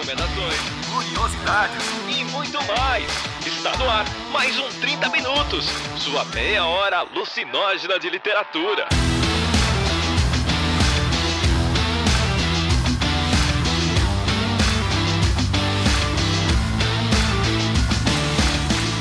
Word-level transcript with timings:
recomendações, 0.00 0.56
curiosidades 0.90 1.84
e 2.08 2.24
muito 2.32 2.58
mais. 2.66 3.04
Está 3.46 3.76
no 3.76 3.88
ar 3.88 4.06
mais 4.32 4.58
um 4.58 4.68
30 4.80 5.10
Minutos, 5.10 5.66
sua 5.98 6.24
meia 6.24 6.64
hora 6.64 6.98
alucinógena 6.98 7.98
de 7.98 8.08
literatura. 8.08 8.88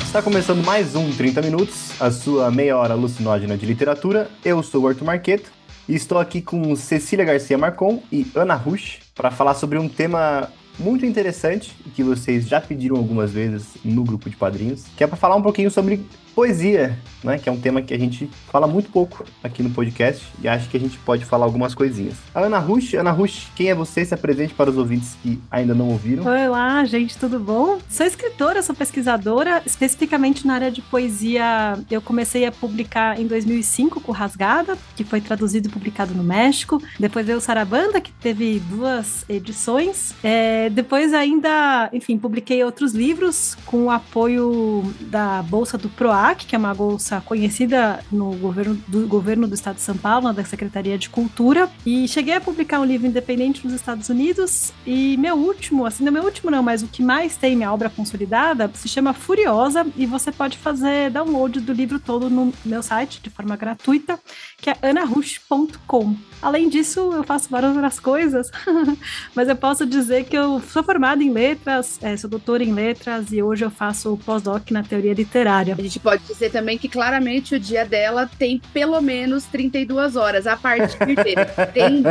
Está 0.04 0.22
começando 0.22 0.66
mais 0.66 0.96
um 0.96 1.16
30 1.16 1.42
Minutos, 1.42 2.02
a 2.02 2.12
sua 2.12 2.52
meia 2.52 2.78
hora 2.78 2.94
alucinógena 2.94 3.58
de 3.58 3.66
literatura. 3.66 4.30
Eu 4.44 4.62
sou 4.62 4.84
o 4.84 4.88
Arthur 4.88 5.06
Marqueto 5.06 5.50
e 5.88 5.96
estou 5.96 6.20
aqui 6.20 6.42
com 6.42 6.76
Cecília 6.76 7.24
Garcia 7.24 7.58
Marcon 7.58 8.04
e 8.12 8.30
Ana 8.36 8.56
Rush 8.56 9.00
para 9.16 9.32
falar 9.32 9.54
sobre 9.54 9.78
um 9.78 9.88
tema 9.88 10.52
muito 10.80 11.06
interessante 11.06 11.76
que 11.94 12.04
vocês 12.04 12.48
já 12.48 12.62
pediram 12.62 12.96
algumas 12.96 13.32
vezes 13.32 13.78
no 13.84 14.04
grupo 14.04 14.30
de 14.30 14.36
padrinhos, 14.36 14.86
que 14.96 15.04
é 15.04 15.08
para 15.08 15.18
falar 15.18 15.36
um 15.36 15.42
pouquinho 15.42 15.70
sobre 15.70 16.06
poesia, 16.40 16.98
né? 17.22 17.38
Que 17.38 17.50
é 17.50 17.52
um 17.52 17.60
tema 17.60 17.82
que 17.82 17.94
a 17.94 18.00
gente 18.00 18.30
fala 18.50 18.66
muito 18.66 18.90
pouco 18.90 19.26
aqui 19.44 19.62
no 19.62 19.70
podcast 19.72 20.26
e 20.42 20.48
acho 20.48 20.70
que 20.70 20.78
a 20.78 20.80
gente 20.80 20.98
pode 21.00 21.26
falar 21.26 21.44
algumas 21.44 21.76
coisinhas. 21.76 22.16
A 22.34 22.40
Ana 22.40 22.60
Rush, 22.60 22.94
Ana 22.94 23.12
Rush, 23.12 23.48
quem 23.58 23.70
é 23.70 23.76
você? 23.76 24.06
Se 24.06 24.14
apresente 24.14 24.54
para 24.54 24.70
os 24.70 24.78
ouvintes 24.78 25.18
que 25.22 25.38
ainda 25.52 25.74
não 25.74 25.90
ouviram. 25.90 26.24
Olá, 26.24 26.86
gente, 26.86 27.18
tudo 27.18 27.42
bom? 27.42 27.80
Sou 27.90 28.06
escritora, 28.06 28.64
sou 28.64 28.74
pesquisadora, 28.74 29.62
especificamente 29.66 30.48
na 30.48 30.54
área 30.54 30.72
de 30.72 30.82
poesia. 30.82 31.78
Eu 31.92 32.02
comecei 32.02 32.46
a 32.46 32.54
publicar 32.54 33.20
em 33.20 33.28
2005 33.28 34.00
com 34.00 34.14
Rasgada, 34.14 34.78
que 34.96 35.04
foi 35.04 35.20
traduzido 35.20 35.68
e 35.68 35.72
publicado 35.72 36.14
no 36.14 36.24
México. 36.24 36.82
Depois 36.98 37.26
veio 37.26 37.40
o 37.40 37.42
Sarabanda, 37.42 38.00
que 38.00 38.14
teve 38.14 38.62
duas 38.62 39.26
edições. 39.28 40.14
É, 40.24 40.69
depois 40.70 41.14
ainda, 41.14 41.90
enfim, 41.94 42.18
publiquei 42.18 42.64
outros 42.64 42.94
livros 42.94 43.56
com 43.66 43.86
o 43.86 43.92
apoio 43.92 44.84
da 45.02 45.42
Bolsa 45.44 45.78
do 45.78 45.90
PROAC, 45.90 46.46
que 46.46 46.56
é 46.56 46.60
uma 46.60 46.74
bolsa 46.74 47.22
conhecida 47.22 48.04
no 48.12 48.32
governo 48.36 48.76
do, 48.88 49.08
governo 49.08 49.48
do 49.48 49.56
estado 49.56 49.76
de 49.76 49.82
São 49.82 49.98
Paulo, 49.98 50.32
da 50.34 50.44
Secretaria 50.44 50.98
de 50.98 51.10
Cultura. 51.10 51.70
E 51.86 52.08
cheguei 52.08 52.34
a 52.34 52.42
publicar 52.42 52.80
um 52.80 52.86
livro 52.86 53.08
independente 53.08 53.64
nos 53.66 53.74
Estados 53.74 54.10
Unidos. 54.10 54.74
E 54.86 55.18
meu 55.18 55.36
último, 55.36 55.86
assim, 55.86 56.04
não 56.04 56.12
meu 56.12 56.24
último 56.24 56.52
não, 56.52 56.64
mas 56.64 56.84
o 56.84 56.88
que 56.88 57.04
mais 57.04 57.36
tem 57.36 57.56
minha 57.56 57.72
obra 57.72 57.90
consolidada, 57.90 58.70
se 58.74 58.88
chama 58.88 59.14
Furiosa. 59.14 59.86
E 59.96 60.06
você 60.06 60.32
pode 60.32 60.58
fazer 60.58 61.10
download 61.12 61.60
do 61.60 61.74
livro 61.74 62.00
todo 62.00 62.30
no 62.30 62.54
meu 62.66 62.84
site 62.84 63.22
de 63.22 63.30
forma 63.30 63.56
gratuita, 63.56 64.20
que 64.62 64.70
é 64.70 64.78
anarush.com. 64.82 66.16
Além 66.42 66.70
disso, 66.70 67.12
eu 67.14 67.24
faço 67.24 67.50
várias 67.50 67.76
outras 67.76 68.00
coisas, 68.00 68.50
mas 69.36 69.50
eu 69.50 69.56
posso 69.56 69.86
dizer 69.86 70.24
que 70.24 70.38
eu 70.38 70.62
sou 70.62 70.82
formada 70.82 71.22
em 71.22 71.32
letras, 71.32 72.00
é, 72.02 72.16
sou 72.16 72.30
doutora 72.30 72.64
em 72.64 72.74
letras 72.74 73.32
e 73.32 73.44
hoje 73.44 73.66
eu 73.66 73.70
faço 73.70 74.18
pós-doc 74.26 74.72
na 74.72 74.82
teoria 74.82 75.14
literária. 75.14 75.76
A 75.78 75.82
gente 75.82 76.00
pode 76.00 76.24
dizer 76.24 76.50
também 76.50 76.78
que 76.78 76.88
claramente 76.88 77.56
o 77.56 77.60
dia 77.60 77.86
dela 77.86 78.30
tem 78.40 78.62
pelo 78.72 79.02
menos 79.02 79.44
32 79.46 80.16
horas, 80.16 80.48
a 80.48 80.56
partir 80.56 80.98
de 81.06 81.16
tem, 81.74 82.04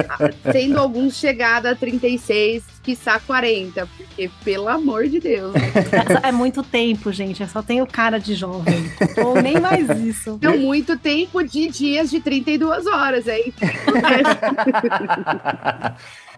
tendo 0.52 0.78
alguns 0.78 1.16
chegada 1.16 1.70
a 1.70 1.74
36, 1.74 2.77
quiçá 2.88 3.20
40, 3.20 3.86
porque 3.86 4.30
pelo 4.42 4.66
amor 4.66 5.06
de 5.08 5.20
Deus. 5.20 5.52
Né? 5.52 5.60
É 6.22 6.32
muito 6.32 6.62
tempo, 6.62 7.12
gente, 7.12 7.42
eu 7.42 7.48
só 7.48 7.60
tenho 7.62 7.86
cara 7.86 8.18
de 8.18 8.34
jovem, 8.34 8.90
ou 9.22 9.34
nem 9.42 9.60
mais 9.60 9.90
isso. 9.90 10.38
Não, 10.40 10.56
muito 10.56 10.96
tempo 10.96 11.42
de 11.42 11.68
dias 11.68 12.08
de 12.08 12.18
32 12.18 12.86
horas, 12.86 13.28
hein? 13.28 13.52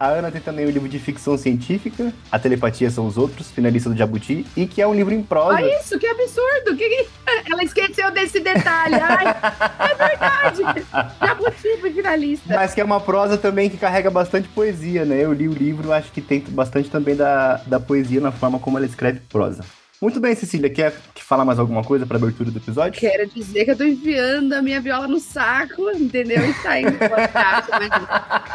A 0.00 0.08
Ana 0.08 0.30
tem 0.30 0.40
também 0.40 0.64
o 0.64 0.68
um 0.68 0.70
livro 0.70 0.88
de 0.88 0.98
ficção 0.98 1.36
científica, 1.36 2.10
A 2.32 2.38
Telepatia 2.38 2.90
São 2.90 3.06
os 3.06 3.18
Outros, 3.18 3.50
finalista 3.50 3.90
do 3.90 3.94
Jabuti, 3.94 4.46
e 4.56 4.66
que 4.66 4.80
é 4.80 4.86
um 4.86 4.94
livro 4.94 5.12
em 5.12 5.22
prosa. 5.22 5.56
Olha 5.56 5.78
isso, 5.78 5.98
que 5.98 6.06
absurdo! 6.06 6.74
Que... 6.74 7.06
Ela 7.44 7.62
esqueceu 7.62 8.10
desse 8.10 8.40
detalhe. 8.40 8.94
Ai, 8.94 9.26
é 9.90 9.94
verdade! 9.94 10.86
Jabuti 11.20 11.76
foi 11.82 11.92
finalista. 11.92 12.54
Mas 12.54 12.72
que 12.72 12.80
é 12.80 12.84
uma 12.84 12.98
prosa 12.98 13.36
também 13.36 13.68
que 13.68 13.76
carrega 13.76 14.10
bastante 14.10 14.48
poesia, 14.48 15.04
né? 15.04 15.22
Eu 15.22 15.34
li 15.34 15.46
o 15.46 15.52
livro, 15.52 15.92
acho 15.92 16.10
que 16.10 16.22
tem 16.22 16.40
bastante 16.48 16.88
também 16.88 17.14
da, 17.14 17.56
da 17.66 17.78
poesia 17.78 18.22
na 18.22 18.32
forma 18.32 18.58
como 18.58 18.78
ela 18.78 18.86
escreve 18.86 19.20
prosa. 19.28 19.66
Muito 20.02 20.18
bem, 20.18 20.34
Cecília. 20.34 20.70
Quer 20.70 20.94
falar 21.16 21.44
mais 21.44 21.58
alguma 21.58 21.84
coisa 21.84 22.06
para 22.06 22.16
abertura 22.16 22.50
do 22.50 22.56
episódio? 22.56 22.98
Quero 22.98 23.28
dizer 23.28 23.66
que 23.66 23.70
eu 23.72 23.76
tô 23.76 23.84
enfiando 23.84 24.54
a 24.54 24.62
minha 24.62 24.80
viola 24.80 25.06
no 25.06 25.20
saco, 25.20 25.90
entendeu? 25.90 26.42
E 26.42 26.54
saindo 26.54 26.92
do 26.92 26.98
podcast. 26.98 27.70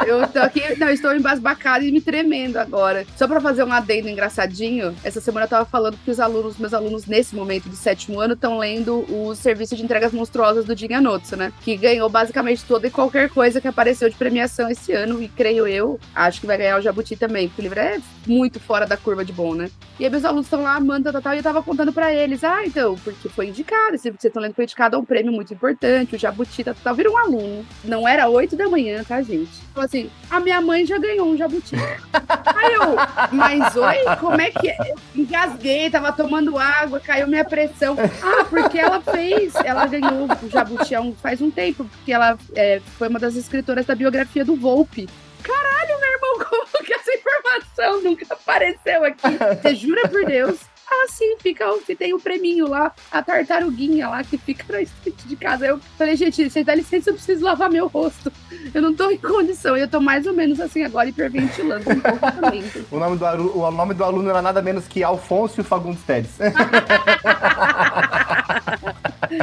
Eu 0.04 0.26
tô 0.26 0.40
aqui, 0.40 0.76
não, 0.76 0.88
estou 0.88 1.14
embasbacada 1.14 1.84
e 1.84 1.92
me 1.92 2.00
tremendo 2.00 2.56
agora. 2.56 3.06
Só 3.16 3.28
para 3.28 3.40
fazer 3.40 3.62
um 3.62 3.72
adendo 3.72 4.08
engraçadinho, 4.08 4.92
essa 5.04 5.20
semana 5.20 5.46
eu 5.46 5.50
tava 5.50 5.64
falando 5.64 5.96
que 6.04 6.10
os 6.10 6.18
alunos, 6.18 6.58
meus 6.58 6.74
alunos 6.74 7.06
nesse 7.06 7.36
momento 7.36 7.68
do 7.68 7.76
sétimo 7.76 8.18
ano, 8.18 8.34
estão 8.34 8.58
lendo 8.58 9.06
o 9.08 9.32
serviço 9.36 9.76
de 9.76 9.84
entregas 9.84 10.12
monstruosas 10.12 10.64
do 10.64 10.74
Dinganotsu, 10.74 11.36
né? 11.36 11.52
Que 11.60 11.76
ganhou 11.76 12.08
basicamente 12.08 12.64
toda 12.64 12.88
e 12.88 12.90
qualquer 12.90 13.30
coisa 13.30 13.60
que 13.60 13.68
apareceu 13.68 14.10
de 14.10 14.16
premiação 14.16 14.68
esse 14.68 14.92
ano, 14.92 15.22
e 15.22 15.28
creio 15.28 15.64
eu, 15.64 16.00
acho 16.12 16.40
que 16.40 16.46
vai 16.46 16.58
ganhar 16.58 16.76
o 16.76 16.82
Jabuti 16.82 17.14
também, 17.14 17.46
porque 17.46 17.62
o 17.62 17.64
livro 17.64 17.78
é 17.78 18.00
muito 18.26 18.58
fora 18.58 18.84
da 18.84 18.96
curva 18.96 19.24
de 19.24 19.32
bom, 19.32 19.54
né? 19.54 19.70
E 19.98 20.04
aí 20.04 20.10
meus 20.10 20.24
alunos 20.24 20.46
estão 20.46 20.62
lá 20.62 20.74
amando, 20.74 21.10
tal, 21.12 21.22
tal, 21.22 21.35
e 21.36 21.38
eu 21.38 21.42
tava 21.42 21.62
contando 21.62 21.92
para 21.92 22.12
eles, 22.14 22.42
ah, 22.42 22.64
então, 22.64 22.96
porque 23.04 23.28
foi 23.28 23.48
indicado, 23.48 23.94
esse 23.94 24.10
que 24.10 24.16
vocês 24.18 24.30
estão 24.30 24.42
lendo 24.42 24.54
foi 24.54 24.64
indicado 24.64 24.96
a 24.96 24.98
um 24.98 25.04
prêmio 25.04 25.30
muito 25.30 25.52
importante, 25.52 26.16
o 26.16 26.18
Jabuti, 26.18 26.64
tal, 26.64 26.74
tal, 26.82 26.94
vira 26.94 27.10
um 27.10 27.16
aluno. 27.18 27.66
Não 27.84 28.08
era 28.08 28.26
oito 28.28 28.56
da 28.56 28.66
manhã, 28.68 29.04
tá, 29.04 29.20
gente? 29.20 29.52
Falou 29.74 29.84
assim, 29.84 30.10
a 30.30 30.40
minha 30.40 30.62
mãe 30.62 30.86
já 30.86 30.96
ganhou 30.96 31.28
um 31.28 31.36
Jabuti. 31.36 31.76
Aí 32.56 32.72
eu, 32.72 32.96
mas 33.32 33.76
oi, 33.76 34.16
como 34.18 34.40
é 34.40 34.50
que 34.50 34.70
é? 34.70 34.76
Eu 34.80 34.96
engasguei, 35.14 35.90
tava 35.90 36.10
tomando 36.10 36.58
água, 36.58 36.98
caiu 37.00 37.26
minha 37.26 37.44
pressão. 37.44 37.96
Ah, 38.22 38.44
porque 38.44 38.78
ela 38.78 39.02
fez, 39.02 39.54
ela 39.56 39.86
ganhou 39.86 40.26
o 40.42 40.48
Jabuti 40.48 40.94
há 40.94 41.02
um, 41.02 41.12
faz 41.12 41.42
um 41.42 41.50
tempo, 41.50 41.84
porque 41.84 42.12
ela 42.12 42.38
é, 42.54 42.80
foi 42.96 43.08
uma 43.08 43.18
das 43.18 43.36
escritoras 43.36 43.84
da 43.84 43.94
biografia 43.94 44.42
do 44.42 44.56
Volpe. 44.56 45.06
Caralho, 45.42 46.00
meu 46.00 46.12
irmão, 46.12 46.46
como 46.72 46.84
que 46.84 46.94
essa 46.94 47.12
informação 47.12 48.02
nunca 48.02 48.26
apareceu 48.30 49.04
aqui? 49.04 49.36
Você 49.62 49.74
jura 49.74 50.08
por 50.08 50.24
Deus? 50.24 50.75
Ah, 50.88 51.06
sim, 51.08 51.36
fica, 51.40 51.64
tem 51.98 52.14
o 52.14 52.20
preminho 52.20 52.68
lá, 52.68 52.92
a 53.10 53.20
tartaruguinha 53.20 54.08
lá 54.08 54.22
que 54.22 54.38
fica 54.38 54.64
na 54.68 54.86
frente 54.86 55.26
de 55.26 55.34
casa. 55.34 55.66
Eu 55.66 55.80
falei, 55.98 56.14
gente, 56.14 56.48
você 56.48 56.62
dá 56.62 56.76
licença, 56.76 57.10
eu 57.10 57.14
preciso 57.14 57.44
lavar 57.44 57.68
meu 57.68 57.88
rosto. 57.88 58.32
Eu 58.72 58.80
não 58.80 58.94
tô 58.94 59.10
em 59.10 59.18
condição. 59.18 59.76
Eu 59.76 59.88
tô 59.88 60.00
mais 60.00 60.26
ou 60.26 60.32
menos 60.32 60.60
assim 60.60 60.84
agora, 60.84 61.08
hiperventilando 61.08 61.90
um 61.90 62.00
pouco 62.00 62.32
também. 62.32 62.62
o, 62.90 62.98
nome 62.98 63.16
do, 63.16 63.58
o 63.58 63.70
nome 63.70 63.94
do 63.94 64.04
aluno 64.04 64.30
era 64.30 64.40
nada 64.40 64.62
menos 64.62 64.86
que 64.86 65.02
Alfonso 65.02 65.64
Fagundes 65.64 66.02
Teres. 66.04 66.38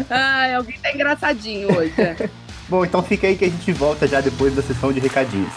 Ai, 0.10 0.54
alguém 0.56 0.80
tá 0.80 0.94
engraçadinho 0.94 1.78
hoje. 1.78 1.94
Bom, 2.70 2.86
então 2.86 3.04
fica 3.04 3.28
aí 3.28 3.36
que 3.36 3.44
a 3.46 3.50
gente 3.50 3.74
volta 3.74 4.08
já 4.08 4.22
depois 4.22 4.56
da 4.56 4.62
sessão 4.62 4.94
de 4.94 5.02
recadinhos. 5.02 5.54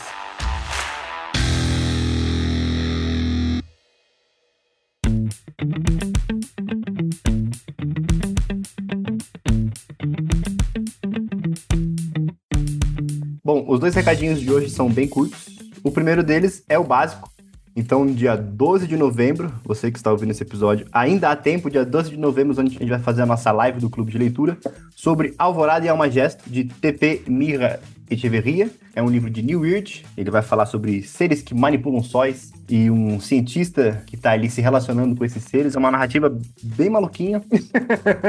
Os 13.76 13.80
dois 13.80 13.94
recadinhos 13.94 14.40
de 14.40 14.50
hoje 14.50 14.70
são 14.70 14.90
bem 14.90 15.06
curtos. 15.06 15.50
O 15.84 15.90
primeiro 15.90 16.22
deles 16.22 16.64
é 16.66 16.78
o 16.78 16.84
básico. 16.84 17.30
Então, 17.76 18.06
dia 18.06 18.34
12 18.34 18.86
de 18.86 18.96
novembro, 18.96 19.52
você 19.62 19.90
que 19.90 19.98
está 19.98 20.10
ouvindo 20.10 20.30
esse 20.30 20.42
episódio, 20.42 20.86
ainda 20.90 21.28
há 21.28 21.36
tempo, 21.36 21.70
dia 21.70 21.84
12 21.84 22.08
de 22.08 22.16
novembro, 22.16 22.58
onde 22.58 22.74
a 22.74 22.78
gente 22.78 22.88
vai 22.88 22.98
fazer 22.98 23.20
a 23.20 23.26
nossa 23.26 23.52
live 23.52 23.78
do 23.78 23.90
Clube 23.90 24.10
de 24.10 24.16
Leitura 24.16 24.56
sobre 24.94 25.34
Alvorada 25.38 25.84
e 25.84 25.90
Alma 25.90 26.10
Gesto, 26.10 26.48
de 26.48 26.64
TP 26.64 27.24
Mira 27.26 27.78
Echeverria. 28.10 28.70
É 28.94 29.02
um 29.02 29.08
livro 29.08 29.30
de 29.30 29.42
New 29.42 29.60
Weird. 29.60 30.04
Ele 30.16 30.30
vai 30.30 30.42
falar 30.42 30.66
sobre 30.66 31.02
seres 31.02 31.42
que 31.42 31.54
manipulam 31.54 32.02
sóis 32.02 32.52
e 32.68 32.90
um 32.90 33.20
cientista 33.20 34.02
que 34.06 34.16
está 34.16 34.32
ali 34.32 34.50
se 34.50 34.60
relacionando 34.60 35.14
com 35.14 35.24
esses 35.24 35.42
seres. 35.44 35.74
É 35.74 35.78
uma 35.78 35.90
narrativa 35.90 36.36
bem 36.62 36.90
maluquinha, 36.90 37.42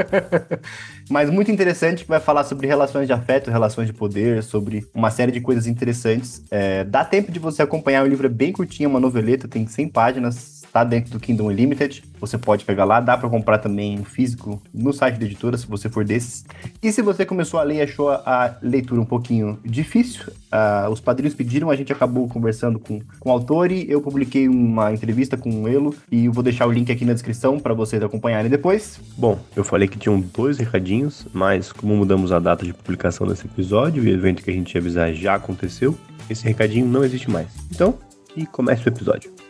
mas 1.09 1.29
muito 1.29 1.51
interessante, 1.51 2.03
que 2.03 2.09
vai 2.09 2.19
falar 2.19 2.43
sobre 2.43 2.67
relações 2.67 3.07
de 3.07 3.13
afeto, 3.13 3.49
relações 3.49 3.87
de 3.87 3.93
poder, 3.93 4.43
sobre 4.43 4.85
uma 4.93 5.09
série 5.09 5.31
de 5.31 5.41
coisas 5.41 5.67
interessantes. 5.67 6.43
É, 6.51 6.83
dá 6.83 7.03
tempo 7.03 7.31
de 7.31 7.39
você 7.39 7.61
acompanhar, 7.61 8.03
o 8.03 8.07
livro 8.07 8.27
é 8.27 8.29
bem 8.29 8.51
curtinho, 8.51 8.87
é 8.87 8.89
uma 8.89 8.99
noveleta, 8.99 9.47
tem 9.47 9.65
100 9.65 9.89
páginas, 9.89 10.56
está 10.77 10.83
dentro 10.83 11.11
do 11.11 11.19
Kingdom 11.19 11.47
Unlimited. 11.47 12.03
Você 12.19 12.37
pode 12.37 12.63
pegar 12.65 12.85
lá, 12.85 12.99
dá 12.99 13.17
para 13.17 13.29
comprar 13.29 13.57
também 13.57 14.03
físico 14.03 14.61
no 14.73 14.93
site 14.93 15.17
da 15.17 15.25
editora, 15.25 15.57
se 15.57 15.67
você 15.67 15.89
for 15.89 16.05
desses. 16.05 16.45
E 16.81 16.91
se 16.91 17.01
você 17.01 17.25
começou 17.25 17.59
a 17.59 17.63
ler 17.63 17.75
e 17.75 17.81
achou 17.81 18.09
a 18.09 18.55
leitura 18.61 19.01
um 19.01 19.05
pouquinho 19.05 19.59
difícil, 19.63 20.25
uh, 20.27 20.89
os 20.89 20.99
padrinhos 20.99 21.33
pediram, 21.33 21.69
a 21.69 21.75
gente 21.75 21.91
acabou 21.91 22.27
conversando 22.27 22.79
com, 22.79 23.01
com 23.19 23.29
o 23.29 23.31
autor 23.31 23.71
e 23.71 23.89
eu 23.89 24.01
publiquei 24.01 24.47
uma 24.47 24.93
entrevista 24.93 25.37
com 25.37 25.63
o 25.63 25.67
Elo 25.67 25.95
e 26.11 26.25
eu 26.25 26.31
vou 26.31 26.43
deixar 26.43 26.67
o 26.67 26.71
link 26.71 26.91
aqui 26.91 27.05
na 27.05 27.13
descrição 27.13 27.59
para 27.59 27.73
vocês 27.73 28.01
acompanharem 28.01 28.49
depois. 28.49 28.99
Bom, 29.17 29.39
eu 29.55 29.63
falei 29.63 29.87
que 29.87 29.97
tinham 29.97 30.19
dois 30.19 30.57
recadinhos, 30.57 31.27
mas 31.33 31.71
como 31.71 31.95
mudamos 31.95 32.31
a 32.31 32.39
data 32.39 32.65
de 32.65 32.73
publicação 32.73 33.27
desse 33.27 33.45
episódio 33.45 34.03
e 34.03 34.11
o 34.11 34.13
evento 34.13 34.43
que 34.43 34.49
a 34.49 34.53
gente 34.53 34.73
ia 34.73 34.81
avisar 34.81 35.13
já 35.13 35.35
aconteceu, 35.35 35.95
esse 36.29 36.43
recadinho 36.43 36.85
não 36.85 37.03
existe 37.03 37.29
mais. 37.29 37.47
Então, 37.71 37.95
e 38.35 38.45
comece 38.45 38.87
o 38.87 38.89
episódio. 38.89 39.46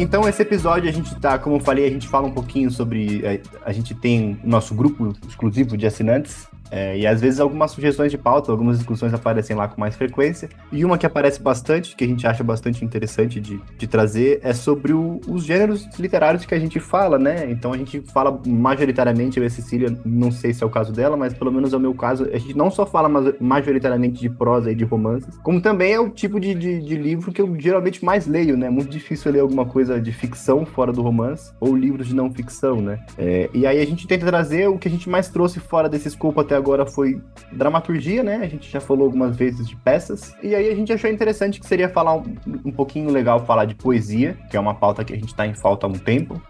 Então 0.00 0.28
esse 0.28 0.42
episódio 0.42 0.88
a 0.88 0.92
gente 0.92 1.14
tá, 1.16 1.38
como 1.38 1.56
eu 1.56 1.60
falei, 1.60 1.86
a 1.86 1.90
gente 1.90 2.08
fala 2.08 2.26
um 2.26 2.32
pouquinho 2.32 2.70
sobre. 2.70 3.22
A, 3.26 3.68
a 3.70 3.72
gente 3.72 3.94
tem 3.94 4.38
nosso 4.44 4.74
grupo 4.74 5.14
exclusivo 5.28 5.76
de 5.76 5.86
assinantes 5.86 6.46
é, 6.70 6.98
e 6.98 7.06
às 7.06 7.20
vezes 7.20 7.40
algumas 7.40 7.70
sugestões 7.70 8.10
de 8.10 8.18
pauta, 8.18 8.50
algumas 8.50 8.78
discussões 8.78 9.14
aparecem 9.14 9.56
lá 9.56 9.68
com 9.68 9.80
mais 9.80 9.96
frequência. 9.96 10.48
E 10.70 10.84
uma 10.84 10.98
que 10.98 11.06
aparece 11.06 11.40
bastante, 11.40 11.96
que 11.96 12.04
a 12.04 12.06
gente 12.06 12.26
acha 12.26 12.44
bastante 12.44 12.84
interessante 12.84 13.40
de, 13.40 13.60
de 13.76 13.86
trazer, 13.86 14.40
é 14.42 14.52
sobre 14.52 14.92
o, 14.92 15.20
os 15.26 15.44
gêneros 15.44 15.88
literários 15.98 16.44
que 16.44 16.54
a 16.54 16.58
gente 16.58 16.78
fala, 16.80 17.18
né? 17.18 17.50
Então 17.50 17.72
a 17.72 17.76
gente 17.76 18.00
fala 18.12 18.40
majoritariamente, 18.46 19.38
eu 19.38 19.44
e 19.44 19.46
a 19.46 19.50
Cecília, 19.50 19.96
não 20.04 20.30
sei 20.30 20.52
se 20.52 20.62
é 20.62 20.66
o 20.66 20.70
caso 20.70 20.92
dela, 20.92 21.16
mas 21.16 21.34
pelo 21.34 21.52
menos 21.52 21.72
é 21.72 21.76
o 21.76 21.80
meu 21.80 21.94
caso, 21.94 22.28
a 22.32 22.38
gente 22.38 22.56
não 22.56 22.70
só 22.70 22.84
fala 22.84 23.08
majoritariamente 23.40 24.20
de 24.20 24.28
prosa 24.28 24.70
e 24.70 24.74
de 24.74 24.84
romances, 24.84 25.38
como 25.42 25.60
também 25.60 25.92
é 25.92 26.00
o 26.00 26.10
tipo 26.10 26.38
de, 26.38 26.54
de, 26.54 26.80
de 26.80 26.96
livro 26.96 27.32
que 27.32 27.40
eu 27.40 27.58
geralmente 27.58 28.04
mais 28.04 28.26
leio, 28.26 28.56
né? 28.56 28.68
Muito 28.68 28.90
difícil 28.90 29.32
ler 29.32 29.40
alguma 29.40 29.64
coisa 29.64 30.00
de 30.00 30.12
ficção 30.12 30.66
fora 30.66 30.92
do 30.92 31.02
romance, 31.02 31.52
ou 31.60 31.74
livros 31.74 32.08
de 32.08 32.14
não 32.14 32.30
ficção, 32.30 32.80
né? 32.80 33.00
É, 33.16 33.48
e 33.54 33.66
aí 33.66 33.80
a 33.80 33.86
gente 33.86 34.06
tenta 34.06 34.26
trazer 34.26 34.68
o 34.68 34.78
que 34.78 34.88
a 34.88 34.90
gente 34.90 35.08
mais 35.08 35.28
trouxe 35.28 35.60
fora 35.60 35.88
desse 35.88 36.08
escopo 36.08 36.40
até 36.40 36.57
agora 36.58 36.84
foi 36.84 37.20
dramaturgia, 37.52 38.22
né? 38.22 38.36
A 38.36 38.48
gente 38.48 38.70
já 38.70 38.80
falou 38.80 39.06
algumas 39.06 39.36
vezes 39.36 39.66
de 39.66 39.76
peças. 39.76 40.34
E 40.42 40.54
aí 40.54 40.68
a 40.70 40.74
gente 40.74 40.92
achou 40.92 41.10
interessante 41.10 41.60
que 41.60 41.66
seria 41.66 41.88
falar 41.88 42.14
um, 42.14 42.36
um 42.64 42.72
pouquinho 42.72 43.10
legal 43.10 43.44
falar 43.44 43.64
de 43.64 43.74
poesia, 43.74 44.36
que 44.50 44.56
é 44.56 44.60
uma 44.60 44.74
pauta 44.74 45.04
que 45.04 45.12
a 45.12 45.16
gente 45.16 45.28
está 45.28 45.46
em 45.46 45.54
falta 45.54 45.86
há 45.86 45.90
um 45.90 45.94
tempo. 45.94 46.40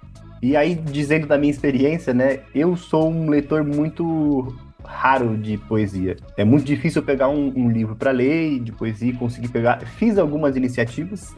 E 0.40 0.56
aí, 0.56 0.74
dizendo 0.74 1.26
da 1.26 1.36
minha 1.36 1.50
experiência, 1.50 2.14
né? 2.14 2.40
Eu 2.54 2.76
sou 2.76 3.10
um 3.10 3.28
leitor 3.28 3.64
muito 3.64 4.54
raro 4.88 5.36
de 5.36 5.58
poesia. 5.58 6.16
É 6.36 6.44
muito 6.44 6.64
difícil 6.64 7.02
pegar 7.02 7.28
um, 7.28 7.52
um 7.54 7.70
livro 7.70 7.94
para 7.94 8.10
ler 8.10 8.58
de 8.60 8.72
poesia 8.72 9.10
e 9.10 9.12
conseguir 9.12 9.48
pegar. 9.48 9.80
Fiz 9.80 10.18
algumas 10.18 10.56
iniciativas 10.56 11.34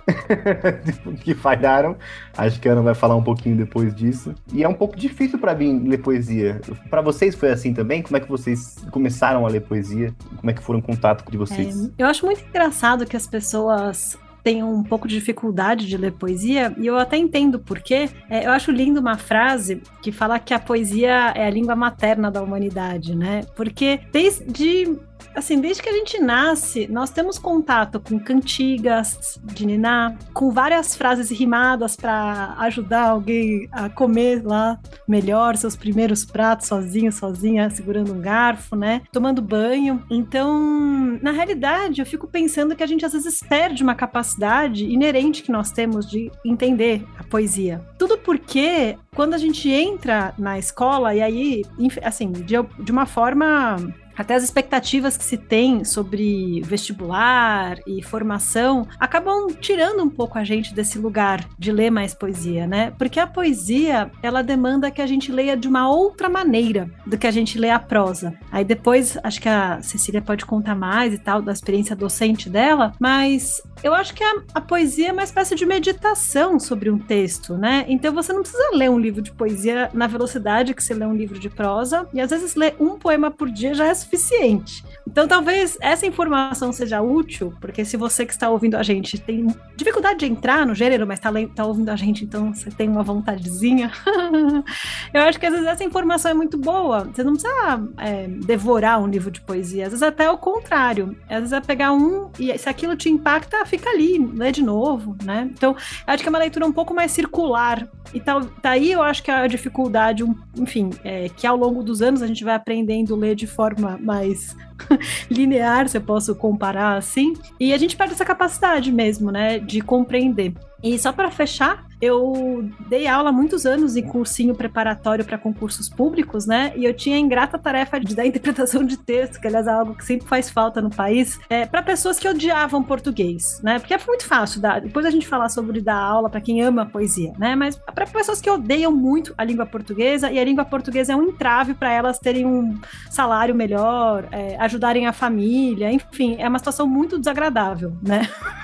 que 1.20 1.34
falharam. 1.34 1.96
Acho 2.36 2.60
que 2.60 2.68
a 2.68 2.72
Ana 2.72 2.82
vai 2.82 2.94
falar 2.94 3.16
um 3.16 3.22
pouquinho 3.22 3.56
depois 3.56 3.94
disso. 3.94 4.34
E 4.52 4.62
é 4.62 4.68
um 4.68 4.74
pouco 4.74 4.96
difícil 4.96 5.38
para 5.38 5.54
mim 5.54 5.86
ler 5.86 5.98
poesia. 5.98 6.60
Para 6.88 7.02
vocês 7.02 7.34
foi 7.34 7.50
assim 7.50 7.74
também? 7.74 8.02
Como 8.02 8.16
é 8.16 8.20
que 8.20 8.28
vocês 8.28 8.76
começaram 8.90 9.44
a 9.44 9.48
ler 9.48 9.60
poesia? 9.60 10.14
Como 10.36 10.50
é 10.50 10.54
que 10.54 10.62
foram 10.62 10.78
o 10.78 10.82
contato 10.82 11.28
de 11.30 11.36
vocês? 11.36 11.86
É, 11.86 11.90
eu 11.98 12.06
acho 12.06 12.24
muito 12.24 12.42
engraçado 12.48 13.04
que 13.04 13.16
as 13.16 13.26
pessoas 13.26 14.16
tenho 14.42 14.66
um 14.66 14.82
pouco 14.82 15.06
de 15.06 15.14
dificuldade 15.14 15.86
de 15.86 15.96
ler 15.96 16.12
poesia, 16.12 16.74
e 16.78 16.86
eu 16.86 16.96
até 16.96 17.16
entendo 17.16 17.58
porquê. 17.58 18.08
É, 18.28 18.46
eu 18.46 18.50
acho 18.50 18.70
lindo 18.70 19.00
uma 19.00 19.16
frase 19.16 19.82
que 20.02 20.12
fala 20.12 20.38
que 20.38 20.54
a 20.54 20.58
poesia 20.58 21.32
é 21.34 21.46
a 21.46 21.50
língua 21.50 21.76
materna 21.76 22.30
da 22.30 22.42
humanidade, 22.42 23.14
né? 23.14 23.42
Porque 23.54 24.00
desde 24.12 24.98
assim, 25.34 25.60
desde 25.60 25.82
que 25.82 25.88
a 25.88 25.92
gente 25.92 26.18
nasce, 26.20 26.86
nós 26.88 27.10
temos 27.10 27.38
contato 27.38 28.00
com 28.00 28.18
cantigas 28.18 29.40
de 29.42 29.66
Niná, 29.66 30.16
com 30.32 30.50
várias 30.50 30.94
frases 30.94 31.30
rimadas 31.30 31.96
para 31.96 32.54
ajudar 32.58 33.08
alguém 33.08 33.68
a 33.72 33.88
comer 33.88 34.42
lá 34.44 34.78
melhor 35.06 35.56
seus 35.56 35.76
primeiros 35.76 36.24
pratos 36.24 36.68
sozinho, 36.68 37.12
sozinha, 37.12 37.70
segurando 37.70 38.12
um 38.12 38.20
garfo, 38.20 38.76
né? 38.76 39.02
Tomando 39.12 39.42
banho. 39.42 40.02
Então, 40.10 41.18
na 41.22 41.30
realidade, 41.30 42.00
eu 42.00 42.06
fico 42.06 42.26
pensando 42.26 42.74
que 42.76 42.82
a 42.82 42.86
gente 42.86 43.04
às 43.04 43.12
vezes 43.12 43.40
perde 43.40 43.82
uma 43.82 43.94
capacidade 43.94 44.84
inerente 44.84 45.42
que 45.42 45.52
nós 45.52 45.70
temos 45.70 46.08
de 46.08 46.30
entender 46.44 47.04
a 47.18 47.24
poesia. 47.24 47.80
Tudo 47.98 48.18
porque 48.18 48.96
quando 49.14 49.34
a 49.34 49.38
gente 49.38 49.68
entra 49.70 50.32
na 50.38 50.58
escola, 50.58 51.14
e 51.14 51.20
aí, 51.20 51.62
assim, 52.02 52.32
de, 52.32 52.54
de 52.82 52.92
uma 52.92 53.06
forma 53.06 53.76
até 54.20 54.34
as 54.34 54.44
expectativas 54.44 55.16
que 55.16 55.24
se 55.24 55.38
tem 55.38 55.82
sobre 55.82 56.60
vestibular 56.60 57.78
e 57.86 58.02
formação 58.02 58.86
acabam 58.98 59.48
tirando 59.58 60.02
um 60.02 60.10
pouco 60.10 60.38
a 60.38 60.44
gente 60.44 60.74
desse 60.74 60.98
lugar 60.98 61.48
de 61.58 61.72
ler 61.72 61.90
mais 61.90 62.12
poesia, 62.12 62.66
né? 62.66 62.92
Porque 62.98 63.18
a 63.18 63.26
poesia, 63.26 64.10
ela 64.22 64.42
demanda 64.42 64.90
que 64.90 65.00
a 65.00 65.06
gente 65.06 65.32
leia 65.32 65.56
de 65.56 65.66
uma 65.66 65.88
outra 65.88 66.28
maneira 66.28 66.90
do 67.06 67.16
que 67.16 67.26
a 67.26 67.30
gente 67.30 67.58
lê 67.58 67.70
a 67.70 67.78
prosa. 67.78 68.34
Aí 68.52 68.62
depois, 68.62 69.16
acho 69.22 69.40
que 69.40 69.48
a 69.48 69.80
Cecília 69.80 70.20
pode 70.20 70.44
contar 70.44 70.74
mais 70.74 71.14
e 71.14 71.18
tal 71.18 71.40
da 71.40 71.52
experiência 71.52 71.96
docente 71.96 72.50
dela, 72.50 72.92
mas 73.00 73.62
eu 73.82 73.94
acho 73.94 74.12
que 74.12 74.22
a, 74.22 74.42
a 74.54 74.60
poesia 74.60 75.08
é 75.08 75.12
uma 75.12 75.24
espécie 75.24 75.54
de 75.54 75.64
meditação 75.64 76.60
sobre 76.60 76.90
um 76.90 76.98
texto, 76.98 77.56
né? 77.56 77.86
Então 77.88 78.12
você 78.12 78.34
não 78.34 78.42
precisa 78.42 78.70
ler 78.74 78.90
um 78.90 78.98
livro 78.98 79.22
de 79.22 79.32
poesia 79.32 79.88
na 79.94 80.06
velocidade 80.06 80.74
que 80.74 80.84
você 80.84 80.92
lê 80.92 81.06
um 81.06 81.14
livro 81.14 81.38
de 81.38 81.48
prosa, 81.48 82.06
e 82.12 82.20
às 82.20 82.28
vezes 82.28 82.54
ler 82.54 82.76
um 82.78 82.98
poema 82.98 83.30
por 83.30 83.50
dia 83.50 83.72
já 83.72 83.86
é 83.86 83.94
suficiente. 84.10 84.84
Então, 85.06 85.26
talvez 85.26 85.78
essa 85.80 86.06
informação 86.06 86.72
seja 86.72 87.00
útil, 87.00 87.54
porque 87.60 87.84
se 87.84 87.96
você 87.96 88.26
que 88.26 88.32
está 88.32 88.48
ouvindo 88.48 88.76
a 88.76 88.82
gente 88.82 89.18
tem 89.18 89.46
dificuldade 89.76 90.20
de 90.20 90.26
entrar 90.26 90.66
no 90.66 90.74
gênero, 90.74 91.06
mas 91.06 91.18
está 91.18 91.30
tá 91.54 91.64
ouvindo 91.64 91.88
a 91.88 91.96
gente, 91.96 92.24
então 92.24 92.54
você 92.54 92.70
tem 92.70 92.88
uma 92.88 93.02
vontadezinha. 93.02 93.90
eu 95.12 95.22
acho 95.22 95.38
que 95.38 95.46
às 95.46 95.52
vezes 95.52 95.66
essa 95.66 95.84
informação 95.84 96.30
é 96.30 96.34
muito 96.34 96.58
boa. 96.58 97.04
Você 97.04 97.24
não 97.24 97.32
precisa 97.32 97.88
é, 97.98 98.28
devorar 98.28 99.00
um 99.00 99.06
livro 99.06 99.30
de 99.30 99.40
poesia, 99.40 99.84
às 99.84 99.90
vezes 99.90 100.02
até 100.02 100.30
o 100.30 100.38
contrário. 100.38 101.16
Às 101.28 101.38
vezes 101.38 101.52
é 101.52 101.60
pegar 101.60 101.92
um 101.92 102.30
e 102.38 102.56
se 102.56 102.68
aquilo 102.68 102.96
te 102.96 103.08
impacta, 103.08 103.64
fica 103.66 103.90
ali, 103.90 104.18
lê 104.18 104.52
de 104.52 104.62
novo, 104.62 105.16
né? 105.24 105.50
Então, 105.52 105.74
acho 106.06 106.22
que 106.22 106.28
é 106.28 106.30
uma 106.30 106.38
leitura 106.38 106.66
um 106.66 106.72
pouco 106.72 106.94
mais 106.94 107.10
circular. 107.10 107.88
E 108.12 108.20
tá, 108.20 108.40
tá 108.62 108.70
aí 108.70 108.92
eu 108.92 109.02
acho 109.02 109.22
que 109.22 109.30
a 109.30 109.46
dificuldade, 109.46 110.24
enfim, 110.56 110.90
é, 111.04 111.28
que 111.28 111.46
ao 111.46 111.56
longo 111.56 111.82
dos 111.82 112.02
anos 112.02 112.22
a 112.22 112.26
gente 112.26 112.44
vai 112.44 112.54
aprendendo 112.54 113.14
a 113.14 113.16
ler 113.16 113.34
de 113.34 113.46
forma 113.46 113.89
mais 113.98 114.56
linear, 115.30 115.88
se 115.88 115.96
eu 115.96 116.00
posso 116.00 116.34
comparar 116.34 116.96
assim, 116.96 117.34
e 117.58 117.72
a 117.72 117.78
gente 117.78 117.96
perde 117.96 118.14
essa 118.14 118.24
capacidade 118.24 118.90
mesmo, 118.92 119.30
né, 119.30 119.58
de 119.58 119.80
compreender. 119.80 120.54
E 120.82 120.98
só 120.98 121.12
para 121.12 121.30
fechar, 121.30 121.84
eu 122.00 122.68
dei 122.88 123.06
aula 123.06 123.28
há 123.28 123.32
muitos 123.32 123.66
anos 123.66 123.96
em 123.96 124.02
cursinho 124.02 124.54
preparatório 124.54 125.24
para 125.24 125.36
concursos 125.36 125.88
públicos, 125.88 126.46
né? 126.46 126.72
E 126.74 126.84
eu 126.84 126.94
tinha 126.94 127.16
a 127.16 127.18
ingrata 127.18 127.58
tarefa 127.58 128.00
de 128.00 128.14
dar 128.14 128.24
interpretação 128.26 128.82
de 128.84 128.96
texto, 128.96 129.40
que 129.40 129.46
aliás 129.46 129.66
é 129.66 129.70
algo 129.70 129.94
que 129.94 130.04
sempre 130.04 130.26
faz 130.26 130.48
falta 130.48 130.80
no 130.80 130.90
país, 130.90 131.38
é, 131.50 131.66
para 131.66 131.82
pessoas 131.82 132.18
que 132.18 132.28
odiavam 132.28 132.82
português, 132.82 133.60
né? 133.62 133.78
Porque 133.78 133.92
é 133.92 133.98
muito 134.06 134.24
fácil 134.24 134.60
dar. 134.60 134.80
Depois 134.80 135.04
a 135.04 135.10
gente 135.10 135.28
falar 135.28 135.50
sobre 135.50 135.80
dar 135.80 135.98
aula 135.98 136.30
para 136.30 136.40
quem 136.40 136.62
ama 136.62 136.86
poesia, 136.86 137.32
né? 137.38 137.54
Mas 137.54 137.76
para 137.76 138.06
pessoas 138.06 138.40
que 138.40 138.50
odeiam 138.50 138.92
muito 138.92 139.34
a 139.36 139.44
língua 139.44 139.66
portuguesa 139.66 140.30
e 140.30 140.38
a 140.38 140.44
língua 140.44 140.64
portuguesa 140.64 141.12
é 141.12 141.16
um 141.16 141.24
entrave 141.24 141.74
para 141.74 141.92
elas 141.92 142.18
terem 142.18 142.46
um 142.46 142.80
salário 143.10 143.54
melhor, 143.54 144.26
é, 144.32 144.56
ajudarem 144.58 145.06
a 145.06 145.12
família, 145.12 145.92
enfim, 145.92 146.36
é 146.38 146.48
uma 146.48 146.58
situação 146.58 146.86
muito 146.86 147.18
desagradável, 147.18 147.92
né? 148.02 148.28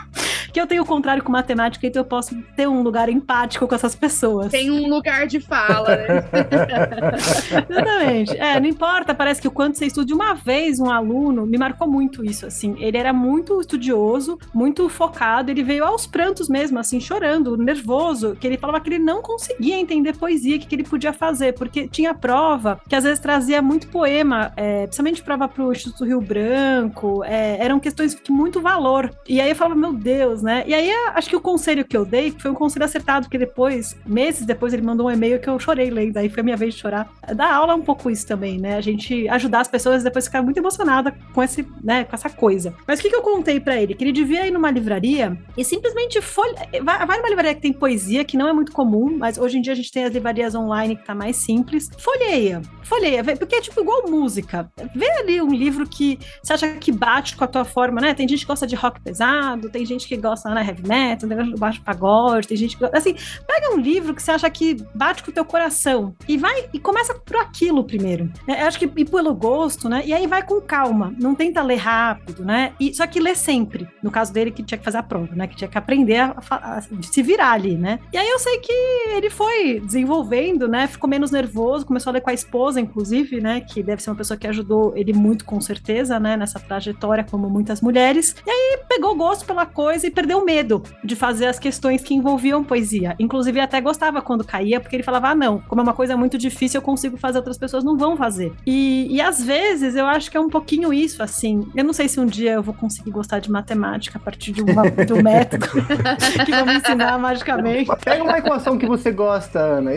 que 0.56 0.60
eu 0.62 0.66
tenho 0.66 0.84
o 0.84 0.86
contrário 0.86 1.22
com 1.22 1.30
matemática, 1.30 1.86
então 1.86 2.00
eu 2.00 2.06
posso 2.06 2.34
ter 2.56 2.66
um 2.66 2.80
lugar 2.80 3.10
empático 3.10 3.68
com 3.68 3.74
essas 3.74 3.94
pessoas. 3.94 4.50
Tem 4.50 4.70
um 4.70 4.88
lugar 4.88 5.26
de 5.26 5.38
fala, 5.38 5.94
né? 5.94 6.24
Exatamente. 7.68 8.38
É, 8.38 8.58
não 8.58 8.66
importa, 8.66 9.14
parece 9.14 9.38
que 9.42 9.48
o 9.48 9.50
quanto 9.50 9.76
você 9.76 9.84
estuda. 9.84 10.14
Uma 10.14 10.32
vez, 10.32 10.80
um 10.80 10.90
aluno 10.90 11.44
me 11.44 11.58
marcou 11.58 11.86
muito 11.86 12.24
isso, 12.24 12.46
assim. 12.46 12.74
Ele 12.78 12.96
era 12.96 13.12
muito 13.12 13.60
estudioso, 13.60 14.38
muito 14.54 14.88
focado, 14.88 15.50
ele 15.50 15.62
veio 15.62 15.84
aos 15.84 16.06
prantos 16.06 16.48
mesmo, 16.48 16.78
assim, 16.78 17.00
chorando, 17.00 17.58
nervoso, 17.58 18.34
que 18.40 18.46
ele 18.46 18.56
falava 18.56 18.80
que 18.80 18.88
ele 18.88 18.98
não 18.98 19.20
conseguia 19.20 19.76
entender 19.76 20.16
poesia, 20.16 20.56
o 20.56 20.58
que, 20.58 20.66
que 20.66 20.74
ele 20.74 20.84
podia 20.84 21.12
fazer, 21.12 21.52
porque 21.52 21.86
tinha 21.86 22.14
prova 22.14 22.80
que 22.88 22.96
às 22.96 23.04
vezes 23.04 23.18
trazia 23.18 23.60
muito 23.60 23.88
poema, 23.88 24.54
é, 24.56 24.84
principalmente 24.84 25.22
prova 25.22 25.48
para 25.48 25.62
o 25.62 25.70
Instituto 25.70 26.02
Rio 26.06 26.20
Branco, 26.22 27.22
é, 27.24 27.58
eram 27.62 27.78
questões 27.78 28.14
de 28.14 28.32
muito 28.32 28.58
valor. 28.62 29.10
E 29.28 29.38
aí 29.38 29.50
eu 29.50 29.56
falava, 29.56 29.78
meu 29.78 29.92
Deus, 29.92 30.45
né? 30.46 30.64
E 30.66 30.72
aí, 30.72 30.90
acho 31.14 31.28
que 31.28 31.36
o 31.36 31.40
conselho 31.40 31.84
que 31.84 31.96
eu 31.96 32.04
dei 32.04 32.30
foi 32.30 32.50
um 32.50 32.54
conselho 32.54 32.84
acertado, 32.84 33.26
porque 33.26 33.36
depois, 33.36 33.96
meses 34.06 34.46
depois, 34.46 34.72
ele 34.72 34.82
mandou 34.82 35.08
um 35.08 35.10
e-mail 35.10 35.40
que 35.40 35.48
eu 35.48 35.58
chorei 35.58 35.90
lendo, 35.90 36.16
aí 36.16 36.28
foi 36.28 36.40
a 36.40 36.44
minha 36.44 36.56
vez 36.56 36.74
de 36.74 36.80
chorar. 36.80 37.10
Da 37.34 37.52
aula 37.52 37.72
é 37.72 37.76
um 37.76 37.82
pouco 37.82 38.08
isso 38.08 38.26
também, 38.26 38.58
né? 38.58 38.76
A 38.76 38.80
gente 38.80 39.28
ajudar 39.28 39.60
as 39.60 39.68
pessoas 39.68 40.04
depois 40.04 40.26
ficar 40.26 40.40
muito 40.42 40.56
emocionada 40.56 41.12
com 41.34 41.42
esse, 41.42 41.66
né, 41.82 42.04
com 42.04 42.14
essa 42.14 42.30
coisa. 42.30 42.72
Mas 42.86 43.00
o 43.00 43.02
que, 43.02 43.10
que 43.10 43.16
eu 43.16 43.22
contei 43.22 43.58
para 43.58 43.76
ele? 43.76 43.94
Que 43.94 44.04
ele 44.04 44.12
devia 44.12 44.46
ir 44.46 44.52
numa 44.52 44.70
livraria 44.70 45.36
e 45.56 45.64
simplesmente 45.64 46.20
folhe... 46.22 46.54
vai, 46.82 47.04
vai 47.04 47.18
numa 47.18 47.28
livraria 47.28 47.54
que 47.54 47.60
tem 47.60 47.72
poesia, 47.72 48.24
que 48.24 48.36
não 48.36 48.48
é 48.48 48.52
muito 48.52 48.70
comum, 48.70 49.16
mas 49.18 49.36
hoje 49.36 49.58
em 49.58 49.60
dia 49.60 49.72
a 49.72 49.76
gente 49.76 49.90
tem 49.90 50.04
as 50.04 50.12
livrarias 50.12 50.54
online 50.54 50.96
que 50.96 51.04
tá 51.04 51.14
mais 51.14 51.36
simples. 51.36 51.90
Folheia, 51.98 52.62
folheia, 52.84 53.24
porque 53.36 53.56
é 53.56 53.60
tipo 53.60 53.80
igual 53.80 54.08
música. 54.08 54.70
Vê 54.94 55.10
ali 55.18 55.42
um 55.42 55.52
livro 55.52 55.88
que 55.88 56.18
você 56.42 56.52
acha 56.52 56.68
que 56.74 56.92
bate 56.92 57.36
com 57.36 57.44
a 57.44 57.48
tua 57.48 57.64
forma, 57.64 58.00
né? 58.00 58.14
Tem 58.14 58.28
gente 58.28 58.40
que 58.40 58.46
gosta 58.46 58.66
de 58.66 58.76
rock 58.76 59.00
pesado, 59.00 59.68
tem 59.68 59.84
gente 59.84 60.06
que 60.06 60.16
gosta, 60.26 60.50
né, 60.50 60.64
heavy 60.66 60.86
metal, 60.86 61.28
tem 61.28 61.38
gente 61.38 61.54
que 61.54 61.60
baixo 61.60 61.82
pagode, 61.82 62.48
tem 62.48 62.56
gente 62.56 62.76
que 62.76 62.82
gosta, 62.82 62.98
assim, 62.98 63.14
pega 63.46 63.74
um 63.74 63.78
livro 63.78 64.14
que 64.14 64.22
você 64.22 64.32
acha 64.32 64.48
que 64.50 64.76
bate 64.94 65.22
com 65.22 65.30
o 65.30 65.34
teu 65.34 65.44
coração 65.44 66.14
e 66.28 66.36
vai 66.36 66.68
e 66.72 66.78
começa 66.78 67.14
por 67.14 67.36
aquilo 67.36 67.84
primeiro. 67.84 68.30
É, 68.46 68.62
eu 68.62 68.66
acho 68.66 68.78
que 68.78 68.90
ir 68.96 69.04
pelo 69.04 69.34
gosto, 69.34 69.88
né? 69.88 70.02
E 70.04 70.12
aí 70.12 70.26
vai 70.26 70.42
com 70.42 70.60
calma, 70.60 71.14
não 71.18 71.34
tenta 71.34 71.62
ler 71.62 71.76
rápido, 71.76 72.44
né? 72.44 72.72
E, 72.80 72.94
só 72.94 73.06
que 73.06 73.20
lê 73.20 73.34
sempre. 73.34 73.88
No 74.02 74.10
caso 74.10 74.32
dele, 74.32 74.50
que 74.50 74.62
tinha 74.62 74.78
que 74.78 74.84
fazer 74.84 74.98
a 74.98 75.02
prova, 75.02 75.34
né? 75.34 75.46
Que 75.46 75.56
tinha 75.56 75.68
que 75.68 75.78
aprender 75.78 76.16
a, 76.16 76.36
a, 76.50 76.78
a 76.78 76.80
se 76.80 77.22
virar 77.22 77.52
ali, 77.52 77.76
né? 77.76 77.98
E 78.12 78.18
aí 78.18 78.28
eu 78.28 78.38
sei 78.38 78.58
que 78.58 78.72
ele 79.14 79.30
foi 79.30 79.80
desenvolvendo, 79.80 80.68
né? 80.68 80.86
Ficou 80.86 81.08
menos 81.08 81.30
nervoso, 81.30 81.86
começou 81.86 82.10
a 82.10 82.14
ler 82.14 82.20
com 82.20 82.30
a 82.30 82.34
esposa, 82.34 82.80
inclusive, 82.80 83.40
né? 83.40 83.60
Que 83.60 83.82
deve 83.82 84.02
ser 84.02 84.10
uma 84.10 84.16
pessoa 84.16 84.36
que 84.36 84.46
ajudou 84.46 84.92
ele 84.96 85.12
muito, 85.12 85.44
com 85.44 85.60
certeza, 85.60 86.18
né? 86.18 86.36
Nessa 86.36 86.58
trajetória, 86.58 87.24
como 87.24 87.48
muitas 87.48 87.80
mulheres. 87.80 88.34
E 88.46 88.50
aí 88.50 88.78
pegou 88.88 89.14
gosto 89.16 89.44
pela 89.44 89.66
coisa 89.66 90.06
e 90.06 90.10
perdeu 90.16 90.42
medo 90.42 90.82
de 91.04 91.14
fazer 91.14 91.44
as 91.44 91.58
questões 91.58 92.02
que 92.02 92.14
envolviam 92.14 92.64
poesia. 92.64 93.14
Inclusive, 93.18 93.60
até 93.60 93.82
gostava 93.82 94.22
quando 94.22 94.42
caía, 94.42 94.80
porque 94.80 94.96
ele 94.96 95.02
falava: 95.02 95.28
ah, 95.28 95.34
não, 95.34 95.60
como 95.68 95.82
é 95.82 95.84
uma 95.84 95.92
coisa 95.92 96.16
muito 96.16 96.38
difícil, 96.38 96.78
eu 96.78 96.82
consigo 96.82 97.18
fazer, 97.18 97.38
outras 97.38 97.58
pessoas 97.58 97.84
não 97.84 97.98
vão 97.98 98.16
fazer. 98.16 98.54
E, 98.66 99.06
e 99.10 99.20
às 99.20 99.44
vezes 99.44 99.94
eu 99.94 100.06
acho 100.06 100.30
que 100.30 100.36
é 100.36 100.40
um 100.40 100.48
pouquinho 100.48 100.92
isso, 100.92 101.22
assim. 101.22 101.68
Eu 101.76 101.84
não 101.84 101.92
sei 101.92 102.08
se 102.08 102.18
um 102.18 102.24
dia 102.24 102.52
eu 102.52 102.62
vou 102.62 102.72
conseguir 102.72 103.10
gostar 103.10 103.40
de 103.40 103.50
matemática 103.50 104.16
a 104.16 104.20
partir 104.20 104.52
de, 104.52 104.62
uma, 104.62 104.90
de 104.90 105.12
um 105.12 105.20
método 105.22 105.66
que 106.44 106.50
vai 106.50 106.64
me 106.64 106.76
ensinar 106.76 107.18
magicamente. 107.18 107.90
Pega 108.02 108.24
uma 108.24 108.38
equação 108.38 108.78
que 108.78 108.86
você 108.86 109.10
gosta, 109.10 109.58
Ana. 109.58 109.90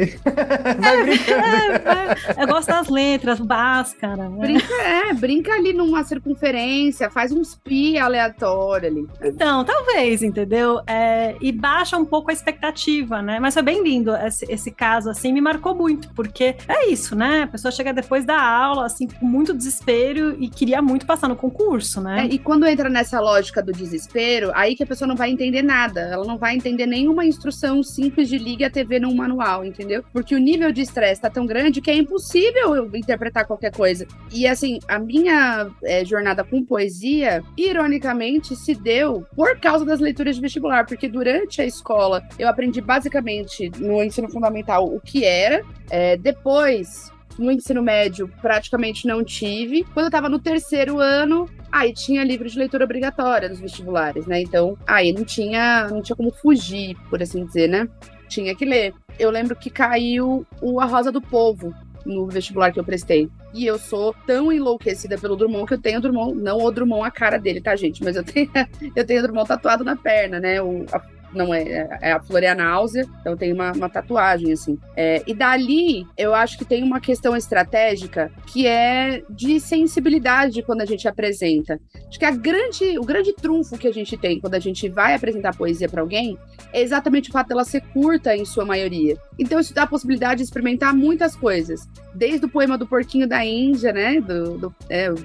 Vai 0.80 1.04
brincando. 1.04 1.40
É, 1.50 2.42
é, 2.42 2.44
eu 2.44 2.48
gosto 2.48 2.68
das 2.68 2.90
letras, 2.90 3.40
Bhaskara. 3.40 4.30
Né? 4.30 4.38
Brinca, 4.40 4.74
é, 4.74 5.14
brinca 5.14 5.54
ali 5.54 5.74
numa 5.74 6.04
circunferência, 6.04 7.10
faz 7.10 7.32
uns 7.32 7.56
pi 7.56 7.98
aleatório 7.98 8.90
ali. 8.90 9.08
Então, 9.24 9.64
talvez, 9.64 10.09
entendeu? 10.22 10.82
É, 10.88 11.36
e 11.42 11.52
baixa 11.52 11.98
um 11.98 12.06
pouco 12.06 12.30
a 12.30 12.34
expectativa, 12.34 13.22
né? 13.22 13.40
Mas 13.40 13.54
foi 13.54 13.64
bem 13.64 13.84
lindo 13.84 14.16
esse, 14.16 14.46
esse 14.50 14.72
caso, 14.72 15.10
assim, 15.10 15.32
me 15.32 15.42
marcou 15.42 15.76
muito, 15.76 16.10
porque 16.14 16.56
é 16.68 16.90
isso, 16.90 17.16
né? 17.16 17.44
A 17.44 17.48
pessoa 17.48 17.72
chega 17.72 17.94
depois 17.94 18.26
da 18.26 18.42
aula, 18.42 18.86
assim, 18.86 19.08
com 19.08 19.26
muito 19.26 19.54
desespero 19.54 20.36
e 20.40 20.50
queria 20.50 20.82
muito 20.82 21.06
passar 21.06 21.28
no 21.28 21.36
concurso, 21.36 22.02
né? 22.02 22.24
É, 22.24 22.26
e 22.26 22.38
quando 22.38 22.66
entra 22.66 22.90
nessa 22.90 23.20
lógica 23.20 23.62
do 23.62 23.72
desespero, 23.72 24.52
aí 24.54 24.76
que 24.76 24.84
a 24.84 24.88
pessoa 24.88 25.08
não 25.08 25.16
vai 25.16 25.32
entender 25.32 25.62
nada. 25.62 26.02
Ela 26.02 26.26
não 26.26 26.38
vai 26.38 26.56
entender 26.56 26.86
nenhuma 26.86 27.26
instrução 27.26 27.82
simples 27.84 28.28
de 28.28 28.38
ligue 28.38 28.64
a 28.64 28.70
TV 28.70 29.00
num 29.00 29.14
manual, 29.14 29.64
entendeu? 29.66 30.04
Porque 30.12 30.36
o 30.36 30.40
nível 30.40 30.72
de 30.72 30.82
estresse 30.82 31.22
tá 31.22 31.30
tão 31.30 31.46
grande 31.46 31.82
que 31.82 31.92
é 31.92 31.96
impossível 31.96 32.76
eu 32.76 32.96
interpretar 32.96 33.46
qualquer 33.46 33.72
coisa. 33.72 34.08
E 34.32 34.48
assim, 34.48 34.80
a 34.88 35.00
minha 35.00 35.70
é, 35.84 36.04
jornada 36.04 36.44
com 36.44 36.64
poesia, 36.64 37.44
ironicamente, 37.58 38.56
se 38.56 38.74
deu 38.74 39.26
por 39.36 39.60
causa 39.60 39.86
das 39.86 39.99
leituras 40.00 40.36
de 40.36 40.42
vestibular, 40.42 40.86
porque 40.86 41.08
durante 41.08 41.62
a 41.62 41.66
escola 41.66 42.24
eu 42.38 42.48
aprendi 42.48 42.82
basicamente 42.82 43.72
no 43.78 44.04
ensino 44.04 44.30
fundamental 44.30 44.86
o 44.86 45.00
que 45.00 45.24
era. 45.24 45.64
É, 45.90 46.18
depois 46.18 47.12
no 47.38 47.52
ensino 47.52 47.82
médio 47.82 48.30
praticamente 48.42 49.08
não 49.08 49.24
tive. 49.24 49.84
Quando 49.94 50.08
eu 50.08 50.12
tava 50.12 50.30
no 50.30 50.40
terceiro 50.40 51.00
ano, 51.00 51.50
aí 51.72 51.94
tinha 51.94 52.24
livro 52.24 52.50
de 52.50 52.58
leitura 52.58 52.84
obrigatória 52.84 53.48
nos 53.48 53.60
vestibulares, 53.60 54.26
né? 54.28 54.42
Então, 54.42 54.78
aí 54.86 55.14
não 55.14 55.24
tinha, 55.24 55.88
não 55.88 56.02
tinha 56.02 56.16
como 56.16 56.32
fugir, 56.32 56.96
por 57.10 57.22
assim 57.22 57.46
dizer, 57.46 57.70
né? 57.70 57.88
Tinha 58.28 58.54
que 58.54 58.66
ler. 58.66 58.94
Eu 59.18 59.32
lembro 59.32 59.56
que 59.56 59.70
caiu 59.70 60.46
o 60.62 60.80
A 60.80 60.86
Rosa 60.86 61.12
do 61.12 61.22
Povo 61.22 61.74
no 62.06 62.28
vestibular 62.28 62.72
que 62.72 62.80
eu 62.80 62.84
prestei. 62.84 63.30
E 63.54 63.66
eu 63.66 63.78
sou 63.78 64.14
tão 64.26 64.52
enlouquecida 64.52 65.18
pelo 65.18 65.36
Drummond 65.36 65.66
que 65.68 65.74
eu 65.74 65.82
tenho 65.82 66.00
o 66.00 66.02
Drummond, 66.02 66.36
não 66.42 66.60
o 66.60 66.72
Drummond 66.72 67.08
a 67.08 67.12
cara 67.12 67.38
dele, 67.38 67.62
tá, 67.62 67.76
gente? 67.76 68.04
Mas 68.04 68.16
eu 68.16 68.24
tenho, 68.24 68.50
eu 68.96 69.06
tenho 69.06 69.20
o 69.20 69.24
Drummond 69.24 69.48
tatuado 69.48 69.84
na 69.84 69.96
perna, 69.96 70.40
né? 70.40 70.62
O, 70.62 70.86
a 70.92 71.00
não 71.34 71.54
é, 71.54 71.62
é, 71.62 72.00
é 72.02 72.12
a 72.12 72.20
Florianáusea, 72.20 73.06
então 73.22 73.36
tem 73.38 73.54
uma, 73.54 73.72
uma 73.72 73.90
tatuagem, 73.90 74.52
assim. 74.52 74.78
É, 74.96 75.24
e 75.26 75.34
dali, 75.34 76.06
eu 76.18 76.34
acho 76.34 76.58
que 76.58 76.66
tem 76.66 76.84
uma 76.84 77.00
questão 77.00 77.36
estratégica 77.36 78.32
que 78.48 78.68
é 78.68 79.22
de 79.30 79.60
sensibilidade 79.60 80.62
quando 80.64 80.82
a 80.82 80.86
gente 80.86 81.08
apresenta. 81.08 81.80
Acho 82.08 82.20
que 82.20 82.26
a 82.26 82.32
grande, 82.32 82.98
o 82.98 83.04
grande 83.04 83.34
trunfo 83.34 83.78
que 83.78 83.88
a 83.88 83.94
gente 83.94 84.18
tem 84.18 84.40
quando 84.40 84.56
a 84.56 84.60
gente 84.60 84.90
vai 84.90 85.14
apresentar 85.14 85.56
poesia 85.56 85.88
para 85.88 86.02
alguém 86.02 86.38
é 86.74 86.82
exatamente 86.82 87.30
o 87.30 87.34
fato 87.34 87.50
dela 87.50 87.64
ser 87.64 87.82
curta 87.82 88.36
em 88.36 88.46
sua 88.46 88.66
maioria. 88.66 89.18
Então 89.38 89.60
isso 89.60 89.74
dá 89.74 89.84
a 89.84 89.88
possibilidade 89.88 90.38
de 90.38 90.44
experimentar 90.44 90.94
muitas 90.94 91.36
coisas. 91.36 91.88
Desde 92.14 92.46
o 92.46 92.50
poema 92.50 92.78
do 92.78 92.86
porquinho 92.86 93.28
da 93.28 93.44
Índia, 93.46 93.94
né? 93.94 94.20
Do, 94.20 94.58
do 94.58 94.76
é, 94.90 95.12
o, 95.12 95.16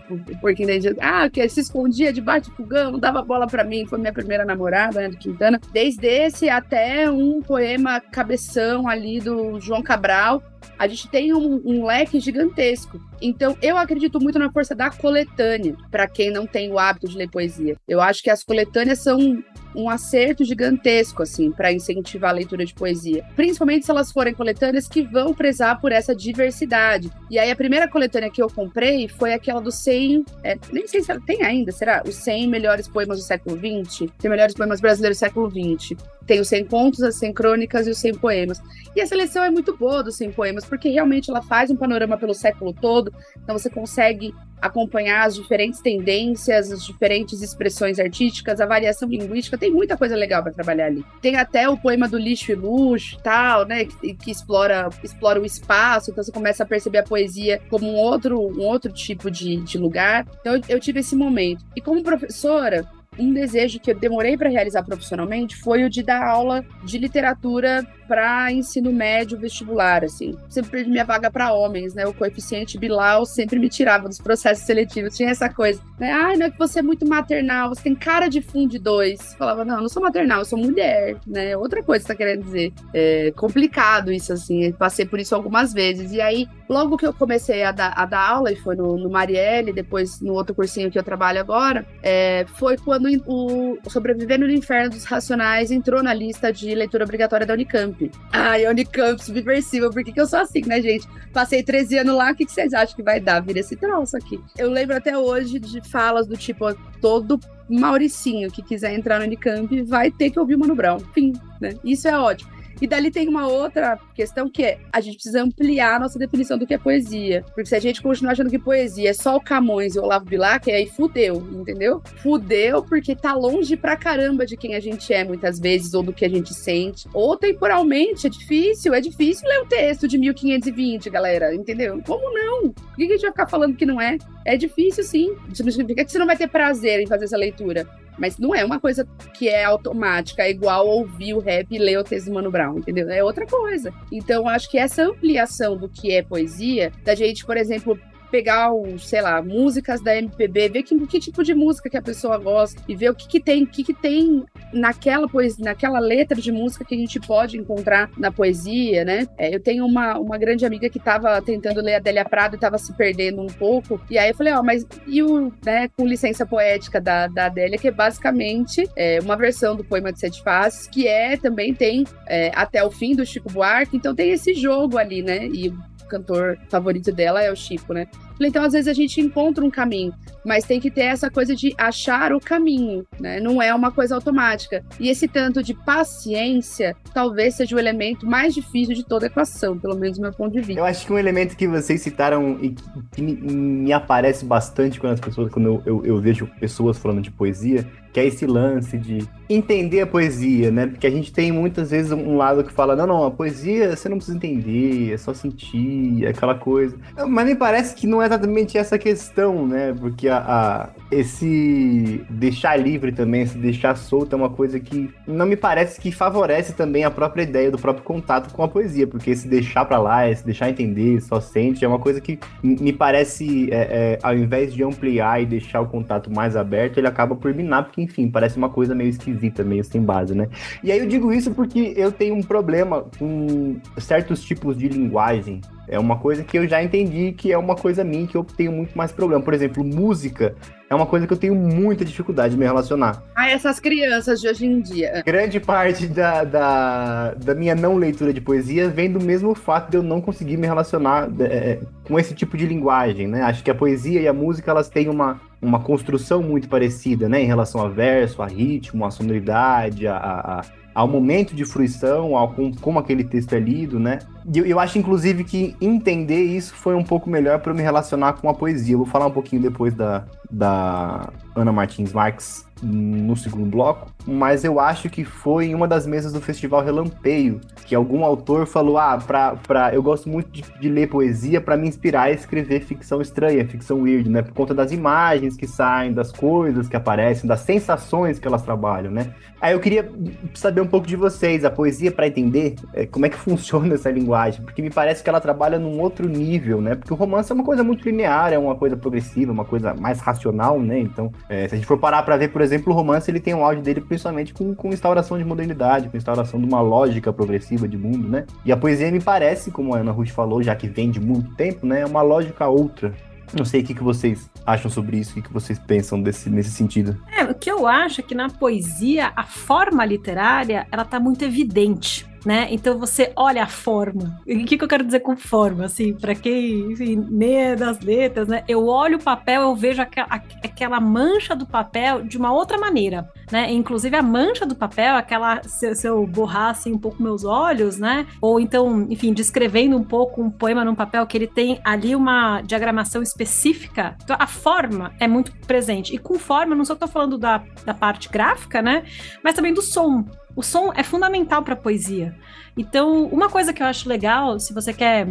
porquinho 0.40 0.68
da 0.68 0.76
Índia. 0.76 0.96
Ah, 1.00 1.28
que 1.28 1.46
se 1.49 1.61
escondia 1.61 2.12
debaixo 2.12 2.50
do 2.50 2.56
fogão, 2.56 2.99
dava 2.99 3.23
bola 3.23 3.46
para 3.46 3.64
mim, 3.64 3.87
foi 3.87 3.99
minha 3.99 4.12
primeira 4.12 4.44
namorada, 4.44 5.00
né? 5.00 5.08
Do 5.08 5.16
Quintana. 5.16 5.61
Desde 5.73 5.93
desde 5.96 6.06
esse 6.06 6.48
até 6.48 7.10
um 7.10 7.40
poema 7.40 8.00
cabeção 8.00 8.88
ali 8.88 9.20
do 9.20 9.60
João 9.60 9.82
Cabral. 9.82 10.42
A 10.78 10.87
gente 10.87 11.09
tem 11.09 11.33
um, 11.33 11.62
um 11.64 11.87
leque 11.87 12.21
gigantesco. 12.21 13.00
Então, 13.21 13.56
eu 13.62 13.76
acredito 13.76 14.21
muito 14.21 14.38
na 14.38 14.52
força 14.52 14.75
da 14.75 14.90
coletânea, 14.90 15.76
para 15.90 16.06
quem 16.06 16.30
não 16.30 16.47
tem 16.47 16.71
o 16.71 16.78
hábito 16.78 17.09
de 17.09 17.16
ler 17.16 17.30
poesia. 17.30 17.76
Eu 17.88 18.00
acho 18.00 18.23
que 18.23 18.30
as 18.30 18.42
coletâneas 18.42 18.99
são 18.99 19.42
um 19.75 19.88
acerto 19.88 20.44
gigantesco, 20.44 21.23
assim, 21.23 21.50
para 21.50 21.73
incentivar 21.73 22.30
a 22.30 22.35
leitura 22.35 22.64
de 22.64 22.75
poesia. 22.75 23.25
Principalmente 23.35 23.85
se 23.85 23.90
elas 23.90 24.12
forem 24.12 24.35
coletâneas 24.35 24.87
que 24.87 25.02
vão 25.02 25.35
prezar 25.35 25.80
por 25.80 25.90
essa 25.90 26.14
diversidade. 26.14 27.11
E 27.30 27.38
aí, 27.38 27.50
a 27.50 27.56
primeira 27.56 27.88
coletânea 27.88 28.30
que 28.30 28.42
eu 28.42 28.49
comprei 28.49 29.09
foi 29.09 29.33
aquela 29.33 29.61
do 29.61 29.73
100. 29.73 30.25
É, 30.42 30.56
nem 30.73 30.87
sei 30.87 31.02
se 31.02 31.11
ela 31.11 31.21
tem 31.21 31.42
ainda, 31.42 31.73
será? 31.73 32.02
Os 32.06 32.14
100 32.16 32.49
melhores 32.49 32.87
poemas 32.87 33.18
do 33.18 33.25
século 33.25 33.56
XX? 33.56 34.11
Tem 34.18 34.30
melhores 34.30 34.54
poemas 34.54 34.80
brasileiros 34.80 35.18
do 35.18 35.21
século 35.21 35.50
XX. 35.50 35.97
Tem 36.26 36.40
os 36.40 36.48
100 36.48 36.64
contos, 36.66 37.02
as 37.02 37.16
100 37.16 37.32
crônicas 37.32 37.86
e 37.86 37.90
os 37.90 37.98
100 37.98 38.14
poemas. 38.14 38.60
E 38.94 39.00
a 39.00 39.06
seleção 39.06 39.42
é 39.42 39.50
muito 39.50 39.76
boa 39.76 40.02
dos 40.02 40.16
100 40.16 40.32
poemas, 40.32 40.64
porque 40.64 40.88
realmente 40.88 41.30
ela 41.30 41.42
faz 41.42 41.70
um 41.70 41.76
panorama 41.76 42.16
pelo 42.16 42.34
século 42.34 42.72
todo. 42.72 43.12
Então, 43.42 43.58
você 43.58 43.68
consegue 43.68 44.32
acompanhar 44.64 45.26
as 45.26 45.34
diferentes 45.34 45.80
tendências, 45.80 46.72
as 46.72 46.86
diferentes 46.86 47.42
expressões 47.42 47.98
artísticas, 47.98 48.62
a 48.62 48.66
variação 48.66 49.06
linguística, 49.06 49.58
tem 49.58 49.70
muita 49.70 49.94
coisa 49.94 50.16
legal 50.16 50.42
para 50.42 50.52
trabalhar 50.52 50.86
ali. 50.86 51.04
Tem 51.20 51.36
até 51.36 51.68
o 51.68 51.76
poema 51.76 52.08
do 52.08 52.16
lixo 52.16 52.50
e 52.50 52.54
luxo, 52.54 53.18
tal, 53.22 53.66
né, 53.66 53.84
que, 53.84 54.14
que, 54.14 54.30
explora, 54.30 54.88
explora 55.02 55.38
o 55.38 55.44
espaço, 55.44 56.10
então 56.10 56.24
você 56.24 56.32
começa 56.32 56.62
a 56.62 56.66
perceber 56.66 56.98
a 56.98 57.02
poesia 57.02 57.60
como 57.68 57.86
um 57.86 57.96
outro, 57.96 58.40
um 58.40 58.62
outro 58.62 58.90
tipo 58.90 59.30
de, 59.30 59.56
de 59.56 59.76
lugar. 59.76 60.26
Então 60.40 60.54
eu, 60.54 60.62
eu 60.66 60.80
tive 60.80 61.00
esse 61.00 61.14
momento. 61.14 61.62
E 61.76 61.80
como 61.82 62.02
professora, 62.02 62.88
um 63.18 63.33
desejo 63.33 63.80
que 63.80 63.90
eu 63.90 63.99
demorei 63.99 64.37
para 64.37 64.50
realizar 64.50 64.83
profissionalmente 64.83 65.56
foi 65.56 65.85
o 65.85 65.90
de 65.90 66.02
dar 66.02 66.26
aula 66.26 66.64
de 66.85 66.99
literatura 66.99 67.87
para 68.06 68.52
ensino 68.52 68.92
médio 68.92 69.38
vestibular, 69.38 70.04
assim. 70.04 70.37
Sempre 70.49 70.71
perdi 70.71 70.90
minha 70.90 71.04
vaga 71.04 71.30
para 71.30 71.52
homens, 71.52 71.94
né? 71.94 72.06
O 72.06 72.12
coeficiente 72.12 72.78
Bilal 72.78 73.25
sempre 73.25 73.59
me 73.59 73.68
tirava 73.68 74.09
dos 74.09 74.18
processos 74.18 74.64
seletivos. 74.64 75.16
Tinha 75.16 75.30
essa 75.30 75.49
coisa, 75.49 75.80
né? 75.99 76.12
Ai, 76.12 76.37
não 76.37 76.47
é 76.47 76.50
que 76.50 76.59
você 76.59 76.80
é 76.80 76.83
muito 76.83 77.06
maternal, 77.09 77.68
você 77.68 77.83
tem 77.83 77.94
cara 77.94 78.28
de 78.28 78.40
fundo 78.40 78.78
dois. 78.78 79.35
Falava, 79.35 79.64
não, 79.64 79.76
eu 79.76 79.83
não 79.83 79.88
sou 79.88 80.02
maternal, 80.02 80.40
eu 80.40 80.44
sou 80.44 80.59
mulher, 80.59 81.16
né? 81.26 81.56
Outra 81.56 81.83
coisa 81.83 82.02
que 82.04 82.06
você 82.06 82.12
tá 82.12 82.16
querendo 82.16 82.44
dizer. 82.44 82.73
É 82.92 83.33
complicado 83.37 84.12
isso, 84.12 84.33
assim. 84.33 84.64
Eu 84.64 84.75
passei 84.75 85.06
por 85.06 85.18
isso 85.18 85.35
algumas 85.35 85.73
vezes. 85.73 86.12
E 86.12 86.21
aí, 86.21 86.47
logo 86.68 86.97
que 86.97 87.06
eu 87.06 87.12
comecei 87.12 87.62
a 87.62 87.73
dar, 87.73 87.92
a 87.97 88.04
dar 88.04 88.28
aula, 88.28 88.52
e 88.52 88.56
foi 88.56 88.76
no, 88.76 88.97
no 88.97 89.11
Marielle, 89.11 89.73
depois 89.73 90.21
no 90.21 90.35
outro 90.35 90.54
cursinho 90.54 90.90
que 90.90 90.99
eu 90.99 91.02
trabalho 91.02 91.40
agora, 91.40 91.87
é, 92.02 92.44
foi 92.56 92.76
quando 92.76 93.03
o 93.26 93.78
Sobrevivendo 93.88 94.46
no 94.46 94.52
Inferno 94.52 94.90
dos 94.90 95.04
Racionais 95.04 95.70
entrou 95.70 96.02
na 96.02 96.14
lista 96.14 96.52
de 96.52 96.75
leitura 96.75 97.04
obrigatória 97.04 97.46
da 97.46 97.54
Unicamp. 97.54 98.11
Ai, 98.32 98.66
Unicamp, 98.66 99.23
subversível. 99.23 99.90
Por 99.90 100.02
que, 100.04 100.12
que 100.12 100.20
eu 100.20 100.26
sou 100.26 100.38
assim, 100.38 100.62
né, 100.66 100.80
gente? 100.80 101.06
Passei 101.32 101.62
13 101.62 101.99
anos 101.99 102.16
lá, 102.16 102.32
o 102.32 102.34
que, 102.34 102.44
que 102.44 102.52
vocês 102.52 102.73
acham 102.73 102.96
que 102.96 103.02
vai 103.02 103.20
dar? 103.20 103.40
Vira 103.40 103.61
esse 103.61 103.76
troço 103.76 104.16
aqui. 104.16 104.40
Eu 104.56 104.70
lembro 104.70 104.96
até 104.96 105.16
hoje 105.16 105.58
de 105.58 105.80
falas 105.88 106.26
do 106.26 106.37
tipo, 106.37 106.73
todo 107.00 107.38
Mauricinho 107.68 108.50
que 108.50 108.62
quiser 108.62 108.94
entrar 108.94 109.18
no 109.18 109.25
Unicamp 109.25 109.82
vai 109.82 110.11
ter 110.11 110.30
que 110.30 110.38
ouvir 110.38 110.54
o 110.54 110.58
Mano 110.58 110.75
Brown. 110.75 111.00
Fim, 111.12 111.32
né? 111.61 111.75
Isso 111.84 112.08
é 112.08 112.18
ótimo. 112.18 112.53
E 112.80 112.86
dali 112.86 113.10
tem 113.10 113.28
uma 113.28 113.46
outra 113.46 113.98
questão 114.14 114.48
que 114.48 114.62
é 114.62 114.78
a 114.92 115.00
gente 115.00 115.14
precisa 115.14 115.42
ampliar 115.42 115.96
a 115.96 115.98
nossa 115.98 116.18
definição 116.18 116.58
do 116.58 116.66
que 116.66 116.74
é 116.74 116.78
poesia. 116.78 117.44
Porque 117.54 117.66
se 117.66 117.74
a 117.74 117.80
gente 117.80 118.02
continuar 118.02 118.32
achando 118.32 118.50
que 118.50 118.58
poesia 118.58 119.10
é 119.10 119.12
só 119.12 119.36
o 119.36 119.40
Camões 119.40 119.94
e 119.94 119.98
o 119.98 120.02
Olavo 120.02 120.24
Bilac, 120.24 120.70
aí 120.70 120.86
fudeu, 120.86 121.36
entendeu? 121.52 122.02
Fudeu 122.22 122.82
porque 122.82 123.14
tá 123.14 123.34
longe 123.34 123.76
pra 123.76 123.96
caramba 123.96 124.46
de 124.46 124.56
quem 124.56 124.74
a 124.74 124.80
gente 124.80 125.12
é 125.12 125.24
muitas 125.24 125.58
vezes, 125.58 125.94
ou 125.94 126.02
do 126.02 126.12
que 126.12 126.24
a 126.24 126.28
gente 126.28 126.52
sente. 126.54 127.08
Ou 127.12 127.36
temporalmente, 127.36 128.26
é 128.26 128.30
difícil, 128.30 128.94
é 128.94 129.00
difícil 129.00 129.48
ler 129.48 129.60
um 129.62 129.66
texto 129.66 130.08
de 130.08 130.18
1520, 130.18 131.10
galera, 131.10 131.54
entendeu? 131.54 132.00
Como 132.06 132.32
não? 132.32 132.70
Por 132.70 132.96
que 132.96 133.04
a 133.04 133.08
gente 133.08 133.22
vai 133.22 133.30
ficar 133.30 133.46
falando 133.46 133.76
que 133.76 133.86
não 133.86 134.00
é? 134.00 134.18
É 134.44 134.56
difícil, 134.56 135.02
sim. 135.04 135.34
Isso 135.52 135.64
não 135.64 135.70
significa 135.70 136.04
que 136.04 136.10
você 136.10 136.18
não 136.18 136.26
vai 136.26 136.36
ter 136.36 136.48
prazer 136.48 137.00
em 137.00 137.06
fazer 137.06 137.24
essa 137.24 137.36
leitura. 137.36 137.88
Mas 138.18 138.38
não 138.38 138.54
é 138.54 138.64
uma 138.64 138.78
coisa 138.78 139.06
que 139.35 139.49
é 139.49 139.64
automática, 139.64 140.42
é 140.42 140.50
igual 140.50 140.87
ouvir 140.87 141.35
o 141.35 141.40
rap 141.40 141.66
e 141.71 141.78
ler 141.78 141.99
o 141.99 142.04
texto 142.04 142.26
do 142.26 142.35
Mano 142.35 142.50
Brown, 142.50 142.78
entendeu? 142.78 143.09
É 143.11 143.23
outra 143.23 143.47
coisa. 143.47 143.92
Então, 144.12 144.49
acho 144.49 144.71
que 144.71 144.78
essa 144.78 145.04
ampliação 145.04 145.76
do 145.76 145.88
que 145.88 146.12
é 146.12 146.23
poesia, 146.23 146.92
da 147.04 147.14
gente, 147.14 147.44
por 147.44 147.56
exemplo, 147.56 147.99
pegar, 148.34 148.72
o, 148.72 148.98
sei 148.98 149.22
lá, 149.22 149.40
músicas 149.40 150.00
da 150.00 150.16
MPB, 150.16 150.68
ver 150.68 150.82
que, 150.82 151.06
que 151.06 151.20
tipo 151.20 151.44
de 151.44 151.54
música 151.54 151.88
que 151.88 151.96
a 151.96 152.02
pessoa 152.02 152.36
gosta 152.36 152.82
e 152.88 152.96
ver 152.96 153.10
o 153.10 153.14
que, 153.14 153.28
que 153.28 153.38
tem, 153.38 153.62
o 153.62 153.66
que, 153.68 153.84
que 153.84 153.94
tem 153.94 154.44
naquela 154.72 155.28
poesia, 155.28 155.64
naquela 155.64 156.00
letra 156.00 156.40
de 156.40 156.50
música 156.50 156.84
que 156.84 156.96
a 156.96 156.98
gente 156.98 157.20
pode 157.20 157.56
encontrar 157.56 158.10
na 158.18 158.32
poesia, 158.32 159.04
né? 159.04 159.28
É, 159.38 159.54
eu 159.54 159.60
tenho 159.60 159.86
uma, 159.86 160.18
uma 160.18 160.36
grande 160.36 160.66
amiga 160.66 160.90
que 160.90 160.98
estava 160.98 161.40
tentando 161.42 161.80
ler 161.80 161.94
Adélia 161.94 162.24
Prado 162.24 162.54
e 162.54 162.56
estava 162.56 162.76
se 162.76 162.92
perdendo 162.94 163.40
um 163.40 163.46
pouco. 163.46 164.00
E 164.10 164.18
aí 164.18 164.30
eu 164.30 164.34
falei, 164.34 164.52
ó, 164.52 164.58
oh, 164.58 164.64
mas 164.64 164.84
e 165.06 165.22
o, 165.22 165.52
né, 165.64 165.88
com 165.96 166.04
licença 166.04 166.44
poética 166.44 167.00
da, 167.00 167.28
da 167.28 167.46
Adélia, 167.46 167.78
que 167.78 167.86
é 167.86 167.92
basicamente 167.92 168.90
é, 168.96 169.20
uma 169.20 169.36
versão 169.36 169.76
do 169.76 169.84
poema 169.84 170.12
de 170.12 170.18
Sete 170.18 170.42
Faces, 170.42 170.88
que 170.88 171.06
é 171.06 171.36
também 171.36 171.72
tem 171.72 172.04
é, 172.26 172.50
até 172.52 172.82
o 172.82 172.90
fim 172.90 173.14
do 173.14 173.24
Chico 173.24 173.48
Buarque, 173.48 173.96
então 173.96 174.12
tem 174.12 174.32
esse 174.32 174.54
jogo 174.54 174.98
ali, 174.98 175.22
né? 175.22 175.46
E 175.46 175.72
cantor 176.14 176.59
favorito 176.68 177.12
dela 177.12 177.42
é 177.42 177.50
o 177.50 177.56
Chico, 177.56 177.92
né? 177.92 178.06
Então, 178.40 178.64
às 178.64 178.73
vezes, 178.73 178.88
a 178.88 178.92
gente 178.92 179.21
encontra 179.21 179.64
um 179.64 179.71
caminho, 179.71 180.12
mas 180.44 180.64
tem 180.64 180.80
que 180.80 180.90
ter 180.90 181.02
essa 181.02 181.30
coisa 181.30 181.54
de 181.54 181.75
achar 181.78 182.33
o 182.33 182.40
caminho, 182.40 183.06
né? 183.18 183.38
Não 183.40 183.62
é 183.62 183.73
uma 183.75 183.92
coisa 183.92 184.14
automática. 184.14 184.85
E 184.99 185.09
esse 185.09 185.28
tanto 185.28 185.62
de 185.62 185.73
paciência 185.73 186.97
talvez 187.12 187.54
seja 187.54 187.76
o 187.76 187.78
elemento 187.78 188.26
mais 188.26 188.54
difícil 188.54 188.94
de 188.94 189.04
toda 189.04 189.26
a 189.26 189.28
equação, 189.28 189.78
pelo 189.78 189.97
menos 189.97 190.18
do 190.18 190.23
meu 190.23 190.33
ponto 190.33 190.52
de 190.52 190.61
vista. 190.61 190.80
Eu 190.80 190.85
acho 190.85 191.06
que 191.06 191.12
um 191.12 191.18
elemento 191.18 191.56
que 191.56 191.68
vocês 191.68 192.00
citaram 192.00 192.59
e 192.61 192.75
que 193.12 193.23
me, 193.23 193.92
aparece 193.92 194.44
bastante 194.44 194.99
quando 194.99 195.12
as 195.12 195.21
pessoas, 195.21 195.52
quando 195.52 195.66
eu, 195.66 195.83
eu, 195.87 196.06
eu 196.06 196.21
vejo 196.21 196.47
pessoas 196.59 196.99
falando 196.99 197.23
de 197.23 197.30
poesia, 197.30 197.87
que 198.14 198.21
é 198.21 198.26
esse 198.26 198.47
lance 198.47 198.97
de 198.97 199.28
entender 199.50 200.00
a 200.00 200.06
poesia, 200.06 200.71
né? 200.71 200.87
Porque 200.87 201.04
a 201.04 201.11
gente 201.11 201.33
tem 201.33 201.50
muitas 201.50 201.90
vezes 201.90 202.12
um 202.12 202.37
lado 202.37 202.62
que 202.62 202.73
fala, 202.73 202.94
não, 202.94 203.09
não, 203.09 203.25
a 203.25 203.30
poesia 203.30 203.94
você 203.94 204.09
não 204.09 204.18
precisa 204.18 204.37
entender, 204.37 205.12
é 205.12 205.16
só 205.16 205.35
sentir, 205.35 206.25
é 206.25 206.28
aquela 206.28 206.54
coisa. 206.54 206.97
Mas 207.28 207.44
me 207.44 207.56
parece 207.56 207.92
que 207.92 208.06
não 208.06 208.23
é 208.23 208.26
exatamente 208.26 208.78
essa 208.78 208.97
questão, 208.97 209.66
né? 209.66 209.92
Porque 209.99 210.28
a, 210.28 210.38
a, 210.38 210.88
esse 211.11 212.25
deixar 212.30 212.76
livre 212.76 213.11
também, 213.11 213.42
esse 213.42 213.59
deixar 213.59 213.97
solto 213.97 214.33
é 214.33 214.37
uma 214.37 214.50
coisa 214.50 214.78
que 214.78 215.12
não 215.26 215.44
me 215.44 215.56
parece 215.56 216.00
que 216.00 216.12
favorece 216.12 216.73
também 216.73 217.02
a 217.02 217.11
própria 217.11 217.42
ideia 217.42 217.68
do 217.68 217.78
próprio 217.78 218.04
contato 218.04 218.54
com 218.54 218.62
a 218.62 218.68
poesia, 218.68 219.09
porque 219.09 219.33
esse 219.33 219.49
deixar 219.49 219.85
para 219.87 219.99
lá, 219.99 220.30
esse 220.30 220.47
deixar 220.47 220.71
entender, 220.71 221.21
só 221.21 221.40
sente, 221.40 221.85
é 221.85 221.88
uma 221.88 221.99
coisa 221.99 222.21
que 222.21 222.38
me 222.62 222.92
parece, 222.92 223.68
é, 223.73 223.76
é, 223.76 224.18
ao 224.23 224.37
invés 224.37 224.73
de 224.73 224.85
ampliar 224.85 225.42
e 225.42 225.47
deixar 225.47 225.80
o 225.80 225.87
contato 225.87 226.33
mais 226.33 226.54
aberto, 226.54 226.99
ele 226.99 227.09
acaba 227.09 227.35
por 227.35 227.52
minar, 227.52 227.85
porque 227.85 228.03
enfim, 228.04 228.30
parece 228.30 228.56
uma 228.56 228.68
coisa 228.68 228.94
meio 228.94 229.11
esquisita, 229.11 229.64
meio 229.64 229.84
sem 229.84 230.00
base, 230.00 230.34
né? 230.34 230.49
E 230.82 230.92
aí 230.92 230.99
eu 230.99 231.06
digo 231.06 231.32
isso 231.32 231.50
porque 231.50 231.94
eu 231.96 232.12
tenho 232.12 232.34
um 232.34 232.42
problema 232.42 233.04
com 233.18 233.76
certos 233.99 234.42
tipos 234.42 234.76
de 234.76 234.88
linguagem. 234.88 235.61
É 235.87 235.99
uma 235.99 236.18
coisa 236.18 236.42
que 236.42 236.58
eu 236.58 236.66
já 236.66 236.82
entendi 236.82 237.32
que 237.32 237.52
é 237.52 237.58
uma 237.58 237.76
coisa 237.76 238.02
minha 238.02 238.26
que 238.26 238.37
eu 238.37 238.44
tenho 238.44 238.73
muito 238.73 238.96
mais 238.96 239.12
problema. 239.12 239.42
Por 239.42 239.52
exemplo, 239.52 239.84
música 239.84 240.54
é 240.88 240.94
uma 240.94 241.06
coisa 241.06 241.26
que 241.26 241.32
eu 241.32 241.37
tenho 241.37 241.54
muita 241.54 242.04
dificuldade 242.04 242.54
de 242.54 242.61
me 242.61 242.64
relacionar. 242.64 243.23
Ah, 243.34 243.49
essas 243.50 243.80
crianças 243.80 244.40
de 244.40 244.49
hoje 244.49 244.66
em 244.66 244.80
dia. 244.80 245.23
Grande 245.26 245.61
parte 245.61 246.06
da, 246.06 246.44
da, 246.44 247.34
da 247.34 247.54
minha 247.54 247.75
não 247.75 247.96
leitura 247.96 248.32
de 248.32 248.40
poesia 248.40 248.88
vem 248.88 249.11
do 249.11 249.20
mesmo 249.20 249.54
fato 249.54 249.90
de 249.90 249.96
eu 249.96 250.02
não 250.02 250.20
conseguir 250.20 250.56
me 250.56 250.66
relacionar 250.66 251.28
é, 251.40 251.80
com 252.04 252.18
esse 252.18 252.34
tipo 252.34 252.56
de 252.56 252.66
linguagem, 252.66 253.26
né? 253.26 253.42
Acho 253.42 253.62
que 253.62 253.70
a 253.70 253.75
poesia 253.75 254.20
e 254.20 254.28
a 254.28 254.32
música, 254.32 254.70
elas 254.70 254.88
têm 254.88 255.08
uma, 255.08 255.40
uma 255.64 255.80
construção 255.80 256.42
muito 256.42 256.68
parecida, 256.68 257.28
né? 257.28 257.42
Em 257.42 257.47
relação 257.47 257.80
a 257.80 257.88
verso, 257.88 258.42
a 258.42 258.47
ritmo, 258.47 259.04
a 259.04 259.11
sonoridade, 259.11 260.06
a, 260.06 260.16
a 260.16 260.62
ao 260.94 261.09
momento 261.09 261.56
de 261.56 261.64
fruição, 261.64 262.37
ao 262.37 262.52
como, 262.52 262.80
como 262.80 262.99
aquele 263.00 263.25
texto 263.25 263.52
é 263.52 263.59
lido, 263.59 263.99
né? 263.99 264.21
E 264.54 264.59
eu, 264.59 264.64
eu, 264.64 264.78
acho, 264.78 264.97
inclusive, 264.97 265.42
que 265.42 265.75
entender 265.80 266.42
isso 266.42 266.73
foi 266.75 266.94
um 266.94 267.02
pouco 267.02 267.28
melhor 267.28 267.59
para 267.59 267.75
me 267.75 267.83
relacionar 267.83 268.35
com 268.35 268.49
a 268.49 268.54
poesia. 268.54 268.94
Eu 268.94 268.99
vou 268.99 269.06
falar 269.06 269.26
um 269.26 269.30
pouquinho 269.30 269.61
depois 269.61 269.92
da, 269.92 270.25
da 270.49 271.33
Ana 271.56 271.73
Martins 271.73 272.12
Marques 272.12 272.64
no 272.84 273.36
segundo 273.36 273.66
bloco, 273.66 274.12
mas 274.26 274.64
eu 274.64 274.78
acho 274.78 275.08
que 275.08 275.24
foi 275.24 275.66
em 275.66 275.74
uma 275.74 275.88
das 275.88 276.06
mesas 276.06 276.32
do 276.32 276.40
Festival 276.40 276.82
Relampeio 276.82 277.60
que 277.86 277.94
algum 277.94 278.24
autor 278.24 278.66
falou: 278.66 278.98
Ah, 278.98 279.18
pra, 279.18 279.56
pra, 279.56 279.94
eu 279.94 280.02
gosto 280.02 280.28
muito 280.28 280.50
de, 280.50 280.62
de 280.80 280.88
ler 280.88 281.08
poesia 281.08 281.60
para 281.60 281.76
me 281.76 281.88
inspirar 281.88 282.24
a 282.24 282.30
escrever 282.30 282.80
ficção 282.80 283.20
estranha, 283.20 283.66
ficção 283.66 284.00
weird, 284.02 284.28
né? 284.28 284.42
Por 284.42 284.52
conta 284.52 284.74
das 284.74 284.92
imagens 284.92 285.56
que 285.56 285.66
saem, 285.66 286.12
das 286.12 286.32
coisas 286.32 286.88
que 286.88 286.96
aparecem, 286.96 287.48
das 287.48 287.61
sensações 287.61 288.38
que 288.38 288.46
elas 288.46 288.62
trabalham, 288.62 289.11
né? 289.11 289.35
Aí 289.61 289.72
eu 289.72 289.80
queria 289.80 290.11
saber 290.52 290.82
um 290.82 290.87
pouco 290.87 291.06
de 291.06 291.16
vocês, 291.16 291.64
a 291.64 291.70
poesia 291.70 292.12
para 292.12 292.26
entender 292.26 292.74
é, 292.92 293.06
como 293.06 293.24
é 293.24 293.30
que 293.30 293.37
funciona 293.38 293.94
essa 293.94 294.11
linguagem, 294.11 294.62
porque 294.62 294.82
me 294.82 294.90
parece 294.90 295.22
que 295.22 295.28
ela 295.28 295.40
trabalha 295.40 295.78
num 295.78 296.00
outro 296.00 296.28
nível, 296.28 296.80
né? 296.80 296.94
Porque 296.94 297.12
o 297.12 297.16
romance 297.16 297.50
é 297.50 297.54
uma 297.54 297.64
coisa 297.64 297.82
muito 297.82 298.04
linear, 298.04 298.52
é 298.52 298.59
uma 298.59 298.74
coisa 298.74 298.96
progressiva, 298.96 299.52
uma 299.52 299.64
coisa 299.64 299.94
mais 299.94 300.20
racional, 300.20 300.78
né? 300.80 300.98
Então, 300.98 301.32
é, 301.48 301.66
se 301.66 301.74
a 301.74 301.78
gente 301.78 301.87
for 301.87 301.98
parar 301.98 302.22
para 302.24 302.37
ver, 302.37 302.48
por 302.48 302.61
exemplo, 302.61 302.73
o 302.84 302.92
romance 302.92 303.30
ele 303.30 303.40
tem 303.40 303.54
um 303.54 303.64
áudio 303.64 303.82
dele 303.82 304.00
principalmente 304.00 304.52
com, 304.52 304.74
com 304.74 304.88
instauração 304.88 305.38
de 305.38 305.44
modernidade, 305.44 306.08
com 306.08 306.16
instauração 306.16 306.60
de 306.60 306.66
uma 306.66 306.80
lógica 306.80 307.32
progressiva 307.32 307.88
de 307.88 307.96
mundo, 307.96 308.28
né? 308.28 308.46
E 308.64 308.72
a 308.72 308.76
poesia 308.76 309.10
me 309.10 309.20
parece, 309.20 309.70
como 309.70 309.94
a 309.94 309.98
Ana 309.98 310.12
Ruth 310.12 310.30
falou, 310.30 310.62
já 310.62 310.74
que 310.74 310.88
vem 310.88 311.10
de 311.10 311.20
muito 311.20 311.54
tempo, 311.54 311.87
né? 311.87 312.00
É 312.00 312.06
uma 312.06 312.22
lógica 312.22 312.66
outra. 312.68 313.14
Não 313.56 313.64
sei 313.64 313.82
o 313.82 313.84
que, 313.84 313.94
que 313.94 314.02
vocês 314.02 314.50
acham 314.66 314.90
sobre 314.90 315.18
isso, 315.18 315.32
o 315.32 315.34
que, 315.34 315.42
que 315.42 315.52
vocês 315.52 315.78
pensam 315.78 316.20
desse, 316.20 316.50
nesse 316.50 316.70
sentido. 316.70 317.16
É, 317.37 317.44
o 317.44 317.54
que 317.54 317.70
eu 317.70 317.87
acho 317.87 318.20
é 318.20 318.24
que 318.24 318.34
na 318.34 318.48
poesia, 318.48 319.32
a 319.37 319.44
forma 319.44 320.04
literária, 320.04 320.87
ela 320.90 321.04
tá 321.04 321.20
muito 321.20 321.44
evidente 321.44 322.26
né? 322.44 322.68
Então 322.70 322.98
você 322.98 323.33
olha 323.37 323.62
a 323.62 323.66
forma. 323.66 324.40
O 324.46 324.64
que, 324.64 324.76
que 324.76 324.85
eu 324.85 324.88
quero 324.88 325.04
dizer 325.04 325.20
com 325.20 325.37
forma? 325.37 325.87
Assim, 325.87 326.12
para 326.12 326.35
quem, 326.35 326.92
enfim, 326.92 327.26
nem 327.30 327.57
é 327.57 327.76
das 327.76 328.00
letras, 328.00 328.48
né? 328.48 328.62
Eu 328.68 328.87
olho 328.87 329.16
o 329.16 329.22
papel, 329.22 329.62
eu 329.62 329.74
vejo 329.74 330.02
aquela, 330.02 330.28
aquela 330.62 331.00
mancha 331.00 331.54
do 331.54 331.66
papel 331.66 332.22
de 332.22 332.37
uma 332.37 332.52
outra 332.52 332.78
maneira, 332.78 333.28
né? 333.50 333.72
Inclusive 333.72 334.16
a 334.16 334.22
mancha 334.22 334.66
do 334.66 334.74
papel, 334.74 335.16
aquela 335.16 335.62
se, 335.62 335.94
se 335.94 336.07
eu 336.07 336.26
borrar 336.26 336.70
assim 336.70 336.92
um 336.92 336.98
pouco 336.98 337.22
meus 337.22 337.44
olhos, 337.44 337.98
né? 337.98 338.26
Ou 338.40 338.61
então, 338.61 339.07
enfim, 339.09 339.33
descrevendo 339.33 339.96
um 339.96 340.04
pouco 340.04 340.42
um 340.42 340.50
poema 340.50 340.85
num 340.85 340.94
papel 340.94 341.26
que 341.26 341.37
ele 341.37 341.46
tem 341.46 341.80
ali 341.85 342.14
uma 342.14 342.61
diagramação 342.62 343.22
específica. 343.22 344.16
Então 344.22 344.37
a 344.38 344.46
forma 344.46 345.12
é 345.18 345.26
muito 345.26 345.52
presente. 345.66 346.14
E 346.14 346.18
com 346.18 346.38
forma, 346.38 346.74
não 346.74 346.85
só 346.85 346.94
tô 346.94 347.07
falando 347.07 347.38
da, 347.38 347.62
da 347.85 347.94
parte 347.94 348.28
gráfica, 348.28 348.83
né? 348.83 349.04
Mas 349.42 349.54
também 349.54 349.72
do 349.72 349.83
som. 349.83 350.24
O 350.56 350.62
som 350.62 350.92
é 350.94 351.02
fundamental 351.02 351.62
para 351.62 351.74
a 351.74 351.76
poesia. 351.76 352.34
Então, 352.76 353.26
uma 353.26 353.48
coisa 353.48 353.72
que 353.72 353.82
eu 353.82 353.86
acho 353.86 354.08
legal, 354.08 354.58
se 354.58 354.72
você 354.72 354.92
quer 354.92 355.26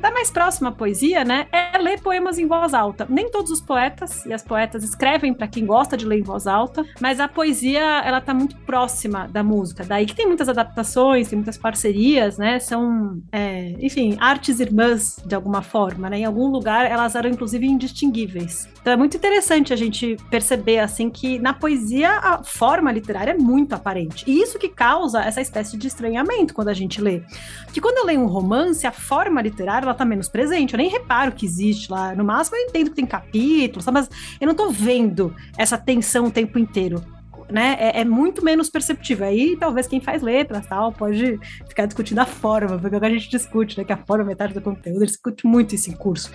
tá 0.00 0.10
mais 0.10 0.30
próximo 0.30 0.68
à 0.68 0.72
poesia, 0.72 1.24
né? 1.24 1.46
É 1.52 1.78
ler 1.78 2.00
poemas 2.00 2.38
em 2.38 2.46
voz 2.46 2.74
alta. 2.74 3.06
Nem 3.08 3.30
todos 3.30 3.50
os 3.50 3.60
poetas 3.60 4.24
e 4.24 4.32
as 4.32 4.42
poetas 4.42 4.84
escrevem 4.84 5.34
para 5.34 5.48
quem 5.48 5.66
gosta 5.66 5.96
de 5.96 6.06
ler 6.06 6.20
em 6.20 6.22
voz 6.22 6.46
alta, 6.46 6.84
mas 7.00 7.18
a 7.20 7.28
poesia 7.28 8.02
ela 8.04 8.20
tá 8.20 8.32
muito 8.32 8.56
próxima 8.58 9.26
da 9.28 9.42
música. 9.42 9.84
Daí 9.84 10.06
que 10.06 10.14
tem 10.14 10.26
muitas 10.26 10.48
adaptações, 10.48 11.28
tem 11.28 11.36
muitas 11.36 11.58
parcerias, 11.58 12.38
né? 12.38 12.58
São, 12.58 13.20
é, 13.32 13.74
enfim, 13.80 14.16
artes 14.20 14.60
irmãs 14.60 15.16
de 15.24 15.34
alguma 15.34 15.62
forma, 15.62 16.08
né? 16.08 16.18
Em 16.18 16.24
algum 16.24 16.48
lugar 16.48 16.84
elas 16.88 17.14
eram 17.14 17.30
inclusive 17.30 17.66
indistinguíveis. 17.66 18.68
Então 18.80 18.92
é 18.92 18.96
muito 18.96 19.16
interessante 19.16 19.72
a 19.72 19.76
gente 19.76 20.16
perceber 20.30 20.78
assim 20.78 21.10
que 21.10 21.38
na 21.38 21.52
poesia 21.52 22.10
a 22.18 22.42
forma 22.42 22.90
literária 22.92 23.32
é 23.32 23.38
muito 23.38 23.74
aparente. 23.74 24.24
E 24.26 24.40
isso 24.40 24.58
que 24.58 24.68
causa 24.68 25.20
essa 25.20 25.40
espécie 25.40 25.76
de 25.76 25.86
estranhamento 25.86 26.54
quando 26.54 26.68
a 26.68 26.74
gente 26.74 27.00
lê. 27.00 27.22
Que 27.72 27.80
quando 27.80 27.98
eu 27.98 28.06
leio 28.06 28.20
um 28.20 28.26
romance, 28.26 28.86
a 28.86 28.92
forma 28.92 29.31
forma 29.32 29.40
literária, 29.40 29.86
ela 29.86 29.94
tá 29.94 30.04
menos 30.04 30.28
presente. 30.28 30.74
Eu 30.74 30.78
nem 30.78 30.90
reparo 30.90 31.32
que 31.32 31.46
existe 31.46 31.90
lá. 31.90 32.14
No 32.14 32.22
máximo, 32.22 32.56
eu 32.58 32.68
entendo 32.68 32.90
que 32.90 32.96
tem 32.96 33.06
capítulos, 33.06 33.86
mas 33.86 34.08
eu 34.38 34.46
não 34.46 34.54
tô 34.54 34.70
vendo 34.70 35.34
essa 35.56 35.78
tensão 35.78 36.26
o 36.26 36.30
tempo 36.30 36.58
inteiro 36.58 37.02
né, 37.50 37.76
é, 37.78 38.00
é, 38.00 38.04
muito 38.04 38.44
menos 38.44 38.70
perceptível. 38.70 39.26
Aí 39.26 39.56
talvez 39.58 39.86
quem 39.86 40.00
faz 40.00 40.22
letras 40.22 40.66
tal 40.66 40.92
pode 40.92 41.38
ficar 41.68 41.86
discutindo 41.86 42.18
a 42.18 42.26
forma, 42.26 42.78
porque 42.78 42.96
a 42.96 43.10
gente 43.10 43.28
discute, 43.28 43.78
né, 43.78 43.84
que 43.84 43.92
a 43.92 43.96
forma 43.96 44.24
é 44.24 44.26
metade 44.28 44.54
do 44.54 44.60
conteúdo, 44.60 45.04
discute 45.04 45.46
muito 45.46 45.74
isso 45.74 45.90
em 45.90 45.94
curso. 45.94 46.30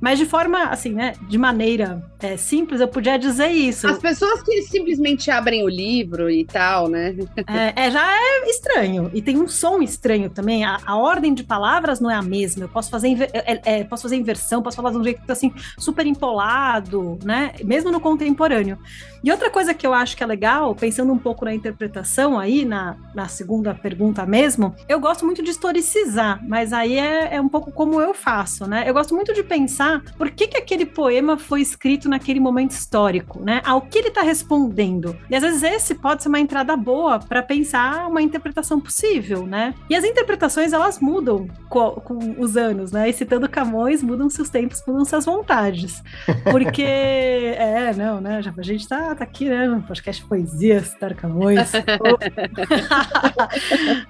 Mas 0.00 0.18
de 0.18 0.26
forma, 0.26 0.64
assim, 0.64 0.92
né, 0.92 1.14
de 1.28 1.38
maneira 1.38 2.02
é, 2.20 2.36
simples, 2.36 2.80
eu 2.80 2.88
podia 2.88 3.18
dizer 3.18 3.48
isso. 3.48 3.86
As 3.86 3.98
pessoas 3.98 4.42
que 4.42 4.62
simplesmente 4.62 5.30
abrem 5.30 5.62
o 5.64 5.68
livro 5.68 6.30
e 6.30 6.44
tal, 6.44 6.88
né? 6.88 7.14
É, 7.46 7.86
é 7.86 7.90
já 7.90 8.14
é 8.14 8.48
estranho. 8.48 9.10
E 9.14 9.22
tem 9.22 9.40
um 9.40 9.48
som 9.48 9.82
estranho 9.82 10.30
também. 10.30 10.64
A, 10.64 10.78
a 10.84 10.96
ordem 10.96 11.34
de 11.34 11.44
palavras 11.44 12.00
não 12.00 12.10
é 12.10 12.14
a 12.14 12.22
mesma. 12.22 12.64
Eu 12.64 12.68
posso 12.68 12.90
fazer, 12.90 13.30
é, 13.32 13.80
é, 13.80 13.84
posso 13.84 14.02
fazer 14.02 14.16
inversão, 14.16 14.62
posso 14.62 14.76
falar 14.76 14.90
de 14.90 14.98
um 14.98 15.04
jeito 15.04 15.20
assim, 15.30 15.52
super 15.78 16.06
empolado, 16.06 17.18
né? 17.24 17.52
Mesmo 17.64 17.90
no 17.90 18.00
contemporâneo. 18.00 18.78
E 19.22 19.30
outra 19.30 19.50
coisa 19.50 19.72
que 19.72 19.86
eu 19.86 19.94
acho 19.94 20.16
que 20.16 20.22
é 20.22 20.26
legal 20.26 20.41
legal, 20.42 20.74
pensando 20.74 21.12
um 21.12 21.18
pouco 21.18 21.44
na 21.44 21.54
interpretação 21.54 22.36
aí, 22.36 22.64
na, 22.64 22.96
na 23.14 23.28
segunda 23.28 23.72
pergunta 23.72 24.26
mesmo, 24.26 24.74
eu 24.88 24.98
gosto 24.98 25.24
muito 25.24 25.40
de 25.40 25.50
historicizar, 25.50 26.40
mas 26.48 26.72
aí 26.72 26.98
é, 26.98 27.36
é 27.36 27.40
um 27.40 27.48
pouco 27.48 27.70
como 27.70 28.00
eu 28.00 28.12
faço, 28.12 28.66
né? 28.66 28.82
Eu 28.84 28.92
gosto 28.92 29.14
muito 29.14 29.32
de 29.32 29.44
pensar 29.44 30.02
por 30.18 30.28
que, 30.32 30.48
que 30.48 30.56
aquele 30.56 30.84
poema 30.84 31.38
foi 31.38 31.60
escrito 31.60 32.08
naquele 32.08 32.40
momento 32.40 32.72
histórico, 32.72 33.40
né? 33.40 33.62
Ao 33.64 33.82
que 33.82 33.98
ele 33.98 34.08
está 34.08 34.22
respondendo. 34.22 35.16
E 35.30 35.36
às 35.36 35.42
vezes 35.42 35.62
esse 35.62 35.94
pode 35.94 36.24
ser 36.24 36.28
uma 36.28 36.40
entrada 36.40 36.76
boa 36.76 37.20
para 37.20 37.40
pensar 37.40 38.08
uma 38.08 38.20
interpretação 38.20 38.80
possível, 38.80 39.46
né? 39.46 39.74
E 39.88 39.94
as 39.94 40.02
interpretações 40.02 40.72
elas 40.72 40.98
mudam 40.98 41.46
com, 41.68 41.92
com 41.92 42.34
os 42.40 42.56
anos, 42.56 42.90
né? 42.90 43.08
E 43.08 43.12
citando 43.12 43.48
Camões, 43.48 44.02
mudam 44.02 44.28
seus 44.28 44.48
tempos, 44.48 44.82
mudam 44.88 45.04
suas 45.04 45.24
vontades. 45.24 46.02
Porque, 46.50 46.82
é, 46.82 47.94
não, 47.96 48.20
né? 48.20 48.42
Já, 48.42 48.52
a 48.58 48.62
gente 48.62 48.88
tá, 48.88 49.14
tá 49.14 49.22
aqui, 49.22 49.48
né? 49.48 49.84
Podcast 49.86 50.31
Poesia, 50.32 50.82
citar 50.82 51.14
Camões. 51.14 51.72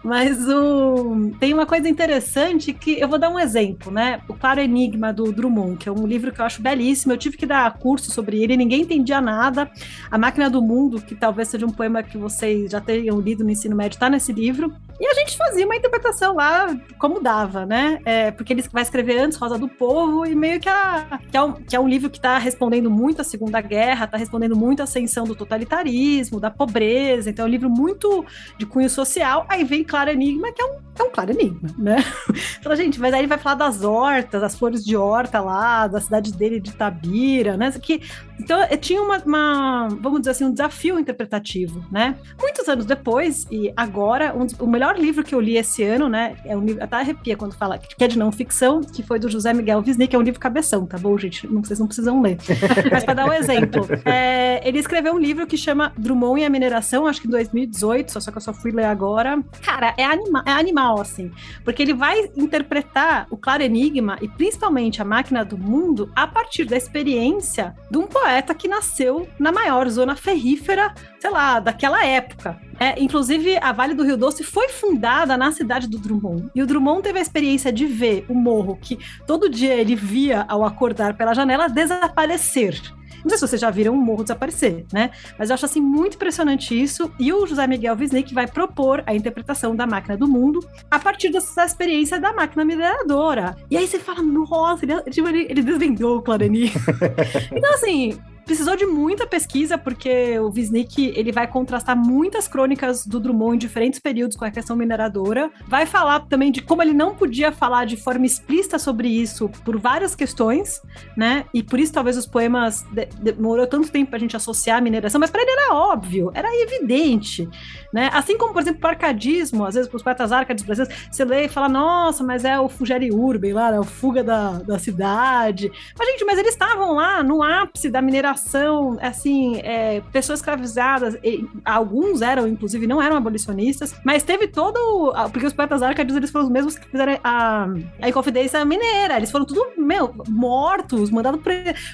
Mas 0.05 0.39
o, 0.47 1.33
tem 1.41 1.53
uma 1.53 1.67
coisa 1.67 1.89
interessante 1.89 2.73
que 2.73 3.01
eu 3.01 3.09
vou 3.09 3.19
dar 3.19 3.29
um 3.29 3.41
exemplo, 3.41 3.91
né? 3.91 4.21
O 4.29 4.35
Claro 4.35 4.61
Enigma 4.61 5.13
do 5.13 5.33
Drummond, 5.33 5.79
que 5.79 5.89
é 5.89 5.93
um 5.93 6.07
livro 6.07 6.31
que 6.31 6.41
eu 6.41 6.45
acho 6.45 6.63
belíssimo. 6.63 7.13
Eu 7.13 7.19
tive 7.19 7.37
que 7.37 7.45
dar 7.45 7.77
curso 7.77 8.13
sobre 8.13 8.41
ele, 8.41 8.57
ninguém 8.57 8.83
entendia 8.83 9.21
nada. 9.21 9.69
A 10.09 10.17
Máquina 10.17 10.49
do 10.49 10.63
Mundo, 10.63 11.03
que 11.03 11.17
talvez 11.17 11.49
seja 11.49 11.67
um 11.67 11.71
poema 11.71 12.05
que 12.05 12.17
vocês 12.17 12.71
já 12.71 12.81
tenham 12.81 13.21
lido 13.21 13.43
no 13.43 13.51
ensino 13.51 13.75
médio, 13.75 13.99
tá 13.99 14.09
nesse 14.09 14.33
livro. 14.33 14.73
E 15.01 15.07
a 15.07 15.15
gente 15.15 15.37
fazia 15.37 15.65
uma 15.65 15.77
interpretação 15.77 16.35
lá 16.35 16.77
como 16.99 17.21
dava, 17.21 17.67
né? 17.67 18.01
É, 18.05 18.31
porque 18.31 18.53
ele 18.53 18.63
vai 18.73 18.83
escrever 18.83 19.19
antes 19.19 19.39
Rosa 19.39 19.59
do 19.59 19.69
Povo 19.69 20.25
e 20.27 20.35
meio 20.35 20.61
que, 20.61 20.69
a, 20.69 21.19
que, 21.31 21.37
é, 21.37 21.43
um, 21.43 21.53
que 21.53 21.77
é 21.77 21.81
um 21.81 21.89
livro 21.89 22.11
que 22.11 22.19
está 22.19 22.39
respondendo 22.39 22.91
muito 22.91 23.21
à 23.21 23.25
Segunda 23.25 23.61
Guerra, 23.61 24.05
está 24.05 24.17
respondendo 24.17 24.57
muito 24.57 24.81
à 24.81 24.85
ascensão 24.85 25.25
do 25.25 25.35
totalitarismo, 25.35 26.39
da 26.41 26.51
pobreza. 26.51 27.31
Então 27.31 27.45
é 27.45 27.49
um 27.49 27.51
livro 27.51 27.71
muito 27.71 28.25
de 28.59 28.67
cunho 28.67 28.89
social. 28.89 29.47
Aí 29.49 29.65
vem 29.65 29.85
Claro 29.85 30.11
Enigma, 30.11 30.53
que 30.53 30.63
é 30.63 30.65
um, 30.65 30.79
é 30.99 31.03
um 31.03 31.11
claro 31.11 31.31
enigma, 31.31 31.69
né? 31.79 31.97
Então, 32.59 32.75
gente, 32.77 33.01
mas 33.01 33.13
aí 33.13 33.21
ele 33.21 33.27
vai 33.27 33.39
falar 33.39 33.57
das 33.57 33.83
hortas, 33.83 34.41
das 34.41 34.57
flores 34.57 34.85
de 34.85 34.97
horta 34.97 35.41
lá, 35.41 35.89
da 35.89 36.01
cidade 36.01 36.33
dele 36.33 36.61
de 36.61 36.73
Tabira, 36.73 37.57
né? 37.57 37.73
Que, 37.73 38.01
então 38.39 38.59
tinha 38.81 39.03
uma, 39.03 39.19
uma, 39.19 39.89
vamos 40.01 40.21
dizer 40.21 40.31
assim, 40.31 40.45
um 40.45 40.53
desafio 40.53 40.99
interpretativo, 40.99 41.85
né? 41.91 42.17
Muitos 42.41 42.69
anos 42.69 42.87
depois, 42.87 43.47
e 43.51 43.73
agora, 43.77 44.33
um, 44.37 44.47
o 44.65 44.67
melhor 44.69 44.82
livro 44.91 45.23
que 45.23 45.35
eu 45.35 45.41
li 45.41 45.57
esse 45.57 45.85
ano, 45.85 46.09
né? 46.09 46.37
É 46.45 46.57
um 46.57 46.65
livro, 46.65 46.83
até 46.83 46.97
arrepia 46.97 47.37
quando 47.37 47.55
fala 47.55 47.79
que 47.79 48.03
é 48.03 48.09
de 48.09 48.19
não 48.19 48.33
ficção, 48.33 48.81
que 48.81 49.03
foi 49.03 49.19
do 49.19 49.29
José 49.29 49.53
Miguel 49.53 49.83
Wisnik, 49.87 50.09
que 50.09 50.17
é 50.17 50.19
um 50.19 50.23
livro 50.23 50.41
cabeção, 50.41 50.87
tá 50.87 50.99
bom, 50.99 51.17
gente? 51.17 51.47
Não, 51.47 51.63
vocês 51.63 51.79
não 51.79 51.87
precisam 51.87 52.21
ler. 52.21 52.39
Mas 52.91 53.05
para 53.05 53.15
dar 53.15 53.27
um 53.27 53.33
exemplo, 53.33 53.87
é, 54.05 54.67
ele 54.67 54.79
escreveu 54.79 55.15
um 55.15 55.19
livro 55.19 55.47
que 55.47 55.57
chama 55.57 55.93
Drummond 55.97 56.41
e 56.41 56.45
a 56.45 56.51
Mineração, 56.51 57.07
acho 57.07 57.21
que 57.21 57.29
em 57.29 57.31
2018, 57.31 58.21
só 58.21 58.31
que 58.31 58.37
eu 58.37 58.43
só 58.43 58.53
fui 58.53 58.73
ler 58.73 58.87
agora. 58.87 59.43
Cara, 59.63 59.95
é, 59.97 60.05
anima, 60.05 60.43
é 60.47 60.51
animal, 60.53 61.01
assim, 61.01 61.31
porque 61.65 61.83
ele 61.83 61.95
vai 61.95 62.31
interpretar 62.37 63.27
o 63.31 63.37
Claro 63.37 63.63
Enigma 63.63 64.19
e 64.21 64.29
principalmente 64.29 65.01
a 65.01 65.05
Máquina 65.05 65.45
do 65.45 65.59
Mundo 65.59 66.11
a 66.17 66.27
partir 66.27 66.65
da 66.65 66.77
experiência 66.77 67.75
de 67.91 67.99
um 67.99 68.07
poeta 68.07 68.55
que 68.55 68.67
nasceu 68.67 69.29
na 69.39 69.53
maior 69.53 69.89
zona 69.89 70.17
ferrífera, 70.17 70.95
sei 71.23 71.31
lá, 71.31 71.61
daquela 71.61 72.05
época. 72.05 72.59
É, 72.81 73.01
inclusive, 73.01 73.57
a 73.59 73.71
Vale 73.71 73.95
do 73.95 74.03
Rio 74.03 74.17
Doce 74.17 74.43
foi 74.43 74.69
fundada 74.71 75.37
na 75.37 75.53
cidade 75.53 75.87
do 75.87 75.97
Drummond. 75.97 76.51
E 76.53 76.61
o 76.61 76.67
Drummond 76.67 77.01
teve 77.01 77.21
a 77.21 77.23
experiência 77.23 77.73
de 77.73 77.87
ver 77.87 78.27
o 78.29 78.35
morro 78.35 78.77
que 78.83 78.99
todo 79.25 79.49
dia 79.49 79.73
ele 79.75 79.95
via 79.95 80.45
ao 80.49 80.65
acordar 80.65 81.17
pela 81.17 81.33
janela 81.33 81.69
desaparecer. 81.69 82.83
Não 83.23 83.29
sei 83.29 83.39
se 83.39 83.47
vocês 83.47 83.61
já 83.61 83.71
viram 83.71 83.95
um 83.95 84.05
morro 84.05 84.25
desaparecer, 84.25 84.85
né? 84.93 85.13
Mas 85.39 85.49
eu 85.49 85.55
acho 85.55 85.65
assim 85.65 85.81
muito 85.81 86.17
impressionante 86.17 86.75
isso. 86.75 87.09
E 87.21 87.33
o 87.33 87.47
José 87.47 87.69
Miguel 87.69 87.97
Wisnik 87.97 88.35
vai 88.35 88.49
propor 88.49 89.05
a 89.07 89.15
interpretação 89.15 89.77
da 89.77 89.87
máquina 89.87 90.17
do 90.17 90.27
mundo 90.27 90.59
a 90.91 90.99
partir 90.99 91.31
dessa 91.31 91.65
experiência 91.65 92.19
da 92.19 92.33
máquina 92.33 92.65
mineradora. 92.65 93.55
E 93.71 93.77
aí 93.77 93.87
você 93.87 94.01
fala, 94.01 94.23
nossa, 94.23 94.85
ele, 94.85 95.01
tipo, 95.03 95.29
ele, 95.29 95.47
ele 95.49 95.63
desvendou 95.63 96.19
o 96.19 96.23
Clarani. 96.23 96.73
então, 97.55 97.75
assim, 97.75 98.19
precisou 98.45 98.77
de 98.77 98.87
muita 98.87 99.27
pesquisa, 99.27 99.79
porque 99.79 100.39
o 100.39 100.51
Wisnik 100.51 101.13
ele 101.17 101.33
vai 101.33 101.47
contrastar 101.47 101.97
muitas 101.97 102.49
crônicas 102.49 103.07
do 103.07 103.21
Drummond 103.21 103.55
em 103.55 103.59
diferentes 103.59 104.01
períodos 104.01 104.37
com 104.37 104.45
a 104.45 104.51
questão 104.51 104.77
mineradora. 104.77 105.51
Vai 105.69 105.87
falar 105.87 106.21
também 106.21 106.51
de 106.51 106.61
como 106.61 106.83
ele 106.83 106.93
não 106.93 107.15
podia 107.15 107.53
falar 107.53 107.85
de 107.85 107.97
forma 107.97 108.27
explícita 108.27 108.79
sobre 108.79 109.09
isso 109.09 109.49
por 109.65 109.79
várias 109.79 110.15
questões, 110.15 110.81
né? 111.17 111.45
E 111.55 111.63
por 111.63 111.79
isso 111.79 111.93
talvez 111.93 112.17
os 112.17 112.27
poemas 112.27 112.83
de 112.93 113.07
demorou 113.21 113.67
tanto 113.67 113.91
tempo 113.91 114.11
para 114.11 114.17
a 114.17 114.21
gente 114.21 114.37
associar 114.37 114.79
a 114.79 114.81
mineração, 114.81 115.21
mas 115.21 115.31
para 115.31 115.43
ele 115.43 115.51
era 115.51 115.75
óbvio, 115.75 116.31
era 116.35 116.49
evidente, 116.63 117.49
né? 117.93 118.11
Assim 118.13 118.37
como, 118.37 118.53
por 118.53 118.63
exemplo, 118.63 118.81
o 118.83 118.87
arcadismo, 118.87 119.65
às 119.65 119.75
vezes 119.75 119.89
para 119.89 119.97
os 119.97 120.03
poetas 120.03 120.33
arcades 120.33 120.65
brasileiros, 120.65 121.09
você 121.11 121.25
lê 121.25 121.45
e 121.45 121.49
fala, 121.49 121.69
nossa, 121.69 122.25
mas 122.25 122.45
é 122.45 122.59
o 122.59 122.69
Fugere 122.69 123.13
Urben 123.13 123.53
lá, 123.53 123.71
né? 123.71 123.81
o 123.81 123.85
fuga 123.85 124.25
da, 124.25 124.53
da 124.59 124.79
cidade. 124.79 125.71
Mas, 125.99 126.09
gente, 126.09 126.25
mas 126.25 126.39
eles 126.39 126.53
estavam 126.53 126.95
lá 126.95 127.23
no 127.23 127.43
ápice 127.43 127.91
da 127.91 128.03
mineração 128.03 128.32
escravização, 128.33 128.99
assim, 129.01 129.61
é, 129.63 130.01
pessoas 130.13 130.41
escravizadas, 130.41 131.17
e, 131.23 131.47
alguns 131.65 132.23
eram, 132.23 132.47
inclusive, 132.47 132.87
não 132.87 133.01
eram 133.01 133.17
abolicionistas, 133.17 133.95
mas 134.05 134.23
teve 134.23 134.49
todo. 134.49 135.13
Porque 135.31 135.47
os 135.47 135.53
poetas 135.53 135.83
arcadios, 135.83 136.17
eles 136.17 136.31
foram 136.31 136.47
os 136.47 136.51
mesmos 136.51 136.77
que 136.77 136.89
fizeram 136.89 137.19
a, 137.23 137.67
a 138.01 138.09
Inconfidência 138.09 138.65
Mineira. 138.65 139.17
Eles 139.17 139.31
foram 139.31 139.45
tudo, 139.45 139.73
meu, 139.77 140.15
mortos, 140.29 141.11
mandados 141.11 141.41
pro, 141.41 141.53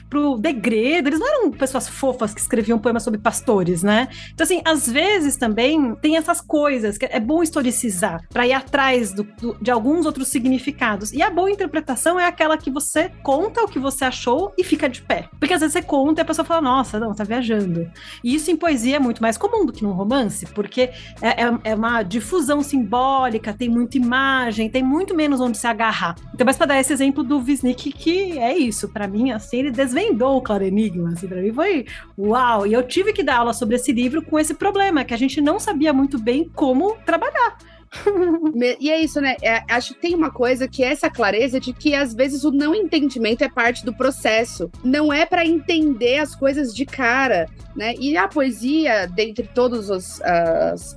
pro 0.08 0.38
degredo. 0.38 1.08
Eles 1.08 1.20
não 1.20 1.28
eram 1.28 1.50
pessoas 1.50 1.88
fofas 1.88 2.32
que 2.34 2.40
escreviam 2.40 2.78
poemas 2.78 3.02
sobre 3.02 3.20
pastores, 3.20 3.82
né? 3.82 4.08
Então, 4.32 4.44
assim, 4.44 4.62
às 4.64 4.88
vezes 4.88 5.36
também 5.36 5.94
tem 5.96 6.16
essas 6.16 6.40
coisas 6.40 6.96
que 6.96 7.06
é 7.06 7.20
bom 7.20 7.42
historicizar 7.42 8.22
para 8.32 8.46
ir 8.46 8.52
atrás 8.52 9.12
do, 9.12 9.24
do, 9.24 9.56
de 9.60 9.70
alguns 9.70 10.06
outros 10.06 10.28
significados. 10.28 11.12
E 11.12 11.22
a 11.22 11.30
boa 11.30 11.50
interpretação 11.50 12.18
é 12.18 12.26
aquela 12.26 12.56
que 12.56 12.70
você 12.70 13.10
conta 13.22 13.62
o 13.62 13.68
que 13.68 13.78
você 13.78 14.04
achou 14.04 14.52
e 14.56 14.64
fica 14.64 14.88
de 14.88 15.02
pé. 15.02 15.28
Porque 15.38 15.54
às 15.54 15.60
vezes 15.60 15.72
você 15.72 15.82
conta 15.82 16.22
a 16.22 16.24
pessoa 16.28 16.44
fala, 16.44 16.60
nossa, 16.60 17.00
não, 17.00 17.14
tá 17.14 17.24
viajando. 17.24 17.90
E 18.22 18.34
isso 18.34 18.50
em 18.50 18.56
poesia 18.56 18.96
é 18.96 18.98
muito 18.98 19.20
mais 19.20 19.36
comum 19.36 19.66
do 19.66 19.72
que 19.72 19.82
num 19.82 19.92
romance, 19.92 20.46
porque 20.46 20.90
é, 21.20 21.44
é, 21.44 21.58
é 21.64 21.74
uma 21.74 22.02
difusão 22.02 22.62
simbólica, 22.62 23.52
tem 23.52 23.68
muita 23.68 23.96
imagem, 23.96 24.70
tem 24.70 24.82
muito 24.82 25.14
menos 25.14 25.40
onde 25.40 25.58
se 25.58 25.66
agarrar. 25.66 26.14
Então, 26.32 26.44
mas 26.44 26.56
para 26.56 26.66
dar 26.66 26.80
esse 26.80 26.92
exemplo 26.92 27.24
do 27.24 27.38
Wisnik, 27.38 27.92
que 27.92 28.38
é 28.38 28.56
isso, 28.56 28.88
para 28.88 29.08
mim, 29.08 29.32
assim, 29.32 29.58
ele 29.58 29.70
desvendou 29.70 30.36
o 30.36 30.42
Claro 30.42 30.64
Enigma, 30.64 31.10
assim, 31.10 31.26
pra 31.26 31.40
mim 31.40 31.52
foi 31.52 31.86
uau! 32.16 32.66
E 32.66 32.72
eu 32.72 32.82
tive 32.82 33.12
que 33.12 33.22
dar 33.22 33.38
aula 33.38 33.52
sobre 33.52 33.76
esse 33.76 33.92
livro 33.92 34.22
com 34.22 34.38
esse 34.38 34.54
problema, 34.54 35.04
que 35.04 35.14
a 35.14 35.18
gente 35.18 35.40
não 35.40 35.58
sabia 35.58 35.92
muito 35.92 36.18
bem 36.18 36.50
como 36.54 36.96
trabalhar 37.04 37.56
e 38.80 38.90
é 38.90 39.00
isso, 39.00 39.20
né? 39.20 39.36
É, 39.42 39.62
acho 39.68 39.94
que 39.94 40.00
tem 40.00 40.14
uma 40.14 40.30
coisa 40.30 40.68
que 40.68 40.82
é 40.82 40.92
essa 40.92 41.10
clareza 41.10 41.58
de 41.58 41.72
que 41.72 41.94
às 41.94 42.14
vezes 42.14 42.44
o 42.44 42.50
não 42.50 42.74
entendimento 42.74 43.42
é 43.42 43.48
parte 43.48 43.84
do 43.84 43.92
processo. 43.92 44.70
Não 44.84 45.12
é 45.12 45.24
para 45.24 45.46
entender 45.46 46.18
as 46.18 46.34
coisas 46.34 46.74
de 46.74 46.84
cara, 46.84 47.48
né? 47.74 47.94
E 47.98 48.16
a 48.16 48.28
poesia, 48.28 49.06
dentre 49.06 49.48
todas 49.54 49.90
as, 49.90 50.20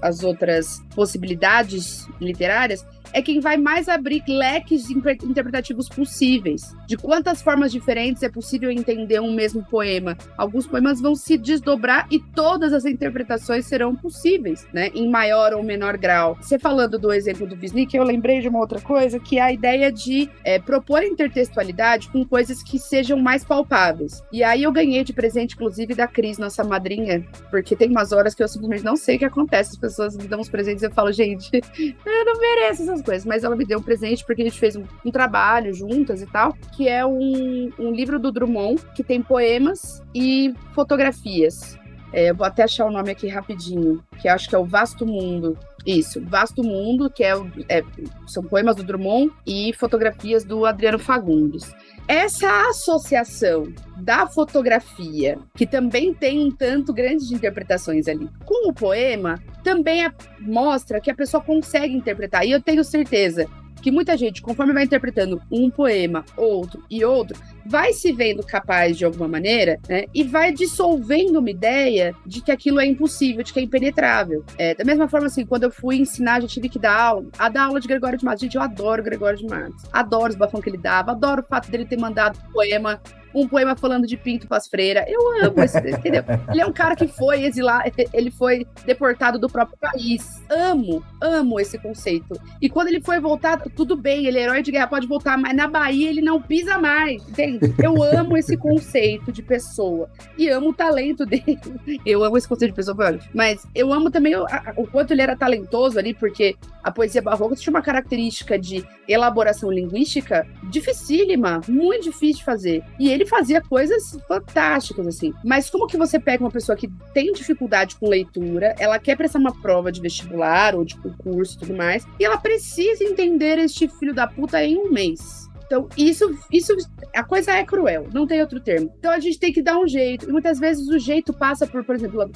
as 0.02 0.24
outras 0.24 0.84
possibilidades 0.96 2.08
literárias, 2.20 2.86
é 3.14 3.22
quem 3.22 3.40
vai 3.40 3.58
mais 3.58 3.90
abrir 3.90 4.24
leques 4.28 4.90
interpretativos 4.90 5.90
possíveis. 5.90 6.74
De 6.92 6.98
quantas 6.98 7.42
formas 7.42 7.72
diferentes 7.72 8.22
é 8.22 8.28
possível 8.28 8.70
entender 8.70 9.22
um 9.22 9.32
mesmo 9.32 9.64
poema. 9.64 10.18
Alguns 10.38 10.68
poemas 10.68 11.00
vão 11.00 11.16
se 11.16 11.38
desdobrar 11.38 12.06
e 12.12 12.20
todas 12.20 12.74
as 12.74 12.84
interpretações 12.84 13.66
serão 13.66 13.96
possíveis, 13.96 14.68
né? 14.74 14.92
Em 14.94 15.10
maior 15.10 15.54
ou 15.54 15.64
menor 15.64 15.96
grau. 15.96 16.38
Você 16.42 16.60
falando 16.60 17.00
do 17.00 17.14
exemplo 17.14 17.48
do 17.48 17.56
Wisnik, 17.56 17.96
eu 17.96 18.04
lembrei 18.04 18.42
de 18.42 18.50
uma 18.50 18.60
outra 18.60 18.82
coisa, 18.82 19.22
que 19.22 19.38
é 19.38 19.42
a 19.42 19.54
ideia 19.54 19.90
de 19.90 20.30
é, 20.44 20.60
propor 20.60 21.02
intertextualidade 21.02 22.10
com 22.10 22.26
coisas 22.26 22.62
que 22.62 22.78
sejam 22.78 23.18
mais 23.18 23.46
palpáveis. 23.46 24.22
E 24.30 24.44
aí 24.44 24.64
eu 24.64 24.72
ganhei 24.74 25.06
de 25.06 25.14
presente, 25.14 25.56
inclusive, 25.56 25.96
da 25.96 26.08
Cris, 26.10 26.38
nossa 26.38 26.62
madrinha, 26.62 27.26
porque 27.50 27.74
tem 27.74 27.90
umas 27.90 28.12
horas 28.12 28.36
que 28.36 28.44
eu 28.44 28.50
simplesmente 28.50 28.84
não 28.84 28.98
sei 28.98 29.16
o 29.16 29.20
que 29.20 29.24
acontece. 29.24 29.70
As 29.72 29.78
pessoas 29.78 30.18
me 30.18 30.28
dão 30.28 30.42
uns 30.42 30.50
presentes 30.50 30.84
e 30.84 30.88
eu 30.88 30.92
falo, 30.92 31.14
gente, 31.14 31.50
eu 31.80 32.26
não 32.26 32.38
mereço 32.38 32.84
essas 32.84 33.02
coisas, 33.02 33.26
mas 33.26 33.46
ela 33.46 33.56
me 33.56 33.64
deu 33.64 33.80
um 33.80 33.82
presente 33.82 34.26
porque 34.26 34.42
a 34.42 34.46
gente 34.46 34.60
fez 34.60 34.76
um, 34.76 34.84
um 35.06 35.10
trabalho 35.10 35.74
juntas 35.74 36.22
e 36.22 36.26
tal, 36.26 36.54
que 36.76 36.81
é 36.88 37.06
um, 37.06 37.72
um 37.80 37.91
livro 37.91 38.20
do 38.20 38.32
Drummond 38.32 38.82
que 38.96 39.04
tem 39.04 39.22
poemas 39.22 40.02
e 40.13 40.54
fotografias. 40.74 41.80
É, 42.13 42.34
vou 42.34 42.46
até 42.46 42.63
achar 42.63 42.86
o 42.86 42.91
nome 42.91 43.12
aqui 43.12 43.28
rapidinho, 43.28 44.04
que 44.22 44.28
acho 44.28 44.50
que 44.50 44.56
é 44.56 44.58
o 44.58 44.65
Vasto 44.65 45.06
Mundo. 45.06 45.58
Isso, 45.86 46.22
Vasto 46.26 46.63
Mundo, 46.63 47.10
que 47.10 47.24
é, 47.24 47.34
é, 47.70 47.84
são 48.28 48.44
poemas 48.44 48.76
do 48.76 48.84
Drummond 48.84 49.32
e 49.48 49.74
fotografias 49.74 50.44
do 50.44 50.65
Adriano 50.65 51.00
Fagundes. 51.00 51.74
Essa 52.08 52.70
associação 52.70 53.72
da 53.98 54.28
fotografia, 54.28 55.39
que 55.56 55.65
também 55.65 56.13
tem 56.13 56.39
um 56.39 56.52
tanto 56.52 56.94
grande 56.94 57.28
de 57.28 57.34
interpretações 57.34 58.08
ali, 58.08 58.30
com 58.46 58.70
o 58.70 58.74
poema, 58.74 59.41
também 59.63 60.06
é, 60.06 60.12
mostra 60.39 61.00
que 61.00 61.10
a 61.10 61.15
pessoa 61.15 61.41
consegue 61.41 61.96
interpretar. 61.96 62.46
E 62.46 62.52
eu 62.52 62.62
tenho 62.62 62.84
certeza 62.84 63.48
que 63.82 63.91
muita 63.91 64.15
gente, 64.15 64.41
conforme 64.41 64.74
vai 64.74 64.84
interpretando 64.84 65.41
um 65.52 65.70
poema, 65.70 66.24
outro 66.38 66.84
e 66.89 67.04
outro, 67.04 67.38
vai 67.65 67.94
se 67.94 68.12
vendo 68.12 68.44
capaz 68.44 68.98
de 68.98 69.06
alguma 69.06 69.28
maneira, 69.28 69.80
né? 69.88 70.06
E 70.13 70.24
vai 70.24 70.52
dissolvendo 70.52 71.39
uma 71.39 71.50
ideia 71.50 72.15
de 72.26 72.41
que 72.41 72.52
aquilo 72.52 72.80
é 72.80 72.86
impossível, 72.86 73.44
de 73.44 73.52
que 73.52 73.60
é 73.60 73.63
impenetrável. 73.63 74.44
É, 74.58 74.76
da 74.76 74.84
mesma 74.84 75.08
forma, 75.08 75.28
assim, 75.28 75.46
quando 75.46 75.63
eu 75.63 75.72
fui 75.72 75.98
ensinar, 75.98 76.41
já 76.41 76.48
tive 76.48 76.70
que 76.70 76.80
dar 76.80 77.00
aula, 77.00 77.26
a 77.38 77.50
dar 77.50 77.65
aula 77.65 77.80
de 77.80 77.88
Gregório 77.88 78.17
de 78.17 78.26
Matos. 78.26 78.41
Gente, 78.41 78.56
eu 78.56 78.62
adoro 78.62 79.04
Gregório 79.04 79.38
de 79.38 79.46
Matos. 79.46 79.86
Adoro 79.91 80.32
os 80.32 80.38
bafões 80.38 80.63
que 80.63 80.70
ele 80.70 80.78
dava, 80.78 81.12
adoro 81.12 81.41
o 81.41 81.46
fato 81.46 81.70
dele 81.70 81.86
ter 81.86 81.98
mandado 81.98 82.38
poema 82.52 83.02
um 83.34 83.48
poema 83.48 83.76
falando 83.76 84.08
de 84.08 84.17
Pinto 84.17 84.48
Paz 84.48 84.67
Freira. 84.67 85.06
Eu 85.08 85.46
amo 85.46 85.63
esse, 85.63 85.78
entendeu? 85.89 86.24
Ele 86.50 86.62
é 86.62 86.65
um 86.65 86.74
cara 86.74 86.96
que 86.96 87.08
foi 87.08 87.44
exilado, 87.44 87.91
ele 88.13 88.32
foi 88.32 88.65
deportado 88.86 89.39
do 89.39 89.50
próprio 89.50 89.78
país. 89.78 90.41
Amo, 90.50 91.04
amo 91.22 91.60
esse 91.60 91.78
conceito. 91.78 92.39
E 92.62 92.70
quando 92.70 92.88
ele 92.88 93.02
foi 93.02 93.20
voltar, 93.20 93.58
tudo 93.76 93.96
bem, 93.96 94.26
ele 94.26 94.39
é 94.39 94.44
herói 94.44 94.62
de 94.62 94.72
guerra, 94.72 94.88
pode 94.88 95.08
voltar, 95.08 95.38
mas 95.38 95.56
na 95.56 95.67
Bahia 95.67 96.10
ele 96.10 96.22
não 96.22 96.41
pisa 96.41 96.78
mais, 96.78 97.28
entende? 97.28 97.74
Eu 97.82 98.02
amo 98.04 98.38
esse 98.38 98.58
conceito 98.58 99.32
de 99.32 99.41
pessoa. 99.41 100.10
E 100.38 100.50
amo 100.50 100.70
o 100.70 100.74
talento 100.74 101.26
dele. 101.26 101.60
Eu 102.06 102.24
amo 102.24 102.38
esse 102.38 102.48
conceito 102.48 102.72
de 102.72 102.76
pessoa, 102.76 102.98
mas 103.34 103.65
eu 103.74 103.91
amo 103.91 104.12
também 104.12 104.36
o, 104.36 104.46
o 104.78 104.88
quanto 104.88 105.12
ele 105.12 105.22
era 105.22 105.36
talentoso 105.36 105.98
ali, 105.98 106.13
porque 106.13 106.56
a 106.84 106.91
poesia 106.91 107.22
barroca 107.22 107.56
tinha 107.56 107.72
uma 107.72 107.82
característica 107.82 108.58
de 108.58 108.86
elaboração 109.08 109.72
linguística 109.72 110.48
dificílima, 110.70 111.62
muito 111.67 112.06
difícil 112.06 112.38
de 112.38 112.44
fazer. 112.44 112.84
E 113.00 113.10
ele 113.10 113.21
fazia 113.26 113.62
coisas 113.62 114.18
fantásticas, 114.28 115.08
assim. 115.08 115.34
Mas 115.44 115.70
como 115.70 115.88
que 115.88 115.98
você 115.98 116.20
pega 116.20 116.44
uma 116.44 116.52
pessoa 116.52 116.76
que 116.76 116.90
tem 117.14 117.32
dificuldade 117.32 117.96
com 117.96 118.08
leitura, 118.08 118.76
ela 118.80 119.00
quer 119.00 119.16
prestar 119.16 119.40
uma 119.40 119.54
prova 119.62 119.92
de 119.92 120.02
vestibular 120.02 120.76
ou 120.76 120.84
de 120.84 120.98
concurso 120.98 121.56
e 121.56 121.60
tudo 121.60 121.76
mais, 121.76 122.06
e 122.20 122.26
ela 122.26 122.38
precisa 122.38 123.04
entender 123.04 123.58
este 123.58 123.88
filho 123.88 124.14
da 124.14 124.28
puta 124.28 124.64
em 124.64 124.78
um 124.78 124.92
mês. 124.92 125.50
Então, 125.72 125.88
isso, 125.98 126.38
isso, 126.52 126.76
a 127.16 127.24
coisa 127.24 127.54
é 127.54 127.64
cruel, 127.64 128.06
não 128.14 128.28
tem 128.28 128.42
outro 128.42 128.60
termo. 128.60 128.94
Então, 129.00 129.10
a 129.10 129.20
gente 129.20 129.40
tem 129.40 129.54
que 129.54 129.62
dar 129.62 129.80
um 129.80 129.88
jeito. 129.88 130.28
E 130.28 130.32
muitas 130.32 130.60
vezes 130.60 130.86
o 130.90 131.00
jeito 131.00 131.32
passa 131.32 131.66
por, 131.66 131.82
por 131.86 131.96
exemplo, 131.96 132.30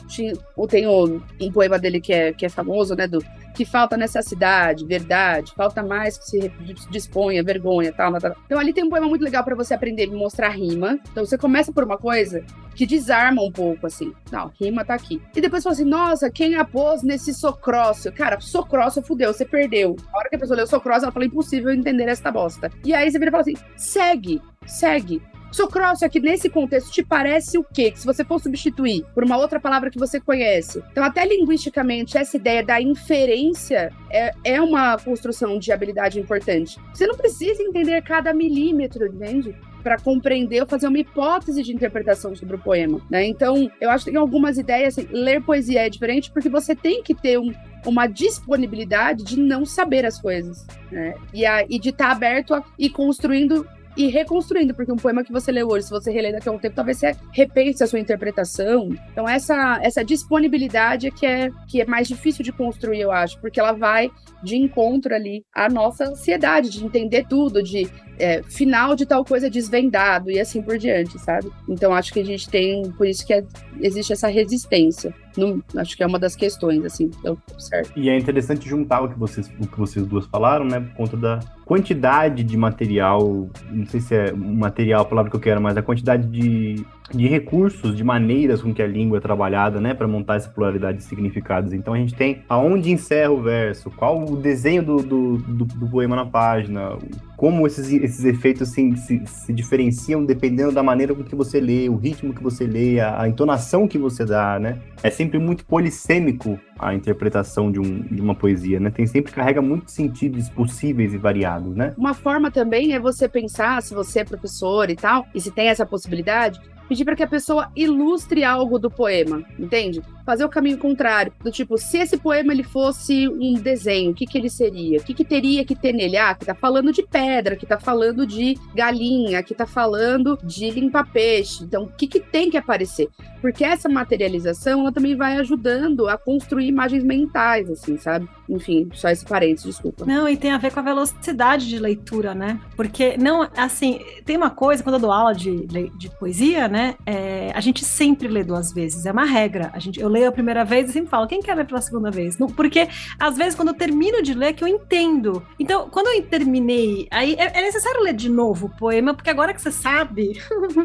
tem 0.70 0.88
um, 0.88 1.22
um 1.42 1.52
poema 1.52 1.78
dele 1.78 2.00
que 2.00 2.14
é, 2.14 2.32
que 2.32 2.46
é 2.46 2.50
famoso, 2.50 2.96
né, 2.96 3.10
do 3.10 3.20
que 3.56 3.66
falta 3.66 3.96
necessidade, 3.98 4.86
verdade, 4.86 5.54
falta 5.56 5.82
mais 5.82 6.18
que 6.18 6.26
se 6.26 6.52
disponha, 6.92 7.44
vergonha, 7.44 7.92
tal, 7.92 8.12
tal, 8.12 8.22
tal. 8.22 8.36
Então 8.46 8.60
ali 8.60 8.74
tem 8.74 8.84
um 8.84 8.90
poema 8.90 9.08
muito 9.08 9.24
legal 9.24 9.44
para 9.44 9.56
você 9.56 9.74
aprender 9.74 10.10
a 10.10 10.16
mostrar 10.16 10.50
rima. 10.50 11.00
Então 11.12 11.26
você 11.26 11.38
começa 11.38 11.72
por 11.72 11.84
uma 11.84 11.98
coisa 11.98 12.44
que 12.76 12.86
desarma 12.86 13.42
um 13.42 13.52
pouco, 13.52 13.88
assim. 13.88 14.14
Não, 14.32 14.52
rima 14.60 14.84
tá 14.84 14.94
aqui. 14.94 15.22
E 15.34 15.40
depois 15.40 15.64
fala 15.64 15.74
assim, 15.74 15.86
nossa, 15.86 16.30
quem 16.30 16.56
apôs 16.56 17.02
nesse 17.02 17.34
socrócio? 17.34 18.12
Cara, 18.12 18.40
socrócio 18.42 19.02
fudeu, 19.02 19.34
você 19.34 19.46
perdeu. 19.46 19.96
A 20.14 20.18
hora 20.18 20.30
que 20.30 20.36
a 20.36 20.40
pessoa 20.40 20.58
leu 20.58 20.68
socrócio, 20.68 21.06
ela 21.06 21.12
fala, 21.12 21.26
impossível 21.26 21.72
entender 21.72 22.10
esta 22.10 22.30
bosta. 22.30 22.70
E 22.84 22.94
aí 22.94 23.10
você 23.10 23.18
vira 23.18 23.30
e 23.30 23.32
fala 23.32 23.42
assim, 23.42 23.56
segue, 23.78 24.42
segue. 24.66 25.22
Sucrócio 25.52 26.06
aqui 26.06 26.20
nesse 26.20 26.50
contexto 26.50 26.92
te 26.92 27.04
parece 27.04 27.58
o 27.58 27.64
quê? 27.64 27.92
Que 27.92 28.00
se 28.00 28.06
você 28.06 28.26
for 28.26 28.40
substituir 28.40 29.06
por 29.14 29.24
uma 29.24 29.38
outra 29.38 29.60
palavra 29.60 29.90
que 29.90 30.00
você 30.00 30.20
conhece. 30.20 30.84
Então, 30.92 31.04
até 31.04 31.26
linguisticamente, 31.26 32.18
essa 32.18 32.36
ideia 32.36 32.64
da 32.64 32.82
inferência 32.82 33.92
é, 34.12 34.34
é 34.44 34.62
uma 34.62 34.98
construção 34.98 35.58
de 35.58 35.72
habilidade 35.72 36.20
importante. 36.20 36.78
Você 36.94 37.08
não 37.08 37.16
precisa 37.16 37.62
entender 37.64 38.02
cada 38.02 38.34
milímetro, 38.34 39.06
entende? 39.06 39.56
para 39.86 40.00
compreender 40.00 40.62
ou 40.62 40.68
fazer 40.68 40.88
uma 40.88 40.98
hipótese 40.98 41.62
de 41.62 41.72
interpretação 41.72 42.36
sobre 42.36 42.56
o 42.56 42.60
poema. 42.60 43.00
Né? 43.08 43.28
Então, 43.28 43.70
eu 43.80 43.92
acho 43.92 44.06
que 44.06 44.10
tem 44.10 44.20
algumas 44.20 44.58
ideias. 44.58 44.98
Assim, 44.98 45.08
ler 45.12 45.44
poesia 45.44 45.86
é 45.86 45.90
diferente 45.92 46.32
porque 46.32 46.50
você 46.50 46.76
tem 46.76 47.04
que 47.04 47.14
ter 47.14 47.38
um, 47.38 47.54
uma 47.86 48.08
disponibilidade 48.08 49.24
de 49.24 49.40
não 49.40 49.64
saber 49.64 50.04
as 50.04 50.20
coisas. 50.20 50.66
Né? 50.92 51.14
E, 51.32 51.46
a, 51.46 51.64
e 51.70 51.78
de 51.78 51.90
estar 51.90 52.08
tá 52.08 52.12
aberto 52.14 52.56
a 52.56 52.64
ir 52.80 52.90
construindo 52.90 53.64
e 53.96 54.08
reconstruindo, 54.08 54.74
porque 54.74 54.92
um 54.92 54.98
poema 54.98 55.24
que 55.24 55.32
você 55.32 55.52
leu 55.52 55.68
hoje, 55.68 55.86
se 55.86 55.92
você 55.92 56.12
reler 56.12 56.34
daqui 56.34 56.50
a 56.50 56.52
um 56.52 56.58
tempo, 56.58 56.76
talvez 56.76 56.98
você 56.98 57.16
repense 57.32 57.84
a 57.84 57.88
sua 57.88 58.00
interpretação. 58.00 58.90
Então, 59.12 59.28
essa, 59.28 59.80
essa 59.82 60.04
disponibilidade 60.04 61.08
é 61.08 61.12
que, 61.12 61.26
é 61.26 61.50
que 61.68 61.82
é 61.82 61.86
mais 61.86 62.08
difícil 62.08 62.44
de 62.44 62.52
construir, 62.52 63.02
eu 63.02 63.12
acho, 63.12 63.40
porque 63.40 63.60
ela 63.60 63.72
vai 63.72 64.12
de 64.44 64.58
encontro 64.58 65.14
ali 65.16 65.44
à 65.54 65.70
nossa 65.70 66.06
ansiedade 66.06 66.70
de 66.70 66.86
entender 66.86 67.26
tudo, 67.28 67.64
de 67.64 67.90
é, 68.20 68.44
final 68.44 68.96
de 68.96 69.06
tal 69.06 69.26
coisa 69.26 69.50
desvendado 69.50 70.30
e 70.30 70.40
assim 70.40 70.62
por 70.62 70.78
diante, 70.78 71.18
sabe? 71.20 71.52
Então 71.68 71.94
acho 71.94 72.14
que 72.14 72.20
a 72.20 72.26
gente 72.26 72.50
tem, 72.50 72.92
por 72.92 73.08
isso 73.08 73.26
que 73.26 73.34
é, 73.34 73.44
existe 73.82 74.14
essa 74.14 74.28
resistência. 74.28 75.14
Não, 75.38 75.62
acho 75.78 75.96
que 75.98 76.04
é 76.04 76.08
uma 76.08 76.20
das 76.20 76.36
questões, 76.36 76.84
assim, 76.86 77.12
então, 77.20 77.38
certo. 77.58 77.92
E 77.98 78.10
é 78.10 78.18
interessante 78.18 78.68
juntar 78.68 79.02
o 79.02 79.10
que 79.10 79.20
vocês, 79.20 79.52
o 79.60 79.68
que 79.68 79.78
vocês 79.78 80.06
duas 80.06 80.26
falaram, 80.26 80.66
né? 80.66 80.80
Por 80.80 80.96
conta 80.96 81.18
da 81.18 81.40
quantidade 81.66 82.44
de 82.44 82.58
material, 82.58 83.50
não 83.70 83.86
sei 83.86 84.00
se 84.00 84.16
é 84.16 84.32
material 84.32 85.02
a 85.02 85.06
palavra 85.06 85.30
que 85.32 85.38
eu 85.38 85.42
quero, 85.42 85.62
mas 85.62 85.76
a 85.76 85.82
quantidade 85.82 86.28
de 86.28 86.86
de 87.14 87.28
recursos, 87.28 87.96
de 87.96 88.04
maneiras 88.04 88.62
com 88.62 88.74
que 88.74 88.82
a 88.82 88.88
língua 88.88 89.18
é 89.18 89.22
trabalhada, 89.22 89.80
né, 89.80 89.94
para 89.94 90.08
montar 90.08 90.36
essa 90.36 90.50
pluralidade 90.50 90.98
de 90.98 91.04
significados. 91.04 91.74
Então 91.74 91.94
a 91.94 91.98
gente 91.98 92.16
tem 92.16 92.44
aonde 92.50 92.92
encerra 92.92 93.32
o 93.32 93.42
verso, 93.42 93.92
qual 93.92 94.24
o 94.24 94.36
desenho 94.36 94.84
do, 94.84 94.98
do, 94.98 95.38
do, 95.38 95.66
do 95.66 95.88
poema 95.88 96.16
na 96.16 96.26
página, 96.26 96.98
como 97.38 97.68
esses, 97.68 97.92
esses 97.92 98.24
efeitos 98.26 98.70
assim, 98.70 98.96
se, 98.96 99.22
se, 99.26 99.54
diferenciam 99.54 100.26
dependendo 100.26 100.72
da 100.72 100.82
maneira 100.82 101.14
com 101.14 101.24
que 101.24 101.36
você 101.36 101.60
lê, 101.60 101.90
o 101.90 101.96
ritmo 101.96 102.34
que 102.34 102.42
você 102.42 102.66
lê, 102.66 103.00
a, 103.00 103.22
a, 103.22 103.30
entonação 103.30 103.88
que 103.88 103.98
você 103.98 104.26
dá, 104.26 104.60
né? 104.60 104.80
É 105.04 105.10
sempre 105.10 105.38
muito 105.38 105.66
polissêmico 105.66 106.60
a 106.80 106.94
interpretação 106.94 107.72
de, 107.72 107.80
um, 107.80 108.02
de 108.02 108.22
uma 108.22 108.36
poesia, 108.36 108.80
né? 108.80 108.90
Tem 108.90 109.06
sempre 109.06 109.32
carrega 109.32 109.62
muitos 109.62 109.94
sentidos 109.94 110.50
possíveis 110.50 111.14
e 111.14 111.18
variados, 111.18 111.76
né? 111.76 111.94
Uma 111.98 112.14
forma 112.14 112.50
também 112.50 112.94
é 112.94 113.00
você 113.00 113.28
pensar, 113.28 113.82
se 113.82 113.94
você 113.94 114.20
é 114.20 114.26
professor 114.26 114.90
e 114.90 114.96
tal, 114.96 115.26
e 115.34 115.42
se 115.42 115.52
tem 115.52 115.68
essa 115.68 115.86
possibilidade, 115.86 116.60
pedir 116.88 117.06
para 117.06 117.16
que 117.16 117.24
a 117.24 117.28
pessoa 117.28 117.72
ilustre 117.76 118.44
algo 118.44 118.78
do 118.78 118.90
poema, 118.90 119.44
entende? 119.58 120.02
Fazer 120.26 120.44
o 120.44 120.50
caminho 120.50 120.78
contrário, 120.78 121.32
do 121.44 121.52
tipo, 121.52 121.78
se 121.78 122.00
esse 122.00 122.18
poema 122.18 122.52
ele 122.52 122.64
fosse 122.64 123.28
um 123.28 123.54
desenho, 123.54 124.12
o 124.12 124.14
que 124.14 124.26
que 124.26 124.38
ele 124.38 124.50
seria? 124.50 125.00
O 125.00 125.04
que 125.04 125.14
que 125.14 125.24
teria 125.24 125.64
que 125.64 125.76
ter 125.76 125.94
nele? 125.94 126.18
Ah, 126.18 126.34
que 126.34 126.46
tá 126.46 126.56
falando 126.56 126.92
de 126.92 127.04
pedra, 127.04 127.56
que 127.56 127.66
tá 127.66 127.80
falando 127.80 128.26
de 128.26 128.58
galinha, 128.74 129.44
que 129.44 129.54
tá 129.54 129.68
falando 129.68 130.38
de 130.44 130.70
limpar 130.72 131.12
peixe. 131.12 131.64
Então, 131.64 131.84
o 131.84 131.88
que 131.88 132.08
que 132.08 132.20
tem 132.20 132.50
que 132.50 132.58
aparecer? 132.58 133.10
Porque 133.42 133.64
essa 133.64 133.88
materialização, 133.88 134.82
ela 134.82 134.92
também 134.92 135.16
vai 135.16 135.38
ajudando 135.38 136.08
a 136.08 136.18
construir 136.18 136.68
imagens 136.68 137.04
mentais, 137.04 137.70
assim, 137.70 137.98
sabe? 137.98 138.28
Enfim, 138.50 138.90
só 138.94 139.10
esse 139.10 139.24
parênteses, 139.24 139.66
desculpa. 139.66 140.06
Não, 140.06 140.28
e 140.28 140.36
tem 140.36 140.52
a 140.52 140.58
ver 140.58 140.72
com 140.74 140.80
a 140.80 140.84
velocidade 140.84 141.68
de 141.68 141.78
leitura, 141.78 142.34
né? 142.34 142.60
Porque, 142.76 143.16
não, 143.18 143.48
assim, 143.56 144.00
tem 144.26 144.36
uma 144.36 144.50
coisa, 144.50 144.82
quando 144.82 144.96
eu 144.96 145.02
dou 145.02 145.12
aula 145.12 145.34
de, 145.34 145.68
de 145.68 146.10
poesia, 146.18 146.68
né? 146.68 146.75
É, 147.06 147.52
a 147.54 147.62
gente 147.62 147.84
sempre 147.86 148.28
lê 148.28 148.44
duas 148.44 148.72
vezes, 148.72 149.06
é 149.06 149.12
uma 149.12 149.26
regra. 149.26 149.70
A 149.74 149.80
gente, 149.80 150.00
eu 150.00 150.10
leio 150.10 150.28
a 150.28 150.32
primeira 150.32 150.64
vez 150.64 150.90
e 150.90 150.94
sempre 150.94 151.10
falo, 151.10 151.28
quem 151.28 151.42
quer 151.42 151.56
ler 151.56 151.66
pela 151.66 151.82
segunda 151.82 152.12
vez? 152.12 152.38
Não, 152.38 152.48
porque, 152.48 152.88
às 153.20 153.38
vezes, 153.38 153.56
quando 153.56 153.70
eu 153.70 153.74
termino 153.74 154.22
de 154.22 154.34
ler, 154.34 154.54
que 154.54 154.64
eu 154.64 154.68
entendo. 154.68 155.46
Então, 155.60 155.90
quando 155.90 156.08
eu 156.08 156.24
terminei, 156.24 157.08
aí 157.12 157.36
é, 157.36 157.60
é 157.60 157.62
necessário 157.62 158.02
ler 158.02 158.14
de 158.14 158.30
novo 158.30 158.68
o 158.68 158.70
poema, 158.70 159.14
porque 159.14 159.30
agora 159.30 159.54
que 159.54 159.62
você 159.62 159.72
sabe. 159.72 160.40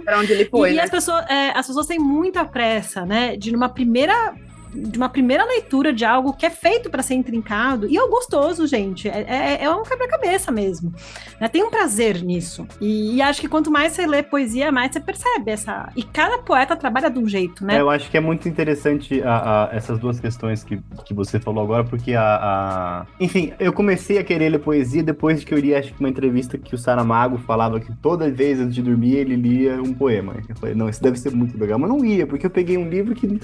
Pra 0.05 0.19
onde 0.19 0.33
ele 0.33 0.45
foi. 0.47 0.73
e 0.73 0.77
né? 0.77 0.83
as, 0.83 0.91
pessoas, 0.91 1.25
é, 1.29 1.51
as 1.51 1.67
pessoas 1.67 1.87
têm 1.87 1.99
muita 1.99 2.45
pressa, 2.45 3.05
né? 3.05 3.37
De 3.37 3.53
numa 3.53 3.69
primeira 3.69 4.35
de 4.73 4.97
uma 4.97 5.09
primeira 5.09 5.45
leitura 5.45 5.93
de 5.93 6.05
algo 6.05 6.33
que 6.33 6.47
é 6.47 6.51
feito 6.51 6.91
para 6.91 7.03
ser 7.03 7.15
intrincado. 7.15 7.87
E 7.89 7.97
é 7.97 8.09
gostoso, 8.09 8.67
gente. 8.67 9.09
É, 9.09 9.25
é, 9.29 9.65
é 9.65 9.71
um 9.71 9.83
quebra-cabeça 9.83 10.51
mesmo. 10.53 10.93
Né? 11.41 11.49
Tem 11.49 11.63
um 11.63 11.71
prazer 11.71 12.23
nisso. 12.23 12.67
E, 12.81 13.17
e, 13.17 13.23
acho 13.23 13.41
que 13.41 13.49
quanto 13.49 13.71
mais 13.71 13.93
você 13.93 14.07
lê 14.07 14.23
poesia, 14.23 14.71
mais 14.71 14.93
você 14.93 15.01
percebe 15.01 15.51
essa. 15.51 15.91
E 15.97 16.03
cada 16.03 16.39
poeta 16.39 16.77
trabalha 16.77 17.11
de 17.11 17.19
um 17.19 17.29
jeito, 17.29 17.65
né? 17.65 17.77
É, 17.77 17.81
eu 17.81 17.91
acho 17.91 18.11
que 18.11 18.17
é 18.17 18.21
muito 18.21 18.49
interessante 18.49 19.23
a, 19.23 19.71
a, 19.71 19.77
essas 19.77 19.99
duas 19.99 20.21
questões 20.21 20.63
que, 20.63 20.81
que 21.05 21.15
você 21.15 21.39
falou 21.41 21.63
agora, 21.65 21.85
porque 21.85 22.15
a, 22.15 22.23
a, 22.23 23.07
Enfim, 23.19 23.53
eu 23.59 23.73
comecei 23.73 24.19
a 24.19 24.25
querer 24.25 24.49
ler 24.51 24.59
poesia 24.59 25.03
depois 25.03 25.41
de 25.41 25.47
que 25.47 25.55
eu 25.55 25.59
li, 25.59 25.75
acho 25.75 25.93
que 25.93 26.01
uma 26.01 26.09
entrevista 26.09 26.57
que 26.59 26.75
o 26.75 26.79
Saramago 26.79 27.39
falava 27.39 27.81
que 27.81 27.93
toda 27.97 28.31
vez 28.31 28.61
antes 28.61 28.75
de 28.75 28.83
dormir 28.83 29.17
ele 29.17 29.37
lia 29.37 29.83
um 29.83 29.93
poema. 29.93 30.37
Eu 30.49 30.57
falei, 30.57 30.75
não, 30.75 30.89
isso 30.89 31.03
deve 31.03 31.19
ser 31.19 31.35
muito 31.35 31.59
legal. 31.59 31.79
Mas 31.79 31.89
não 31.89 32.05
ia, 32.05 32.27
porque 32.27 32.47
eu 32.47 32.51
peguei 32.51 32.77
um 32.77 32.89
livro 32.89 33.15
que 33.15 33.41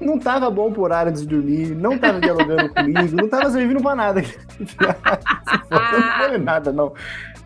não 0.00 0.18
tava 0.18 0.50
bom 0.50 0.72
por 0.72 0.84
horário 0.84 1.12
de 1.12 1.26
dormir, 1.26 1.74
não 1.74 1.98
tava 1.98 2.20
dialogando 2.20 2.72
comigo, 2.72 3.16
não 3.16 3.28
tava 3.28 3.50
servindo 3.50 3.82
pra 3.82 3.94
nada. 3.94 4.22
não 5.70 6.28
foi 6.28 6.38
nada, 6.38 6.72
não. 6.72 6.92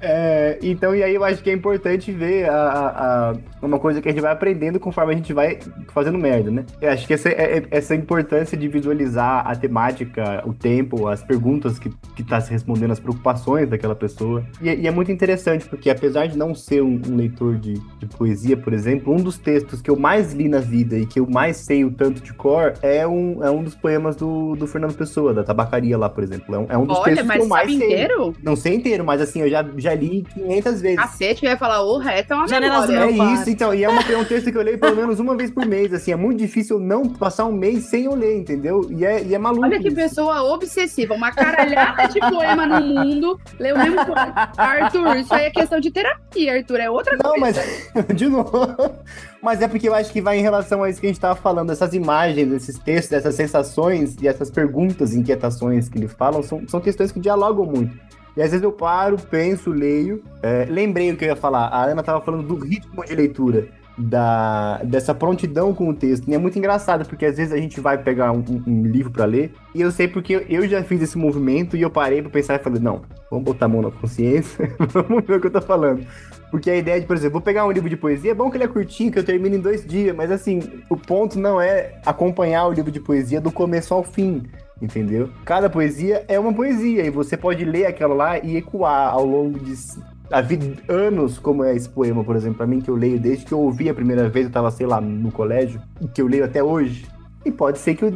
É, 0.03 0.59
então, 0.61 0.95
e 0.95 1.03
aí 1.03 1.15
eu 1.15 1.23
acho 1.23 1.43
que 1.43 1.49
é 1.49 1.53
importante 1.53 2.11
ver 2.11 2.51
a, 2.51 2.57
a, 2.57 3.31
a, 3.31 3.35
uma 3.63 3.79
coisa 3.79 4.03
que 4.03 4.09
a 4.09 4.13
gente 4.13 4.21
vai 4.21 4.33
aprendendo 4.33 4.81
conforme 4.81 5.13
a 5.13 5.17
gente 5.17 5.33
vai 5.33 5.59
fazendo 5.93 6.19
merda, 6.19 6.51
né? 6.51 6.65
Eu 6.81 6.91
acho 6.91 7.07
que 7.07 7.15
essa, 7.15 7.29
é, 7.29 7.59
é 7.59 7.67
essa 7.71 7.95
importância 7.95 8.59
de 8.59 8.67
visualizar 8.67 9.47
a 9.47 9.55
temática, 9.55 10.43
o 10.45 10.53
tempo, 10.53 11.07
as 11.07 11.23
perguntas 11.23 11.79
que, 11.79 11.89
que 12.17 12.25
tá 12.25 12.41
se 12.41 12.51
respondendo, 12.51 12.91
as 12.91 12.99
preocupações 12.99 13.71
daquela 13.71 13.95
pessoa. 13.95 14.45
E, 14.61 14.69
e 14.69 14.87
é 14.89 14.91
muito 14.91 15.13
interessante, 15.13 15.67
porque 15.69 15.89
apesar 15.89 16.27
de 16.27 16.37
não 16.37 16.53
ser 16.53 16.83
um, 16.83 17.01
um 17.09 17.15
leitor 17.15 17.57
de, 17.57 17.75
de 17.75 18.07
poesia, 18.07 18.57
por 18.57 18.73
exemplo, 18.73 19.15
um 19.15 19.23
dos 19.23 19.39
textos 19.39 19.81
que 19.81 19.91
eu 19.91 19.97
mais 19.97 20.33
li 20.33 20.49
na 20.49 20.59
vida 20.59 20.99
e 20.99 21.07
que 21.07 21.21
eu 21.21 21.29
mais 21.31 21.59
sei 21.59 21.85
o 21.85 21.93
tanto 21.93 22.21
de 22.21 22.33
cor, 22.35 22.75
é 22.83 23.07
um, 23.07 23.45
é 23.45 23.51
um 23.51 23.63
dos 23.63 23.77
poemas 23.77 24.17
do, 24.17 24.57
do 24.57 24.67
Fernando 24.67 24.95
Pessoa, 24.95 25.33
da 25.33 25.45
tabacaria 25.45 25.97
lá, 25.97 26.09
por 26.09 26.25
exemplo. 26.25 26.55
É 26.55 26.59
um, 26.59 26.67
é 26.71 26.79
um 26.79 26.87
dos 26.87 26.99
Olha, 26.99 27.15
textos 27.15 27.31
que 27.31 27.39
eu 27.39 27.47
mais 27.47 27.71
sabe 27.71 27.79
sei. 27.79 27.87
inteiro? 27.87 28.35
Não 28.43 28.57
sei 28.57 28.75
inteiro, 28.75 29.05
mas 29.05 29.21
assim, 29.21 29.43
eu 29.43 29.49
já, 29.49 29.65
já 29.77 29.92
li 29.95 30.23
500 30.35 30.81
vezes. 30.81 30.97
Cacete, 30.97 31.45
eu 31.45 31.51
ia 31.51 31.57
falar, 31.57 31.83
o 31.83 31.99
reto 31.99 32.33
é 32.33 32.37
uma 32.37 32.49
Janelas 32.49 32.87
do 32.87 32.93
memória. 32.93 33.13
meu 33.15 33.25
É 33.25 33.35
isso, 33.35 33.51
então. 33.51 33.75
E 33.75 33.85
é, 33.85 33.89
uma, 33.89 34.03
é 34.03 34.17
um 34.17 34.25
texto 34.25 34.51
que 34.51 34.59
eu 34.59 34.63
leio 34.63 34.79
pelo 34.79 34.97
menos 34.97 35.19
uma 35.21 35.37
vez 35.37 35.51
por 35.51 35.65
mês. 35.67 35.93
Assim, 35.93 36.13
é 36.13 36.17
muito 36.17 36.39
difícil 36.39 36.79
não 36.79 37.09
passar 37.09 37.45
um 37.45 37.53
mês 37.53 37.85
sem 37.85 38.05
eu 38.05 38.15
ler, 38.15 38.39
entendeu? 38.39 38.87
E 38.91 39.05
é, 39.05 39.23
e 39.23 39.35
é 39.35 39.39
maluco. 39.39 39.65
Olha 39.65 39.79
que 39.81 39.89
isso. 39.89 39.97
pessoa 39.97 40.43
obsessiva, 40.43 41.15
uma 41.15 41.31
caralhada 41.31 42.09
de 42.09 42.21
poema 42.21 42.67
no 42.67 42.81
mundo, 42.87 43.39
leu 43.59 43.77
o 43.77 43.79
mesmo 43.79 44.05
poema. 44.07 44.53
Arthur, 44.57 45.17
isso 45.17 45.35
aí 45.35 45.45
é 45.47 45.51
questão 45.51 45.81
de 45.81 45.91
terapia, 45.91 46.55
Arthur, 46.55 46.81
é 46.81 46.91
outra 46.91 47.17
Não, 47.23 47.35
coisa. 47.35 47.63
mas. 47.95 48.07
De 48.17 48.29
novo. 48.29 48.51
Mas 49.43 49.61
é 49.61 49.69
porque 49.69 49.89
eu 49.89 49.95
acho 49.95 50.13
que 50.13 50.21
vai 50.21 50.39
em 50.39 50.43
relação 50.43 50.83
a 50.83 50.91
isso 50.91 51.01
que 51.01 51.07
a 51.07 51.11
gente 51.11 51.21
tava 51.21 51.35
falando. 51.35 51.71
Essas 51.73 51.95
imagens, 51.95 52.53
esses 52.53 52.79
textos, 52.79 53.13
essas 53.13 53.35
sensações 53.35 54.17
e 54.21 54.29
essas 54.29 54.51
perguntas, 54.51 55.15
inquietações 55.15 55.89
que 55.89 55.99
ele 55.99 56.09
falam, 56.09 56.43
são, 56.43 56.63
são 56.69 56.81
questões 56.81 57.11
que 57.11 57.19
dialogam 57.19 57.65
muito. 57.67 57.97
E 58.37 58.43
às 58.43 58.51
vezes 58.51 58.63
eu 58.63 58.73
paro, 58.73 59.17
penso, 59.31 59.71
leio. 59.71 60.23
É, 60.43 60.67
lembrei 60.69 61.11
o 61.13 61.17
que 61.17 61.25
eu 61.25 61.29
ia 61.29 61.37
falar. 61.37 61.67
A 61.69 61.85
Ana 61.85 62.03
tava 62.03 62.21
falando 62.25 62.43
do 62.47 62.55
ritmo 62.57 63.05
de 63.05 63.15
leitura. 63.15 63.69
Da, 63.99 64.79
dessa 64.85 65.15
prontidão 65.15 65.75
com 65.75 65.91
o 65.91 65.95
texto. 65.95 66.27
E 66.27 66.35
é 66.35 66.39
muito 66.39 66.59
engraçado, 66.59 67.07
porque 67.07 67.27
às 67.27 67.37
vezes 67.37 67.53
a 67.53 67.59
gente 67.59 67.79
vai 67.79 67.99
pegar 67.99 68.33
um, 68.33 68.43
um- 68.67 68.87
livro 68.87 69.13
pra 69.13 69.27
ler, 69.27 69.53
e 69.75 69.83
eu 69.83 69.91
sei 69.93 70.09
porque 70.09 70.47
eu 70.49 70.67
já 70.67 70.83
fiz 70.83 71.03
esse 71.03 71.19
movimento 71.19 71.77
e 71.77 71.83
eu 71.83 71.91
parei 71.91 72.23
pra 72.23 72.31
pensar 72.31 72.55
e 72.55 72.59
falei, 72.59 72.81
não, 72.81 73.03
vamos 73.31 73.45
botar 73.45 73.67
a 73.67 73.69
mão 73.69 73.83
na 73.83 73.91
consciência, 73.91 74.75
vamos 74.89 75.23
ver 75.27 75.37
o 75.37 75.41
que 75.43 75.47
eu 75.47 75.51
tô 75.53 75.61
falando. 75.61 76.07
Porque 76.51 76.71
a 76.71 76.77
ideia 76.77 77.03
de, 77.03 77.07
por 77.07 77.15
exemplo, 77.15 77.35
vou 77.35 77.43
pegar 77.43 77.67
um 77.67 77.71
livro 77.71 77.91
de 77.91 77.97
poesia, 77.99 78.31
é 78.31 78.35
bom 78.35 78.51
que 78.51 78.57
ele 78.57 78.65
é 78.65 78.69
curtinho, 78.69 79.13
que 79.13 79.19
eu 79.19 79.25
termino 79.25 79.57
em 79.57 79.61
dois 79.61 79.85
dias, 79.85 80.17
mas 80.17 80.31
assim, 80.31 80.61
o 80.89 80.97
ponto 80.97 81.39
não 81.39 81.61
é 81.61 82.01
acompanhar 82.07 82.67
o 82.69 82.73
livro 82.73 82.91
de 82.91 82.99
poesia 82.99 83.43
do 83.43 83.53
começo 83.53 83.93
ao 83.93 84.03
fim, 84.03 84.43
entendeu? 84.83 85.31
Cada 85.45 85.71
poesia 85.71 86.25
é 86.29 86.39
uma 86.39 86.53
poesia, 86.53 87.07
e 87.07 87.11
você 87.11 87.37
pode 87.37 87.65
ler 87.65 87.87
aquela 87.87 88.15
lá 88.15 88.39
e 88.39 88.57
ecoar 88.57 89.15
ao 89.15 89.25
longo 89.25 89.59
de 89.59 89.75
vida, 90.45 90.83
anos, 90.89 91.39
como 91.39 91.63
é 91.63 91.75
esse 91.75 91.89
poema, 91.89 92.25
por 92.25 92.35
exemplo, 92.35 92.57
pra 92.57 92.67
mim, 92.67 92.81
que 92.81 92.91
eu 92.91 92.97
leio 92.97 93.21
desde 93.21 93.45
que 93.45 93.53
eu 93.53 93.61
ouvi 93.61 93.89
a 93.89 93.95
primeira 93.95 94.29
vez, 94.29 94.47
eu 94.47 94.53
tava, 94.53 94.71
sei 94.71 94.87
lá, 94.87 95.01
no 95.01 95.31
colégio, 95.31 95.81
que 96.15 96.21
eu 96.21 96.27
leio 96.27 96.45
até 96.45 96.63
hoje. 96.63 97.07
E 97.45 97.51
pode 97.51 97.79
ser 97.79 97.95
que 97.95 98.05
eu 98.05 98.13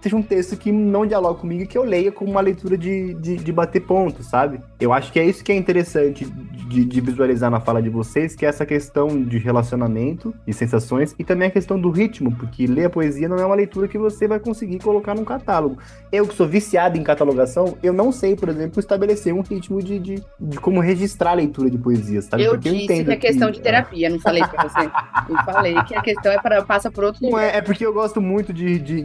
seja 0.00 0.16
um 0.16 0.22
texto 0.22 0.56
que 0.56 0.70
não 0.70 1.06
dialogue 1.06 1.40
comigo 1.40 1.62
e 1.62 1.66
que 1.66 1.76
eu 1.76 1.84
leia 1.84 2.12
como 2.12 2.30
uma 2.30 2.40
leitura 2.40 2.76
de, 2.76 3.14
de, 3.14 3.36
de 3.36 3.52
bater 3.52 3.80
ponto, 3.80 4.22
sabe? 4.22 4.60
Eu 4.78 4.92
acho 4.92 5.12
que 5.12 5.18
é 5.18 5.24
isso 5.24 5.42
que 5.42 5.52
é 5.52 5.54
interessante 5.56 6.24
de, 6.24 6.84
de 6.84 7.00
visualizar 7.00 7.50
na 7.50 7.60
fala 7.60 7.82
de 7.82 7.88
vocês, 7.88 8.34
que 8.34 8.44
é 8.44 8.48
essa 8.48 8.66
questão 8.66 9.22
de 9.22 9.38
relacionamento 9.38 10.34
e 10.46 10.52
sensações, 10.52 11.14
e 11.18 11.24
também 11.24 11.48
a 11.48 11.50
questão 11.50 11.80
do 11.80 11.90
ritmo, 11.90 12.34
porque 12.36 12.66
ler 12.66 12.86
a 12.86 12.90
poesia 12.90 13.28
não 13.28 13.36
é 13.36 13.44
uma 13.44 13.54
leitura 13.54 13.88
que 13.88 13.98
você 13.98 14.28
vai 14.28 14.38
conseguir 14.38 14.78
colocar 14.78 15.14
num 15.14 15.24
catálogo. 15.24 15.78
Eu 16.12 16.26
que 16.26 16.34
sou 16.34 16.46
viciado 16.46 16.98
em 16.98 17.02
catalogação, 17.02 17.76
eu 17.82 17.92
não 17.92 18.12
sei, 18.12 18.36
por 18.36 18.48
exemplo, 18.48 18.80
estabelecer 18.80 19.32
um 19.32 19.40
ritmo 19.40 19.82
de, 19.82 19.98
de, 19.98 20.22
de 20.38 20.58
como 20.60 20.80
registrar 20.80 21.32
a 21.32 21.34
leitura 21.34 21.70
de 21.70 21.78
poesia, 21.78 22.22
sabe? 22.22 22.44
Eu 22.44 22.52
Porque 22.52 22.70
disse 22.70 23.04
que 23.04 23.10
é 23.10 23.16
questão 23.16 23.50
de 23.50 23.60
terapia, 23.60 24.08
não 24.08 24.20
falei 24.20 24.42
pra 24.44 24.68
você. 24.68 24.86
Eu 25.28 25.36
falei 25.44 25.74
que 25.84 25.94
a 25.94 26.02
questão 26.02 26.30
é 26.30 26.38
para 26.38 26.62
passa 26.62 26.90
por 26.90 27.04
outro 27.04 27.20
Não 27.22 27.30
lugar. 27.30 27.44
é, 27.44 27.58
é 27.58 27.60
porque 27.60 27.84
eu 27.84 27.92
gosto 27.92 28.20
muito 28.20 28.52
de, 28.52 28.78
de, 28.78 29.02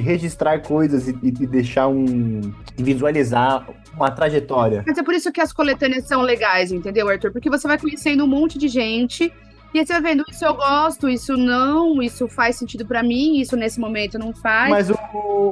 de, 0.00 0.06
registrar 0.06 0.60
coisas 0.60 1.08
e, 1.08 1.16
e 1.22 1.30
de 1.30 1.46
deixar 1.46 1.88
um. 1.88 2.52
visualizar 2.76 3.68
uma 3.94 4.10
trajetória. 4.10 4.84
Mas 4.86 4.98
é 4.98 5.02
por 5.02 5.14
isso 5.14 5.32
que 5.32 5.40
as 5.40 5.52
coletâneas 5.52 6.04
são 6.04 6.22
legais, 6.22 6.72
entendeu, 6.72 7.08
Arthur? 7.08 7.32
Porque 7.32 7.50
você 7.50 7.66
vai 7.66 7.78
conhecendo 7.78 8.24
um 8.24 8.28
monte 8.28 8.58
de 8.58 8.68
gente 8.68 9.32
e 9.72 9.78
aí 9.78 9.86
você 9.86 9.92
vai 10.00 10.02
vendo, 10.02 10.24
isso 10.30 10.44
eu 10.44 10.54
gosto, 10.54 11.08
isso 11.08 11.36
não, 11.36 12.02
isso 12.02 12.26
faz 12.26 12.56
sentido 12.56 12.86
pra 12.86 13.02
mim, 13.02 13.38
isso 13.38 13.54
nesse 13.54 13.78
momento 13.78 14.18
não 14.18 14.32
faz. 14.32 14.70
Mas 14.70 14.90
o, 14.90 14.96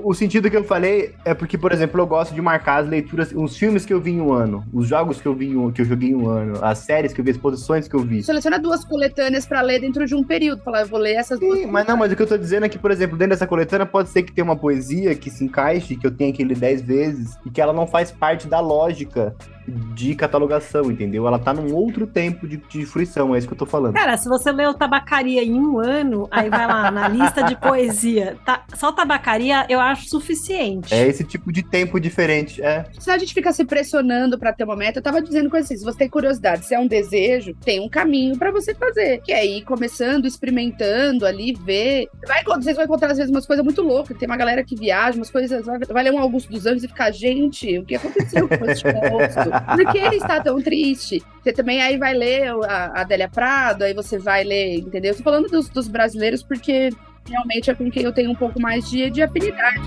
o 0.03 0.15
sentido 0.15 0.51
que 0.51 0.57
eu 0.57 0.65
falei 0.65 1.15
é 1.25 1.35
porque, 1.35 1.59
por 1.59 1.71
exemplo, 1.71 2.01
eu 2.01 2.07
gosto 2.07 2.35
de 2.35 2.41
marcar 2.41 2.83
as 2.83 2.89
leituras, 2.89 3.31
os 3.35 3.57
filmes 3.57 3.85
que 3.85 3.93
eu 3.93 4.01
vi 4.01 4.13
em 4.13 4.21
um 4.21 4.33
ano, 4.33 4.65
os 4.73 4.89
jogos 4.89 5.21
que 5.21 5.27
eu 5.27 5.35
vi 5.35 5.51
em 5.51 5.71
que 5.71 5.83
eu 5.83 5.85
joguei 5.85 6.11
em 6.11 6.15
um 6.15 6.31
ano, 6.31 6.59
as 6.63 6.79
séries 6.79 7.13
que 7.13 7.21
eu 7.21 7.25
vi, 7.25 7.33
as 7.33 7.37
posições 7.37 7.87
que 7.89 7.95
eu 7.95 8.01
vi. 8.01 8.23
Seleciona 8.23 8.59
duas 8.59 8.85
coletâneas 8.85 9.45
pra 9.45 9.61
ler 9.61 9.81
dentro 9.81 10.07
de 10.07 10.15
um 10.15 10.25
período. 10.25 10.63
Falar, 10.63 10.81
eu 10.81 10.87
vou 10.87 10.99
ler 10.99 11.15
essas 11.15 11.39
duas. 11.39 11.59
Sim, 11.59 11.67
mas 11.67 11.87
não, 11.87 11.97
mas 11.97 12.11
o 12.11 12.17
que 12.17 12.23
eu 12.23 12.27
tô 12.27 12.39
dizendo 12.39 12.65
é 12.65 12.69
que, 12.71 12.79
por 12.79 12.91
exemplo, 12.91 13.19
dentro 13.19 13.35
dessa 13.35 13.47
coletânea 13.47 13.85
pode 13.85 14.09
ser 14.09 14.23
que 14.23 14.33
tenha 14.33 14.45
uma 14.45 14.57
poesia 14.57 15.15
que 15.15 15.31
se 15.31 15.45
encaixe, 15.45 15.95
que 15.95 16.07
eu 16.07 16.11
tenha 16.11 16.33
que 16.33 16.43
ler 16.43 16.57
10 16.57 16.81
vezes, 16.83 17.39
e 17.45 17.51
que 17.51 17.61
ela 17.61 17.73
não 17.73 17.87
faz 17.87 18.11
parte 18.11 18.47
da 18.49 18.61
lógica 18.61 19.35
de 19.67 20.15
catalogação, 20.15 20.91
entendeu? 20.91 21.27
Ela 21.27 21.39
tá 21.39 21.53
num 21.53 21.75
outro 21.75 22.07
tempo 22.07 22.47
de, 22.47 22.57
de 22.57 22.87
fruição, 22.87 23.35
é 23.35 23.39
isso 23.39 23.47
que 23.47 23.55
eu 23.55 23.59
tô 23.59 23.67
falando. 23.67 23.95
Cara, 23.95 24.17
se 24.17 24.29
você 24.29 24.53
leu 24.53 24.75
tabacaria 24.75 25.43
em 25.43 25.55
um 25.55 25.79
ano, 25.79 26.29
aí 26.31 26.49
vai 26.49 26.67
lá 26.67 26.91
na 26.91 27.09
lista 27.09 27.43
de 27.43 27.57
poesia. 27.57 28.37
Tá, 28.45 28.65
só 28.75 28.93
tabacaria 28.93 29.67
eu 29.69 29.81
acho 29.81 30.09
suficiente. 30.09 30.95
É 30.95 31.07
esse 31.07 31.25
tipo 31.25 31.53
de 31.53 31.63
tempo 31.63 32.01
diferente, 32.01 32.63
é. 32.63 32.85
Se 32.99 33.11
a 33.11 33.19
gente 33.19 33.35
ficar 33.35 33.53
se 33.53 33.65
pressionando 33.65 34.39
pra 34.39 34.53
ter 34.53 34.65
uma 34.65 34.77
meta, 34.77 34.99
eu 34.99 35.03
tava 35.03 35.23
dizendo 35.23 35.51
coisa 35.51 35.65
assim: 35.65 35.77
se 35.77 35.85
você 35.85 35.99
tem 35.99 36.09
curiosidade, 36.09 36.65
se 36.65 36.75
é 36.75 36.79
um 36.79 36.87
desejo, 36.87 37.55
tem 37.65 37.81
um 37.81 37.89
caminho 37.89 38.39
pra 38.39 38.51
você 38.51 38.75
fazer. 38.75 39.21
Que 39.23 39.33
é 39.33 39.45
ir 39.45 39.63
começando, 39.63 40.27
experimentando 40.27 41.27
ali, 41.27 41.55
ver. 41.55 42.09
Vai, 42.27 42.45
vocês 42.45 42.77
vão 42.77 42.85
encontrar 42.85 43.11
às 43.11 43.19
vezes 43.19 43.31
umas 43.31 43.47
coisas 43.47 43.65
muito 43.65 43.83
loucas. 43.83 44.17
Tem 44.17 44.27
uma 44.27 44.37
galera 44.37 44.65
que 44.65 44.77
viaja, 44.77 45.19
umas 45.19 45.31
coisas. 45.31 45.65
Vai, 45.65 45.79
vai 45.79 46.03
ler 46.05 46.13
um 46.13 46.19
Augusto 46.19 46.51
dos 46.51 46.67
Anjos 46.67 46.85
e 46.85 46.89
ficar, 46.89 47.11
gente, 47.11 47.79
o 47.79 47.85
que 47.85 47.97
aconteceu 47.97 48.49
com 48.49 48.65
esse 48.67 48.85
moço? 48.93 49.56
Por 49.61 49.93
que 49.93 49.99
ele 49.99 50.17
está 50.17 50.41
tão 50.41 50.61
triste? 50.61 51.23
Você 51.43 51.53
também 51.53 51.81
aí 51.81 51.97
vai 51.97 52.15
ler 52.15 52.49
a 52.69 53.01
Adélia 53.01 53.29
Prado, 53.29 53.83
aí 53.83 53.95
você 53.95 54.19
vai 54.19 54.45
ler, 54.45 54.79
entendeu? 54.79 55.15
Tô 55.15 55.23
falando 55.23 55.49
dos, 55.49 55.69
dos 55.69 55.89
brasileiros 55.89 56.43
porque 56.43 56.91
realmente 57.29 57.71
é 57.71 57.75
com 57.75 57.91
quem 57.91 58.05
eu 58.05 58.13
tenho 58.13 58.31
um 58.31 58.35
pouco 58.35 58.61
mais 58.61 58.89
de, 58.89 59.11
de 59.11 59.23
afinidade. 59.23 59.81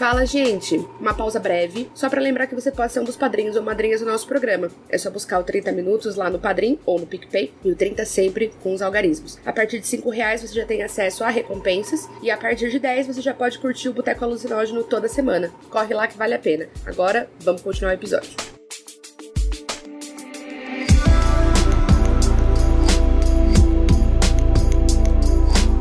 Fala, 0.00 0.24
gente! 0.24 0.82
Uma 0.98 1.12
pausa 1.12 1.38
breve, 1.38 1.90
só 1.94 2.08
pra 2.08 2.22
lembrar 2.22 2.46
que 2.46 2.54
você 2.54 2.72
pode 2.72 2.90
ser 2.90 3.00
um 3.00 3.04
dos 3.04 3.18
padrinhos 3.18 3.54
ou 3.54 3.62
madrinhas 3.62 4.00
do 4.00 4.06
nosso 4.06 4.26
programa. 4.26 4.70
É 4.88 4.96
só 4.96 5.10
buscar 5.10 5.38
o 5.38 5.44
30 5.44 5.72
Minutos 5.72 6.16
lá 6.16 6.30
no 6.30 6.38
Padrim 6.38 6.78
ou 6.86 6.98
no 6.98 7.06
PicPay, 7.06 7.52
e 7.62 7.70
o 7.70 7.76
30 7.76 8.06
sempre 8.06 8.50
com 8.62 8.72
os 8.72 8.80
algarismos. 8.80 9.38
A 9.44 9.52
partir 9.52 9.78
de 9.78 9.86
5 9.86 10.08
reais 10.08 10.40
você 10.40 10.54
já 10.54 10.64
tem 10.64 10.82
acesso 10.82 11.22
a 11.22 11.28
recompensas, 11.28 12.08
e 12.22 12.30
a 12.30 12.38
partir 12.38 12.70
de 12.70 12.78
10 12.78 13.08
você 13.08 13.20
já 13.20 13.34
pode 13.34 13.58
curtir 13.58 13.90
o 13.90 13.92
Boteco 13.92 14.24
Alucinógeno 14.24 14.82
toda 14.84 15.06
semana. 15.06 15.52
Corre 15.68 15.92
lá 15.92 16.08
que 16.08 16.16
vale 16.16 16.32
a 16.32 16.38
pena. 16.38 16.66
Agora, 16.86 17.28
vamos 17.40 17.60
continuar 17.60 17.90
o 17.90 17.94
episódio. 17.94 18.30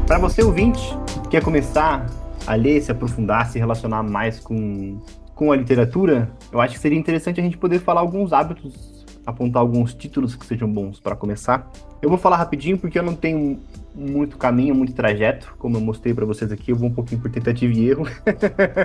Para 0.05 0.19
você 0.19 0.43
ouvinte 0.43 0.81
que 1.23 1.29
quer 1.29 1.41
começar 1.41 2.18
a 2.49 2.55
ler, 2.55 2.81
se 2.81 2.91
aprofundar, 2.91 3.45
se 3.47 3.59
relacionar 3.59 4.01
mais 4.01 4.39
com, 4.39 4.99
com 5.35 5.51
a 5.51 5.55
literatura, 5.55 6.31
eu 6.51 6.59
acho 6.59 6.73
que 6.73 6.79
seria 6.79 6.97
interessante 6.97 7.39
a 7.39 7.43
gente 7.43 7.59
poder 7.59 7.79
falar 7.79 8.01
alguns 8.01 8.33
hábitos, 8.33 9.05
apontar 9.23 9.61
alguns 9.61 9.93
títulos 9.93 10.35
que 10.35 10.43
sejam 10.43 10.67
bons 10.67 10.99
para 10.99 11.15
começar. 11.15 11.71
Eu 12.01 12.09
vou 12.09 12.17
falar 12.17 12.37
rapidinho 12.37 12.75
porque 12.75 12.97
eu 12.97 13.03
não 13.03 13.13
tenho 13.13 13.59
muito 13.93 14.35
caminho, 14.35 14.73
muito 14.73 14.93
trajeto, 14.93 15.53
como 15.59 15.77
eu 15.77 15.81
mostrei 15.81 16.11
para 16.11 16.25
vocês 16.25 16.51
aqui, 16.51 16.71
eu 16.71 16.75
vou 16.75 16.89
um 16.89 16.93
pouquinho 16.93 17.21
por 17.21 17.29
tentativa 17.29 17.71
e 17.71 17.87
erro. 17.87 18.07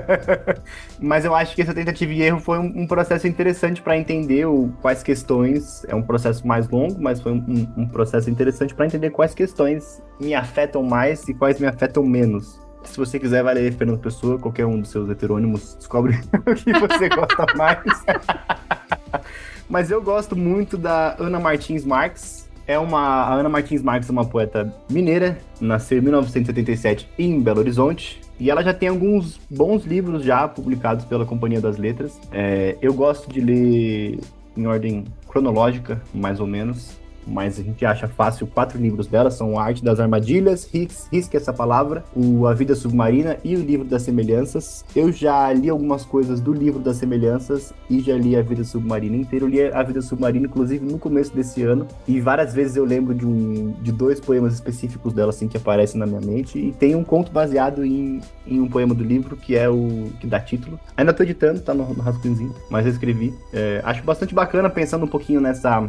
Mas 1.00 1.24
eu 1.24 1.34
acho 1.34 1.54
que 1.54 1.62
essa 1.62 1.72
tentativa 1.72 2.12
e 2.12 2.20
erro 2.20 2.40
foi 2.40 2.58
um, 2.58 2.82
um 2.82 2.86
processo 2.86 3.26
interessante 3.26 3.80
para 3.80 3.96
entender 3.96 4.44
o, 4.44 4.74
quais 4.82 5.02
questões. 5.02 5.86
É 5.88 5.94
um 5.94 6.02
processo 6.02 6.46
mais 6.46 6.68
longo, 6.68 7.00
mas 7.00 7.18
foi 7.18 7.32
um, 7.32 7.66
um 7.78 7.88
processo 7.88 8.28
interessante 8.28 8.74
para 8.74 8.84
entender 8.84 9.08
quais 9.08 9.32
questões 9.32 10.02
me 10.20 10.34
afetam 10.34 10.82
mais 10.82 11.26
e 11.28 11.32
quais 11.32 11.58
me 11.58 11.66
afetam 11.66 12.04
menos. 12.04 12.63
Se 12.84 12.96
você 12.96 13.18
quiser, 13.18 13.42
vai 13.42 13.54
ler 13.54 13.72
Fernando 13.72 13.98
Pessoa, 13.98 14.38
qualquer 14.38 14.66
um 14.66 14.80
dos 14.80 14.90
seus 14.90 15.08
heterônimos, 15.10 15.74
descobre 15.76 16.18
o 16.46 16.54
que 16.54 16.72
você 16.72 17.08
gosta 17.08 17.46
mais. 17.56 17.82
Mas 19.68 19.90
eu 19.90 20.00
gosto 20.02 20.36
muito 20.36 20.76
da 20.76 21.16
Ana 21.18 21.40
Martins 21.40 21.84
Marques. 21.84 22.48
É 22.66 22.78
uma, 22.78 23.00
a 23.00 23.34
Ana 23.34 23.48
Martins 23.48 23.82
Marques 23.82 24.08
é 24.08 24.12
uma 24.12 24.24
poeta 24.24 24.74
mineira, 24.88 25.38
nasceu 25.60 25.98
em 25.98 26.00
1977 26.00 27.08
em 27.18 27.40
Belo 27.40 27.60
Horizonte. 27.60 28.20
E 28.38 28.50
ela 28.50 28.62
já 28.62 28.74
tem 28.74 28.88
alguns 28.88 29.38
bons 29.50 29.84
livros 29.84 30.24
já 30.24 30.48
publicados 30.48 31.04
pela 31.04 31.24
Companhia 31.24 31.60
das 31.60 31.76
Letras. 31.76 32.18
É, 32.32 32.76
eu 32.80 32.92
gosto 32.92 33.30
de 33.30 33.40
ler 33.40 34.18
em 34.56 34.66
ordem 34.66 35.04
cronológica, 35.28 36.00
mais 36.12 36.40
ou 36.40 36.46
menos. 36.46 36.98
Mas 37.26 37.58
a 37.58 37.62
gente 37.62 37.84
acha 37.84 38.06
fácil 38.08 38.46
quatro 38.46 38.78
livros 38.78 39.06
dela, 39.06 39.30
são 39.30 39.58
A 39.58 39.64
Arte 39.64 39.84
das 39.84 40.00
Armadilhas, 40.00 40.68
Ris- 40.72 41.08
Risque 41.12 41.36
essa 41.36 41.52
palavra, 41.52 42.04
o 42.14 42.46
A 42.46 42.54
Vida 42.54 42.74
Submarina 42.74 43.36
e 43.44 43.56
o 43.56 43.60
Livro 43.60 43.86
das 43.86 44.02
Semelhanças. 44.02 44.84
Eu 44.94 45.12
já 45.12 45.52
li 45.52 45.68
algumas 45.68 46.04
coisas 46.04 46.40
do 46.40 46.52
Livro 46.52 46.80
das 46.80 46.96
Semelhanças 46.96 47.72
e 47.88 48.00
já 48.00 48.16
li 48.16 48.36
A 48.36 48.42
Vida 48.42 48.64
Submarina 48.64 49.16
inteira. 49.16 49.44
Eu 49.44 49.48
li 49.48 49.62
A 49.62 49.82
Vida 49.82 50.02
Submarina, 50.02 50.46
inclusive, 50.46 50.84
no 50.84 50.98
começo 50.98 51.34
desse 51.34 51.62
ano, 51.62 51.86
e 52.06 52.20
várias 52.20 52.52
vezes 52.52 52.76
eu 52.76 52.84
lembro 52.84 53.14
de, 53.14 53.26
um, 53.26 53.74
de 53.82 53.92
dois 53.92 54.20
poemas 54.20 54.54
específicos 54.54 55.12
dela, 55.12 55.30
assim, 55.30 55.46
que 55.48 55.56
aparecem 55.56 55.98
na 55.98 56.06
minha 56.06 56.20
mente, 56.20 56.58
e 56.58 56.72
tem 56.72 56.94
um 56.94 57.04
conto 57.04 57.30
baseado 57.30 57.84
em, 57.84 58.20
em 58.46 58.60
um 58.60 58.68
poema 58.68 58.94
do 58.94 59.04
livro, 59.04 59.36
que 59.36 59.56
é 59.56 59.68
o 59.68 60.08
que 60.20 60.26
dá 60.26 60.40
título. 60.40 60.78
Ainda 60.96 61.12
tô 61.12 61.22
editando, 61.22 61.60
tá 61.60 61.74
no, 61.74 61.92
no 61.94 62.02
rascunhozinho, 62.02 62.54
mas 62.70 62.86
eu 62.86 62.92
escrevi. 62.92 63.32
É, 63.52 63.80
acho 63.84 64.02
bastante 64.02 64.34
bacana, 64.34 64.68
pensando 64.70 65.04
um 65.04 65.08
pouquinho 65.08 65.40
nessa, 65.40 65.88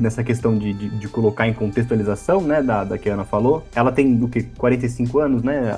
nessa 0.00 0.22
questão 0.22 0.56
de, 0.56 0.63
de, 0.72 0.88
de 0.88 1.08
colocar 1.08 1.46
em 1.46 1.52
contextualização, 1.52 2.40
né, 2.40 2.62
da, 2.62 2.84
da 2.84 2.98
que 2.98 3.08
a 3.08 3.14
Ana 3.14 3.24
falou. 3.24 3.64
Ela 3.74 3.92
tem, 3.92 4.14
do 4.14 4.28
que, 4.28 4.42
45 4.42 5.18
anos, 5.18 5.42
né, 5.42 5.76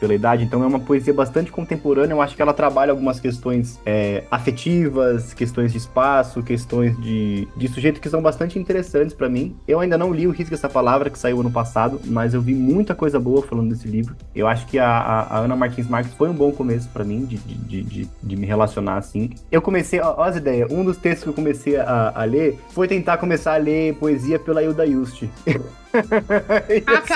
pela 0.00 0.14
idade, 0.14 0.44
então 0.44 0.62
é 0.62 0.66
uma 0.66 0.80
poesia 0.80 1.14
bastante 1.14 1.50
contemporânea. 1.50 2.14
Eu 2.14 2.20
acho 2.20 2.36
que 2.36 2.42
ela 2.42 2.52
trabalha 2.52 2.90
algumas 2.90 3.20
questões 3.20 3.80
é, 3.86 4.24
afetivas, 4.30 5.32
questões 5.32 5.72
de 5.72 5.78
espaço, 5.78 6.42
questões 6.42 6.98
de, 7.00 7.48
de 7.56 7.68
sujeito 7.68 8.00
que 8.00 8.08
são 8.08 8.20
bastante 8.20 8.58
interessantes 8.58 9.14
pra 9.14 9.28
mim. 9.28 9.56
Eu 9.66 9.80
ainda 9.80 9.96
não 9.96 10.12
li 10.12 10.26
o 10.26 10.30
Risca 10.30 10.54
essa 10.54 10.68
palavra, 10.68 11.10
que 11.10 11.18
saiu 11.18 11.40
ano 11.40 11.50
passado, 11.50 12.00
mas 12.04 12.34
eu 12.34 12.42
vi 12.42 12.54
muita 12.54 12.94
coisa 12.94 13.18
boa 13.18 13.42
falando 13.42 13.70
desse 13.70 13.88
livro. 13.88 14.14
Eu 14.34 14.46
acho 14.46 14.66
que 14.66 14.78
a, 14.78 14.88
a, 14.88 15.38
Ana 15.38 15.56
Martins 15.56 15.88
Marques 15.88 16.12
foi 16.14 16.28
um 16.28 16.34
bom 16.34 16.52
começo 16.52 16.88
pra 16.90 17.04
mim, 17.04 17.24
de, 17.24 17.36
de, 17.38 17.54
de, 17.54 17.82
de, 17.82 18.08
de 18.22 18.36
me 18.36 18.46
relacionar 18.46 18.96
assim. 18.98 19.30
Eu 19.50 19.62
comecei, 19.62 20.00
ó 20.00 20.22
as 20.22 20.36
ideias, 20.36 20.70
um 20.70 20.84
dos 20.84 20.96
textos 20.96 21.24
que 21.24 21.30
eu 21.30 21.34
comecei 21.34 21.76
a, 21.76 22.12
a 22.14 22.24
ler 22.24 22.58
foi 22.70 22.88
tentar 22.88 23.18
começar 23.18 23.54
a 23.54 23.56
ler 23.56 23.94
poesia 23.94 24.17
poesia 24.18 24.38
pela 24.38 24.62
Hilda 24.62 24.86
Just. 24.86 25.24
Ah, 25.90 27.00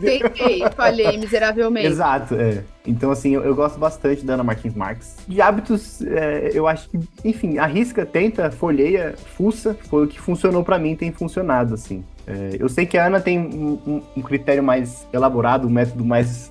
Tentei, 0.00 0.62
falhei 0.76 1.16
miseravelmente. 1.16 1.86
Exato, 1.86 2.34
é. 2.34 2.62
Então, 2.86 3.10
assim, 3.10 3.34
eu, 3.34 3.42
eu, 3.42 3.54
gosto 3.54 3.78
bastante 3.78 4.22
da 4.22 4.34
Ana 4.34 4.44
Martins 4.44 4.74
Marques. 4.74 5.16
De 5.26 5.40
hábitos, 5.40 6.02
é, 6.02 6.50
eu 6.52 6.68
acho 6.68 6.90
que, 6.90 7.00
enfim, 7.24 7.56
arrisca, 7.56 8.04
tenta, 8.04 8.50
folheia, 8.50 9.14
fuça. 9.34 9.74
Foi 9.88 10.04
o 10.04 10.06
que 10.06 10.20
funcionou 10.20 10.62
para 10.62 10.78
mim, 10.78 10.94
tem 10.94 11.10
funcionado, 11.10 11.72
assim. 11.72 12.04
É, 12.26 12.56
eu 12.60 12.68
sei 12.68 12.84
que 12.84 12.98
a 12.98 13.06
Ana 13.06 13.18
tem 13.18 13.38
um, 13.38 13.80
um, 13.86 14.02
um 14.18 14.22
critério 14.22 14.62
mais 14.62 15.06
elaborado, 15.12 15.66
um 15.66 15.70
método 15.70 16.04
mais. 16.04 16.50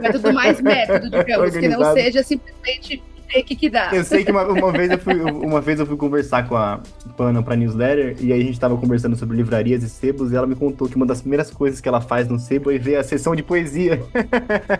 método 0.00 0.32
mais 0.32 0.62
método, 0.62 1.10
digamos, 1.10 1.54
que 1.54 1.68
não 1.68 1.92
seja 1.92 2.22
simplesmente 2.22 3.02
take 3.32 3.56
que 3.56 3.68
dá. 3.70 3.90
Eu 3.92 4.04
sei 4.04 4.24
que 4.24 4.30
uma, 4.30 4.44
uma 4.44 4.72
vez 4.72 4.90
eu 4.90 4.98
fui, 4.98 5.14
uma 5.20 5.60
vez 5.60 5.78
eu 5.80 5.86
fui 5.86 5.96
conversar 5.96 6.48
com 6.48 6.56
a, 6.56 6.80
com 7.16 7.22
a 7.22 7.26
Ana 7.28 7.42
pra 7.42 7.56
newsletter, 7.56 8.16
e 8.20 8.32
aí 8.32 8.40
a 8.40 8.44
gente 8.44 8.58
tava 8.58 8.76
conversando 8.76 9.16
sobre 9.16 9.36
livrarias 9.36 9.82
e 9.82 9.88
sebos, 9.88 10.32
e 10.32 10.36
ela 10.36 10.46
me 10.46 10.54
contou 10.54 10.88
que 10.88 10.96
uma 10.96 11.06
das 11.06 11.20
primeiras 11.20 11.50
coisas 11.50 11.80
que 11.80 11.88
ela 11.88 12.00
faz 12.00 12.28
no 12.28 12.38
sebo 12.38 12.70
é 12.70 12.78
ver 12.78 12.96
a 12.96 13.04
sessão 13.04 13.34
de 13.34 13.42
poesia. 13.42 14.02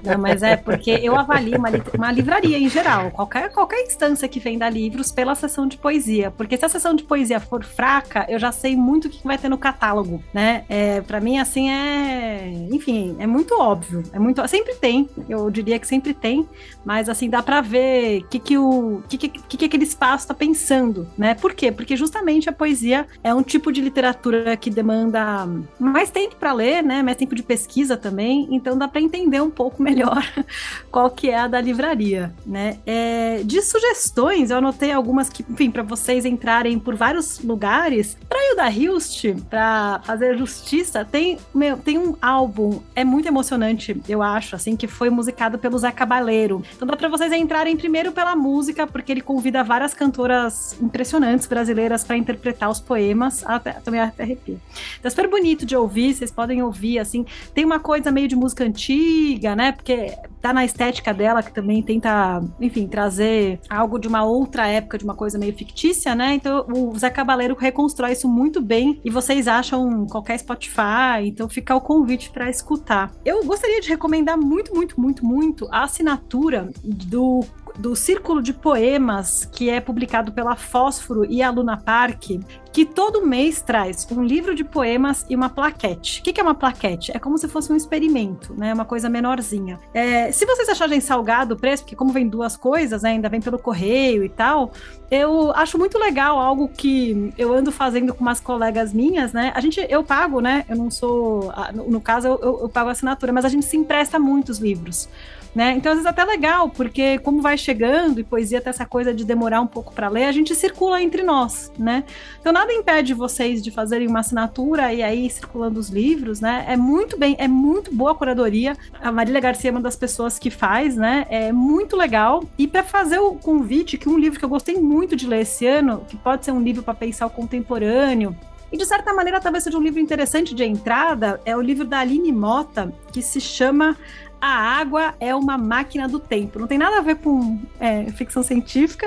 Não, 0.04 0.18
mas 0.18 0.42
é 0.42 0.56
porque 0.56 0.90
eu 0.90 1.16
avalio 1.16 1.58
uma, 1.58 1.70
li- 1.70 1.82
uma 1.94 2.12
livraria 2.12 2.58
em 2.58 2.68
geral, 2.68 3.10
qualquer, 3.10 3.50
qualquer 3.52 3.82
instância 3.82 4.28
que 4.28 4.40
venda 4.40 4.68
livros 4.68 5.12
pela 5.12 5.34
sessão 5.34 5.66
de 5.66 5.76
poesia. 5.76 6.30
Porque 6.30 6.56
se 6.56 6.64
a 6.64 6.68
sessão 6.68 6.94
de 6.94 7.04
poesia 7.04 7.40
for 7.40 7.64
fraca, 7.64 8.26
eu 8.28 8.38
já 8.38 8.52
sei 8.52 8.76
muito 8.76 9.08
o 9.08 9.10
que 9.10 9.26
vai 9.26 9.38
ter 9.38 9.48
no 9.48 9.58
catálogo, 9.58 10.22
né? 10.32 10.64
É, 10.68 11.00
para 11.00 11.20
mim, 11.20 11.38
assim, 11.38 11.70
é. 11.70 12.48
Enfim, 12.70 13.16
é 13.18 13.26
muito 13.26 13.58
óbvio. 13.60 14.02
É 14.12 14.18
muito. 14.18 14.46
Sempre 14.48 14.74
tem, 14.74 15.08
eu 15.28 15.50
diria 15.50 15.78
que 15.78 15.86
sempre 15.86 16.14
tem, 16.14 16.48
mas 16.84 17.08
assim, 17.08 17.28
dá 17.28 17.42
pra 17.42 17.60
ver 17.60 18.22
o 18.22 18.24
que, 18.38 18.40
que, 18.40 18.58
o, 18.58 19.02
que, 19.08 19.18
que, 19.18 19.28
que, 19.28 19.56
que 19.56 19.64
aquele 19.64 19.84
espaço 19.84 20.28
tá 20.28 20.34
pensando, 20.34 21.08
né? 21.16 21.34
Por 21.34 21.54
quê? 21.54 21.70
Porque 21.70 21.96
justamente 21.96 22.48
a 22.48 22.52
poesia 22.52 23.06
é 23.22 23.34
um 23.34 23.42
tipo 23.42 23.72
de 23.72 23.80
literatura 23.80 24.56
que 24.56 24.70
demanda 24.70 25.48
mais 25.78 26.10
tempo 26.10 26.36
para 26.36 26.52
ler, 26.52 26.82
né? 26.82 27.02
Mais 27.02 27.16
tempo 27.16 27.34
de 27.34 27.42
pesquisa 27.42 27.96
também, 27.96 28.48
então 28.50 28.76
dá 28.76 28.88
para 28.88 29.00
entender 29.00 29.40
um 29.40 29.50
pouco 29.50 29.82
melhor 29.82 30.22
qual 30.90 31.10
que 31.10 31.30
é 31.30 31.38
a 31.38 31.46
da 31.46 31.60
livraria, 31.60 32.34
né? 32.44 32.78
É, 32.86 33.42
de 33.44 33.60
sugestões, 33.62 34.50
eu 34.50 34.58
anotei 34.58 34.92
algumas 34.92 35.28
que, 35.28 35.44
enfim, 35.48 35.70
para 35.70 35.82
vocês 35.82 36.24
entrarem 36.24 36.78
por 36.78 36.94
vários 36.94 37.40
lugares. 37.40 38.16
Para 38.28 38.38
Hilda 38.50 38.70
Hilst, 38.70 39.24
para 39.48 40.00
fazer 40.04 40.36
justiça, 40.36 41.04
tem, 41.04 41.38
meu, 41.54 41.76
tem 41.76 41.98
um 41.98 42.16
álbum, 42.20 42.80
é 42.94 43.04
muito 43.04 43.28
emocionante, 43.28 44.00
eu 44.08 44.22
acho, 44.22 44.56
assim, 44.56 44.76
que 44.76 44.86
foi 44.86 45.10
musicado 45.10 45.58
pelo 45.58 45.78
Zé 45.78 45.90
Cabaleiro. 45.90 46.62
Então 46.74 46.86
dá 46.86 46.96
para 46.96 47.08
vocês 47.08 47.32
entrarem 47.32 47.76
primeiro 47.76 48.12
pela 48.12 48.25
música, 48.34 48.86
porque 48.86 49.12
ele 49.12 49.20
convida 49.20 49.62
várias 49.62 49.94
cantoras 49.94 50.76
impressionantes 50.80 51.46
brasileiras 51.46 52.02
para 52.02 52.16
interpretar 52.16 52.70
os 52.70 52.80
poemas, 52.80 53.44
até, 53.46 53.72
também 53.74 54.00
até 54.00 54.22
arrepio. 54.22 54.60
Então 54.98 55.08
é 55.08 55.10
super 55.10 55.28
bonito 55.28 55.66
de 55.66 55.76
ouvir, 55.76 56.14
vocês 56.14 56.30
podem 56.30 56.62
ouvir, 56.62 56.98
assim, 56.98 57.24
tem 57.54 57.64
uma 57.64 57.78
coisa 57.78 58.10
meio 58.10 58.26
de 58.26 58.34
música 58.34 58.64
antiga, 58.64 59.54
né? 59.54 59.72
Porque 59.72 60.14
tá 60.40 60.52
na 60.52 60.64
estética 60.64 61.12
dela, 61.12 61.42
que 61.42 61.52
também 61.52 61.82
tenta, 61.82 62.42
enfim, 62.60 62.86
trazer 62.86 63.58
algo 63.68 63.98
de 63.98 64.06
uma 64.06 64.24
outra 64.24 64.66
época, 64.68 64.96
de 64.96 65.04
uma 65.04 65.14
coisa 65.14 65.38
meio 65.38 65.52
fictícia, 65.52 66.14
né? 66.14 66.34
Então 66.34 66.64
o 66.68 66.96
Zé 66.96 67.10
Cabaleiro 67.10 67.56
reconstrói 67.56 68.12
isso 68.12 68.28
muito 68.28 68.60
bem 68.60 69.00
e 69.04 69.10
vocês 69.10 69.48
acham 69.48 70.06
qualquer 70.06 70.38
Spotify, 70.38 71.24
então 71.24 71.48
fica 71.48 71.74
o 71.74 71.80
convite 71.80 72.30
para 72.30 72.48
escutar. 72.48 73.12
Eu 73.24 73.44
gostaria 73.44 73.80
de 73.80 73.88
recomendar 73.88 74.38
muito, 74.38 74.74
muito, 74.74 75.00
muito, 75.00 75.26
muito 75.26 75.68
a 75.70 75.82
assinatura 75.84 76.70
do 76.84 77.44
do 77.78 77.94
Círculo 77.94 78.42
de 78.42 78.52
Poemas, 78.52 79.44
que 79.44 79.70
é 79.70 79.80
publicado 79.80 80.32
pela 80.32 80.56
Fósforo 80.56 81.24
e 81.24 81.42
a 81.42 81.50
Luna 81.50 81.76
Park, 81.76 82.40
que 82.72 82.84
todo 82.84 83.26
mês 83.26 83.62
traz 83.62 84.06
um 84.10 84.22
livro 84.22 84.54
de 84.54 84.62
poemas 84.62 85.24
e 85.30 85.34
uma 85.34 85.48
plaquete. 85.48 86.20
O 86.20 86.22
que 86.22 86.38
é 86.38 86.42
uma 86.42 86.54
plaquete? 86.54 87.10
É 87.14 87.18
como 87.18 87.38
se 87.38 87.48
fosse 87.48 87.72
um 87.72 87.76
experimento, 87.76 88.52
né? 88.54 88.74
Uma 88.74 88.84
coisa 88.84 89.08
menorzinha. 89.08 89.78
É, 89.94 90.30
se 90.30 90.44
vocês 90.44 90.68
acharem 90.68 91.00
salgado 91.00 91.54
o 91.54 91.56
preço, 91.56 91.84
porque 91.84 91.96
como 91.96 92.12
vem 92.12 92.28
duas 92.28 92.54
coisas, 92.54 93.02
né, 93.02 93.12
ainda 93.12 93.30
vem 93.30 93.40
pelo 93.40 93.58
correio 93.58 94.22
e 94.22 94.28
tal, 94.28 94.72
eu 95.10 95.52
acho 95.52 95.78
muito 95.78 95.98
legal 95.98 96.38
algo 96.38 96.68
que 96.68 97.32
eu 97.38 97.54
ando 97.54 97.72
fazendo 97.72 98.12
com 98.12 98.20
umas 98.20 98.40
colegas 98.40 98.92
minhas, 98.92 99.32
né? 99.32 99.52
A 99.54 99.60
gente, 99.60 99.84
eu 99.88 100.04
pago, 100.04 100.40
né? 100.40 100.64
Eu 100.68 100.76
não 100.76 100.90
sou, 100.90 101.52
no, 101.72 102.00
caso, 102.00 102.28
eu, 102.28 102.60
eu, 102.62 102.68
pago 102.68 102.90
assinatura, 102.90 103.32
mas 103.32 103.44
a 103.44 103.48
gente 103.48 103.64
se 103.64 103.76
empresta 103.76 104.18
muitos 104.18 104.58
livros. 104.58 105.08
Né? 105.56 105.72
Então, 105.72 105.90
às 105.92 105.96
vezes, 105.96 106.06
até 106.06 106.22
legal, 106.22 106.68
porque 106.68 107.18
como 107.20 107.40
vai 107.40 107.56
chegando 107.56 108.20
e 108.20 108.24
poesia 108.24 108.60
tem 108.60 108.68
essa 108.68 108.84
coisa 108.84 109.14
de 109.14 109.24
demorar 109.24 109.62
um 109.62 109.66
pouco 109.66 109.90
para 109.90 110.06
ler, 110.06 110.24
a 110.24 110.32
gente 110.32 110.54
circula 110.54 111.02
entre 111.02 111.22
nós, 111.22 111.72
né? 111.78 112.04
Então, 112.38 112.52
nada 112.52 112.70
impede 112.74 113.14
vocês 113.14 113.62
de 113.62 113.70
fazerem 113.70 114.06
uma 114.06 114.20
assinatura 114.20 114.92
e 114.92 115.02
aí 115.02 115.30
circulando 115.30 115.80
os 115.80 115.88
livros, 115.88 116.42
né? 116.42 116.66
É 116.68 116.76
muito 116.76 117.18
bem, 117.18 117.36
é 117.38 117.48
muito 117.48 117.90
boa 117.90 118.12
a 118.12 118.14
curadoria. 118.14 118.76
A 119.00 119.10
Marília 119.10 119.40
Garcia 119.40 119.70
é 119.70 119.72
uma 119.72 119.80
das 119.80 119.96
pessoas 119.96 120.38
que 120.38 120.50
faz, 120.50 120.94
né? 120.94 121.24
É 121.30 121.50
muito 121.52 121.96
legal. 121.96 122.44
E 122.58 122.68
para 122.68 122.84
fazer 122.84 123.18
o 123.18 123.32
convite, 123.36 123.96
que 123.96 124.10
um 124.10 124.18
livro 124.18 124.38
que 124.38 124.44
eu 124.44 124.50
gostei 124.50 124.74
muito 124.74 125.16
de 125.16 125.26
ler 125.26 125.40
esse 125.40 125.66
ano, 125.66 126.04
que 126.06 126.18
pode 126.18 126.44
ser 126.44 126.52
um 126.52 126.60
livro 126.60 126.82
para 126.82 126.92
pensar 126.92 127.24
o 127.24 127.30
contemporâneo, 127.30 128.36
e 128.70 128.76
de 128.76 128.84
certa 128.84 129.14
maneira 129.14 129.40
talvez 129.40 129.64
seja 129.64 129.78
um 129.78 129.82
livro 129.82 130.00
interessante 130.00 130.54
de 130.54 130.64
entrada, 130.64 131.40
é 131.44 131.56
o 131.56 131.60
livro 131.60 131.86
da 131.86 132.00
Aline 132.00 132.32
Mota, 132.32 132.92
que 133.12 133.22
se 133.22 133.40
chama 133.40 133.96
a 134.40 134.48
água 134.48 135.14
é 135.18 135.34
uma 135.34 135.56
máquina 135.56 136.08
do 136.08 136.18
tempo. 136.18 136.58
Não 136.58 136.66
tem 136.66 136.78
nada 136.78 136.98
a 136.98 137.00
ver 137.00 137.16
com 137.16 137.58
é, 137.80 138.04
ficção 138.12 138.42
científica, 138.42 139.06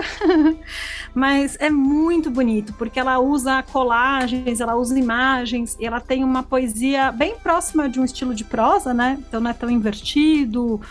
mas 1.14 1.56
é 1.60 1.70
muito 1.70 2.30
bonito, 2.30 2.74
porque 2.74 3.00
ela 3.00 3.20
usa 3.20 3.64
colagens, 3.64 4.60
ela 4.60 4.76
usa 4.76 4.98
imagens, 4.98 5.78
e 5.80 5.86
ela 5.86 6.00
tem 6.00 6.24
uma 6.24 6.44
poesia 6.44 7.12
bem 7.12 7.36
próxima 7.36 7.88
de 7.88 8.00
um 8.00 8.06
estilo 8.06 8.34
de 8.34 8.44
prosa, 8.44 8.94
né? 8.94 9.18
Então 9.28 9.40
não 9.40 9.52
é 9.52 9.54
tão 9.54 9.70
invertido. 9.70 10.82